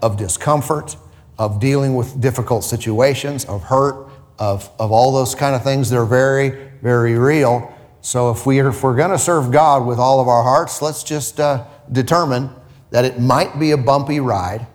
of 0.00 0.16
discomfort, 0.16 0.96
of 1.36 1.58
dealing 1.58 1.96
with 1.96 2.20
difficult 2.20 2.62
situations, 2.62 3.44
of 3.46 3.64
hurt, 3.64 4.08
of, 4.38 4.70
of 4.78 4.92
all 4.92 5.12
those 5.12 5.34
kind 5.34 5.56
of 5.56 5.64
things. 5.64 5.90
They're 5.90 6.04
very, 6.04 6.70
very 6.80 7.18
real. 7.18 7.74
So 8.02 8.30
if, 8.30 8.46
we 8.46 8.60
are, 8.60 8.68
if 8.68 8.84
we're 8.84 8.94
going 8.94 9.10
to 9.10 9.18
serve 9.18 9.50
God 9.50 9.84
with 9.84 9.98
all 9.98 10.20
of 10.20 10.28
our 10.28 10.44
hearts, 10.44 10.80
let's 10.80 11.02
just 11.02 11.40
uh, 11.40 11.66
determine 11.90 12.50
that 12.90 13.04
it 13.04 13.18
might 13.18 13.58
be 13.58 13.72
a 13.72 13.76
bumpy 13.76 14.20
ride, 14.20 14.68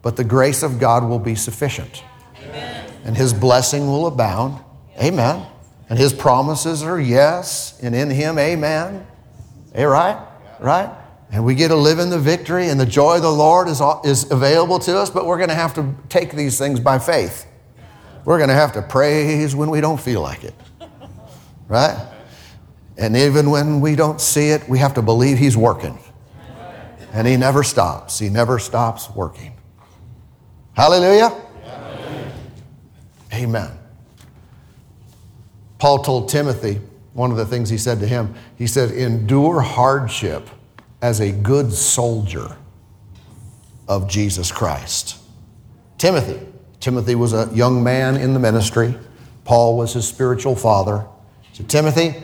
but 0.00 0.16
the 0.16 0.24
grace 0.24 0.62
of 0.62 0.80
God 0.80 1.04
will 1.04 1.18
be 1.18 1.34
sufficient. 1.34 2.02
Amen. 2.42 2.90
And 3.04 3.14
His 3.14 3.34
blessing 3.34 3.88
will 3.88 4.06
abound. 4.06 4.64
Amen. 4.98 5.46
And 5.88 5.98
His 5.98 6.12
promises 6.12 6.82
are 6.82 7.00
yes, 7.00 7.78
and 7.80 7.94
in 7.94 8.10
Him, 8.10 8.38
amen. 8.38 9.06
Hey, 9.72 9.84
right? 9.84 10.20
Right? 10.60 10.90
And 11.30 11.44
we 11.44 11.54
get 11.54 11.68
to 11.68 11.76
live 11.76 11.98
in 11.98 12.10
the 12.10 12.18
victory, 12.18 12.68
and 12.68 12.80
the 12.80 12.86
joy 12.86 13.16
of 13.16 13.22
the 13.22 13.30
Lord 13.30 13.68
is, 13.68 13.80
is 14.04 14.30
available 14.30 14.78
to 14.80 14.98
us, 14.98 15.10
but 15.10 15.26
we're 15.26 15.36
going 15.36 15.48
to 15.48 15.54
have 15.54 15.74
to 15.74 15.94
take 16.08 16.32
these 16.32 16.58
things 16.58 16.80
by 16.80 16.98
faith. 16.98 17.46
We're 18.24 18.38
going 18.38 18.48
to 18.48 18.54
have 18.54 18.72
to 18.72 18.82
praise 18.82 19.54
when 19.54 19.70
we 19.70 19.80
don't 19.80 20.00
feel 20.00 20.20
like 20.20 20.44
it. 20.44 20.54
Right? 21.68 22.12
And 22.96 23.16
even 23.16 23.50
when 23.50 23.80
we 23.80 23.94
don't 23.94 24.20
see 24.20 24.50
it, 24.50 24.68
we 24.68 24.78
have 24.78 24.94
to 24.94 25.02
believe 25.02 25.38
He's 25.38 25.56
working. 25.56 25.98
And 27.12 27.26
He 27.26 27.36
never 27.36 27.62
stops. 27.62 28.18
He 28.18 28.28
never 28.28 28.58
stops 28.58 29.08
working. 29.10 29.52
Hallelujah. 30.74 31.32
Amen. 33.32 33.70
Paul 35.78 35.98
told 36.02 36.28
Timothy, 36.28 36.80
one 37.12 37.30
of 37.30 37.36
the 37.36 37.46
things 37.46 37.70
he 37.70 37.78
said 37.78 38.00
to 38.00 38.06
him, 38.06 38.34
he 38.56 38.66
said, 38.66 38.90
endure 38.90 39.60
hardship 39.60 40.48
as 41.02 41.20
a 41.20 41.32
good 41.32 41.72
soldier 41.72 42.56
of 43.88 44.08
Jesus 44.08 44.50
Christ. 44.50 45.18
Timothy. 45.98 46.40
Timothy 46.80 47.14
was 47.14 47.32
a 47.32 47.50
young 47.52 47.82
man 47.82 48.16
in 48.16 48.34
the 48.34 48.38
ministry. 48.38 48.94
Paul 49.44 49.76
was 49.76 49.94
his 49.94 50.06
spiritual 50.06 50.56
father. 50.56 51.06
So, 51.52 51.64
Timothy, 51.64 52.14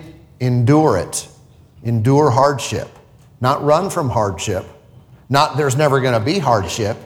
endure 0.41 0.99
it. 0.99 1.29
Endure 1.85 2.31
hardship. 2.31 2.89
Not 3.41 3.63
run 3.65 3.91
from 3.91 4.11
hardship. 4.11 4.67
Not 5.29 5.57
there's 5.57 5.77
never 5.77 6.01
going 6.01 6.15
to 6.15 6.21
be 6.21 6.39
hardship. 6.39 6.97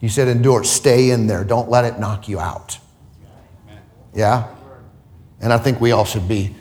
He 0.00 0.08
said, 0.08 0.28
endure. 0.28 0.64
Stay 0.64 1.10
in 1.10 1.26
there. 1.26 1.44
Don't 1.44 1.70
let 1.70 1.84
it 1.84 1.98
knock 2.00 2.28
you 2.28 2.40
out. 2.40 2.78
Yeah? 4.14 4.54
And 5.40 5.52
I 5.52 5.58
think 5.58 5.80
we 5.80 5.92
all 5.92 6.04
should 6.04 6.28
be 6.28 6.54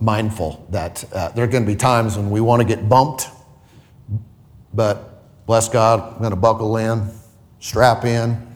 mindful 0.00 0.66
that 0.70 1.04
uh, 1.12 1.28
there 1.30 1.44
are 1.44 1.48
going 1.48 1.64
to 1.64 1.70
be 1.70 1.76
times 1.76 2.16
when 2.16 2.30
we 2.30 2.40
want 2.40 2.62
to 2.62 2.68
get 2.68 2.88
bumped 2.88 3.28
but 4.72 5.46
bless 5.46 5.68
God, 5.68 6.00
I'm 6.12 6.18
going 6.18 6.30
to 6.30 6.36
buckle 6.36 6.76
in, 6.76 7.08
strap 7.60 8.04
in, 8.04 8.46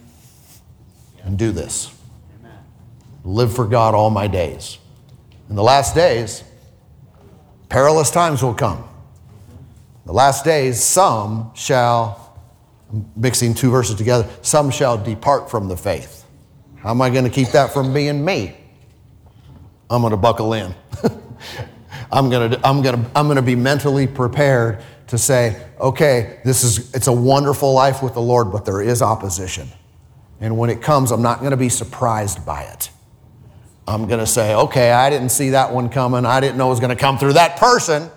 and 1.25 1.39
do 1.39 1.53
this. 1.53 1.93
Amen. 2.41 2.59
Live 3.25 3.55
for 3.55 3.67
God 3.67 3.95
all 3.95 4.11
my 4.11 4.27
days. 4.27 4.79
In 5.49 5.57
the 5.57 5.63
last 5.63 5.95
days, 5.95 6.45
perilous 7.69 8.11
times 8.11 8.43
will 8.43 8.55
come. 8.55 8.89
The 10.05 10.13
last 10.13 10.45
days, 10.45 10.83
some 10.83 11.53
shall, 11.55 12.39
I'm 12.93 13.11
mixing 13.17 13.55
two 13.55 13.71
verses 13.71 13.95
together, 13.95 14.29
some 14.43 14.71
shall 14.71 14.99
depart 15.03 15.51
from 15.51 15.69
the 15.69 15.77
faith. 15.77 16.25
How 16.77 16.91
am 16.91 17.01
I 17.01 17.11
going 17.11 17.25
to 17.25 17.31
keep 17.31 17.49
that 17.49 17.73
from 17.73 17.95
being 17.95 18.25
me? 18.25 18.57
I'm 19.93 20.01
going 20.01 20.13
to 20.13 20.17
buckle 20.17 20.55
in. 20.55 20.75
I'm 22.13 22.31
going 22.31 22.51
to, 22.51 22.67
I'm 22.67 22.83
going 22.83 23.03
to, 23.03 23.11
I'm 23.15 23.27
going 23.27 23.37
to 23.37 23.43
be 23.43 23.57
mentally 23.57 24.07
prepared 24.07 24.83
to 25.09 25.19
say, 25.19 25.63
okay, 25.79 26.41
this 26.45 26.65
is 26.65 26.95
it's 26.95 27.07
a 27.07 27.13
wonderful 27.13 27.75
life 27.75 28.03
with 28.03 28.15
the 28.15 28.21
Lord, 28.21 28.51
but 28.51 28.65
there 28.65 28.81
is 28.81 29.03
opposition. 29.03 29.69
And 30.41 30.57
when 30.57 30.71
it 30.71 30.81
comes, 30.81 31.11
I'm 31.11 31.21
not 31.21 31.41
going 31.41 31.51
to 31.51 31.59
be 31.59 31.69
surprised 31.69 32.45
by 32.47 32.63
it. 32.63 32.91
I'm 33.87 34.07
going 34.07 34.21
to 34.21 34.27
say, 34.27 34.55
okay, 34.55 34.91
I 34.91 35.11
didn't 35.11 35.29
see 35.29 35.51
that 35.51 35.73
one 35.73 35.91
coming. 35.91 36.25
I 36.25 36.41
didn't 36.41 36.57
know 36.57 36.69
it 36.69 36.71
was 36.71 36.81
going 36.81 36.97
to 36.97 37.01
come 37.01 37.19
through 37.19 37.35
that 37.35 37.59
person. 37.59 38.11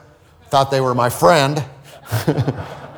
Thought 0.47 0.71
they 0.71 0.79
were 0.79 0.95
my 0.95 1.09
friend. 1.09 1.63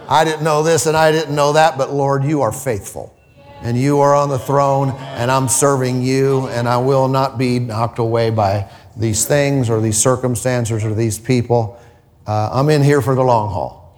I 0.10 0.24
didn't 0.24 0.44
know 0.44 0.62
this 0.62 0.86
and 0.86 0.96
I 0.96 1.12
didn't 1.12 1.36
know 1.36 1.54
that, 1.54 1.78
but 1.78 1.92
Lord, 1.92 2.24
you 2.24 2.42
are 2.42 2.52
faithful. 2.52 3.17
And 3.62 3.78
you 3.78 4.00
are 4.00 4.14
on 4.16 4.30
the 4.30 4.40
throne, 4.40 4.92
and 4.92 5.32
I'm 5.32 5.48
serving 5.48 6.04
you, 6.04 6.48
and 6.48 6.68
I 6.68 6.78
will 6.78 7.08
not 7.08 7.38
be 7.38 7.60
knocked 7.60 8.00
away 8.00 8.30
by 8.30 8.70
these 8.96 9.26
things 9.26 9.70
or 9.70 9.82
these 9.82 9.98
circumstances 9.98 10.84
or 10.84 10.94
these 10.94 11.20
people. 11.20 11.80
Uh, 12.26 12.50
I'm 12.52 12.70
in 12.70 12.84
here 12.84 13.02
for 13.02 13.16
the 13.16 13.24
long 13.24 13.52
haul. 13.52 13.98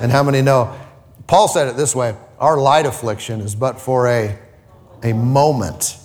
And 0.00 0.10
how 0.10 0.22
many 0.22 0.42
know? 0.42 0.74
Paul 1.26 1.48
said 1.48 1.68
it 1.68 1.76
this 1.76 1.94
way 1.94 2.16
our 2.38 2.58
light 2.58 2.86
affliction 2.86 3.40
is 3.42 3.54
but 3.54 3.78
for 3.78 4.08
a, 4.08 4.38
a 5.02 5.12
moment. 5.12 5.96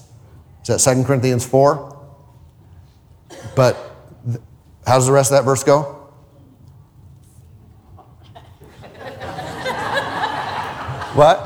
Is 0.68 0.68
that 0.68 0.96
2 0.96 1.04
Corinthians 1.06 1.46
4? 1.46 1.94
But 3.56 3.78
th- 4.26 4.42
how 4.86 4.96
does 4.96 5.08
the 5.08 5.14
rest 5.14 5.32
of 5.32 5.38
that 5.38 5.46
verse 5.46 5.64
go? 5.64 5.94
what? 11.16 11.45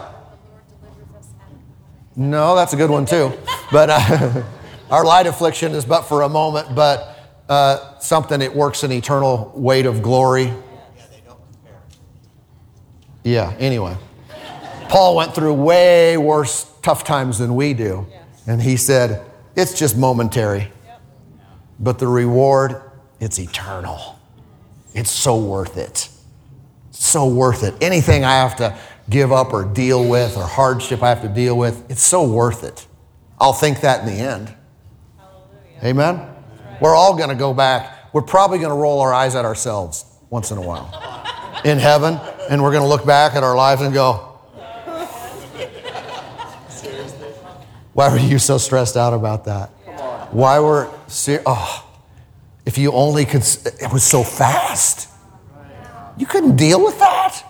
No, 2.20 2.54
that's 2.54 2.74
a 2.74 2.76
good 2.76 2.90
one 2.90 3.06
too. 3.06 3.32
But 3.72 3.90
uh, 3.90 4.44
our 4.92 5.06
light 5.06 5.26
affliction 5.26 5.72
is 5.72 5.86
but 5.86 6.02
for 6.02 6.24
a 6.24 6.30
moment, 6.30 6.76
but 6.76 7.18
uh, 7.48 7.98
something 8.00 8.42
it 8.42 8.54
works 8.54 8.84
an 8.84 8.92
eternal 8.92 9.54
weight 9.56 9.86
of 9.86 10.02
glory. 10.02 10.54
Yeah, 13.24 13.56
anyway. 13.58 13.96
Paul 14.90 15.16
went 15.16 15.34
through 15.34 15.54
way 15.54 16.18
worse 16.18 16.70
tough 16.82 17.06
times 17.06 17.40
than 17.40 17.56
we 17.56 17.74
do. 17.74 18.06
And 18.46 18.62
he 18.62 18.76
said, 18.76 19.26
it's 19.56 19.80
just 19.80 19.96
momentary. 19.96 20.74
But 21.80 22.00
the 22.00 22.08
reward, 22.08 22.82
it's 23.22 23.40
eternal. 23.40 24.20
It's 24.94 25.12
so 25.12 25.38
worth 25.40 25.78
it. 25.78 26.10
So 26.92 27.30
worth 27.30 27.64
it. 27.64 27.76
Anything 27.80 28.26
I 28.26 28.40
have 28.40 28.58
to 28.58 28.78
give 29.10 29.32
up 29.32 29.54
or 29.54 29.66
deal 29.66 30.08
with 30.08 30.38
or 30.38 30.44
hardship 30.44 31.02
I 31.02 31.10
have 31.10 31.22
to 31.22 31.30
deal 31.30 31.58
with, 31.58 31.90
it's 31.90 32.04
so 32.04 32.28
worth 32.30 32.64
it. 32.64 32.88
I'll 33.40 33.54
think 33.54 33.82
that 33.82 34.02
in 34.02 34.06
the 34.06 34.22
end. 34.22 34.54
Hallelujah. 35.18 35.84
Amen? 35.84 36.30
We're 36.82 36.96
all 36.96 37.16
going 37.18 37.30
to 37.30 37.36
go 37.36 37.54
back. 37.54 38.14
We're 38.14 38.22
probably 38.22 38.60
going 38.60 38.70
to 38.70 38.76
roll 38.76 39.02
our 39.02 39.14
eyes 39.14 39.36
at 39.36 39.46
ourselves 39.46 40.06
once 40.30 40.52
in 40.52 40.58
a 40.58 40.62
while 40.62 40.94
in 41.66 41.78
heaven, 41.78 42.20
and 42.50 42.64
we're 42.64 42.72
going 42.72 42.84
to 42.84 42.88
look 42.88 43.06
back 43.06 43.36
at 43.36 43.44
our 43.44 43.56
lives 43.56 43.82
and 43.82 43.94
go, 43.94 44.14
Why 47.94 48.10
were 48.10 48.18
you 48.20 48.40
so 48.40 48.58
stressed 48.58 48.96
out 48.96 49.14
about 49.14 49.46
that? 49.46 49.70
Why 50.32 50.60
were, 50.60 50.90
ser- 51.08 51.42
oh, 51.46 51.86
if 52.66 52.78
you 52.78 52.92
only 52.92 53.26
could, 53.26 53.42
it 53.42 53.92
was 53.92 54.04
so 54.04 54.24
fast. 54.24 55.10
You 56.18 56.26
couldn't 56.26 56.56
deal 56.56 56.84
with 56.84 57.00
that. 57.00 57.44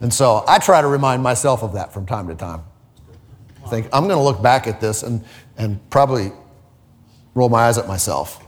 And 0.00 0.12
so 0.12 0.44
I 0.46 0.58
try 0.58 0.80
to 0.80 0.86
remind 0.86 1.22
myself 1.22 1.62
of 1.62 1.72
that 1.74 1.92
from 1.92 2.06
time 2.06 2.28
to 2.28 2.34
time. 2.34 2.62
I 3.64 3.68
Think, 3.68 3.88
I'm 3.92 4.04
going 4.04 4.16
to 4.16 4.22
look 4.22 4.42
back 4.42 4.66
at 4.66 4.80
this 4.80 5.02
and, 5.02 5.24
and 5.56 5.78
probably 5.90 6.32
roll 7.34 7.48
my 7.48 7.66
eyes 7.66 7.78
at 7.78 7.86
myself. 7.86 8.44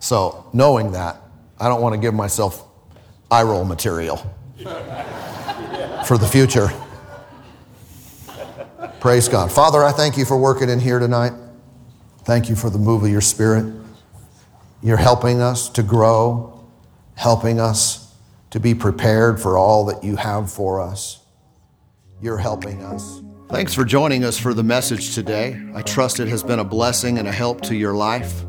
So, 0.00 0.48
knowing 0.52 0.92
that, 0.92 1.20
I 1.58 1.68
don't 1.68 1.82
want 1.82 1.94
to 1.94 2.00
give 2.00 2.14
myself 2.14 2.64
eye 3.30 3.42
roll 3.42 3.64
material 3.64 4.16
for 6.06 6.16
the 6.18 6.28
future. 6.30 6.68
Praise 9.00 9.28
God. 9.28 9.50
Father, 9.50 9.82
I 9.82 9.92
thank 9.92 10.16
you 10.16 10.24
for 10.24 10.36
working 10.36 10.68
in 10.68 10.78
here 10.80 10.98
tonight. 10.98 11.32
Thank 12.24 12.48
you 12.48 12.56
for 12.56 12.70
the 12.70 12.78
move 12.78 13.02
of 13.02 13.10
your 13.10 13.20
spirit. 13.20 13.74
You're 14.82 14.96
helping 14.96 15.40
us 15.40 15.68
to 15.70 15.82
grow, 15.82 16.64
helping 17.16 17.58
us 17.58 18.07
to 18.50 18.60
be 18.60 18.74
prepared 18.74 19.40
for 19.40 19.58
all 19.58 19.84
that 19.86 20.02
you 20.02 20.16
have 20.16 20.50
for 20.50 20.80
us. 20.80 21.20
You're 22.20 22.38
helping 22.38 22.82
us. 22.82 23.22
Thanks 23.48 23.74
for 23.74 23.84
joining 23.84 24.24
us 24.24 24.38
for 24.38 24.52
the 24.52 24.62
message 24.62 25.14
today. 25.14 25.58
I 25.74 25.82
trust 25.82 26.20
it 26.20 26.28
has 26.28 26.42
been 26.42 26.58
a 26.58 26.64
blessing 26.64 27.18
and 27.18 27.26
a 27.26 27.32
help 27.32 27.62
to 27.62 27.74
your 27.74 27.94
life. 27.94 28.44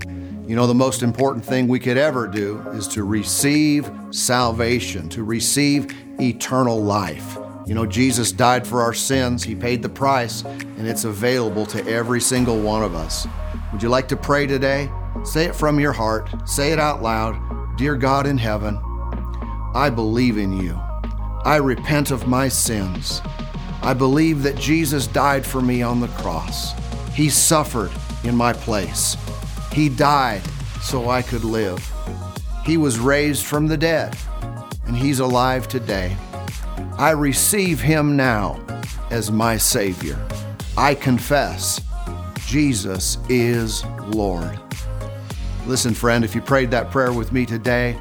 You 0.45 0.55
know, 0.55 0.67
the 0.67 0.73
most 0.73 1.03
important 1.03 1.45
thing 1.45 1.67
we 1.67 1.79
could 1.79 1.97
ever 1.97 2.27
do 2.27 2.59
is 2.73 2.87
to 2.89 3.03
receive 3.03 3.89
salvation, 4.11 5.07
to 5.09 5.23
receive 5.23 5.95
eternal 6.19 6.81
life. 6.81 7.37
You 7.67 7.75
know, 7.75 7.85
Jesus 7.85 8.31
died 8.31 8.65
for 8.65 8.81
our 8.81 8.93
sins, 8.93 9.43
He 9.43 9.55
paid 9.55 9.83
the 9.83 9.89
price, 9.89 10.43
and 10.43 10.87
it's 10.87 11.03
available 11.03 11.67
to 11.67 11.87
every 11.87 12.19
single 12.19 12.59
one 12.59 12.83
of 12.83 12.95
us. 12.95 13.27
Would 13.71 13.83
you 13.83 13.89
like 13.89 14.07
to 14.07 14.17
pray 14.17 14.47
today? 14.47 14.89
Say 15.23 15.45
it 15.45 15.55
from 15.55 15.79
your 15.79 15.93
heart, 15.93 16.29
say 16.49 16.71
it 16.71 16.79
out 16.79 17.03
loud. 17.03 17.37
Dear 17.77 17.95
God 17.95 18.25
in 18.25 18.37
heaven, 18.37 18.81
I 19.79 19.89
believe 19.89 20.37
in 20.37 20.51
you. 20.59 20.77
I 21.45 21.55
repent 21.55 22.11
of 22.11 22.27
my 22.27 22.49
sins. 22.49 23.21
I 23.81 23.93
believe 23.93 24.43
that 24.43 24.57
Jesus 24.57 25.07
died 25.07 25.45
for 25.45 25.61
me 25.61 25.81
on 25.81 26.01
the 26.01 26.09
cross. 26.09 26.73
He 27.13 27.29
suffered 27.29 27.89
in 28.25 28.35
my 28.35 28.51
place. 28.51 29.15
He 29.71 29.87
died 29.87 30.41
so 30.81 31.09
I 31.09 31.21
could 31.21 31.45
live. 31.45 31.79
He 32.65 32.75
was 32.75 32.99
raised 32.99 33.45
from 33.45 33.67
the 33.67 33.77
dead, 33.77 34.17
and 34.85 34.97
He's 34.97 35.19
alive 35.19 35.69
today. 35.69 36.17
I 36.97 37.11
receive 37.11 37.79
Him 37.79 38.17
now 38.17 38.59
as 39.11 39.31
my 39.31 39.55
Savior. 39.55 40.19
I 40.77 40.93
confess 40.93 41.79
Jesus 42.47 43.17
is 43.29 43.85
Lord. 44.07 44.59
Listen, 45.67 45.93
friend, 45.93 46.25
if 46.25 46.35
you 46.35 46.41
prayed 46.41 46.69
that 46.71 46.91
prayer 46.91 47.13
with 47.13 47.31
me 47.31 47.45
today, 47.45 47.97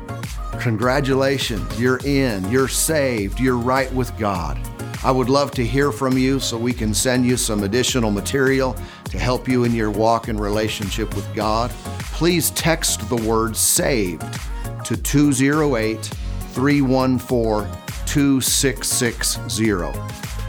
congratulations. 0.59 1.81
You're 1.81 2.01
in, 2.05 2.51
you're 2.51 2.69
saved, 2.69 3.41
you're 3.41 3.57
right 3.57 3.93
with 3.93 4.17
God. 4.19 4.59
I 5.05 5.13
would 5.13 5.29
love 5.29 5.53
to 5.53 5.65
hear 5.65 5.93
from 5.93 6.19
you 6.19 6.41
so 6.41 6.59
we 6.59 6.73
can 6.73 6.93
send 6.93 7.25
you 7.25 7.37
some 7.37 7.63
additional 7.63 8.11
material 8.11 8.77
to 9.05 9.19
help 9.19 9.49
you 9.49 9.65
in 9.65 9.75
your 9.75 9.91
walk 9.91 10.29
and 10.29 10.41
relationship 10.41 11.15
with 11.15 11.33
God. 11.35 11.71
Please 12.13 12.51
text 12.51 13.09
the 13.09 13.17
word 13.17 13.57
saved 13.57 14.25
to 14.85 14.97
208 14.97 16.05
314 16.53 17.79
2660. 18.07 19.73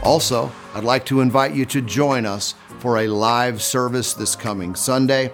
Also, 0.02 0.50
I'd 0.74 0.84
like 0.84 1.04
to 1.06 1.20
invite 1.20 1.54
you 1.54 1.64
to 1.66 1.80
join 1.80 2.26
us 2.26 2.54
for 2.80 2.98
a 2.98 3.06
live 3.06 3.62
service 3.62 4.14
this 4.14 4.34
coming 4.34 4.74
Sunday, 4.74 5.30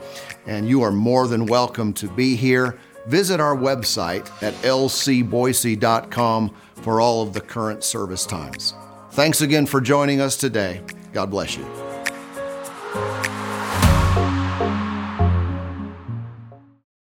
and 0.47 0.68
you 0.68 0.83
are 0.83 0.91
more 0.93 1.27
than 1.29 1.47
welcome 1.47 1.93
to 1.95 2.09
be 2.09 2.37
here. 2.37 2.79
Visit 3.07 3.40
our 3.40 3.57
website 3.57 4.30
at 4.42 4.54
lcboise.com 4.62 6.54
for 6.82 7.00
all 7.00 7.22
of 7.22 7.32
the 7.32 7.40
current 7.40 7.84
service 7.84 8.26
times. 8.26 8.74
Thanks 9.12 9.40
again 9.40 9.66
for 9.66 9.80
joining 9.80 10.20
us 10.20 10.36
today. 10.36 10.82
God 11.12 11.30
bless 11.30 11.57
you. 11.57 11.64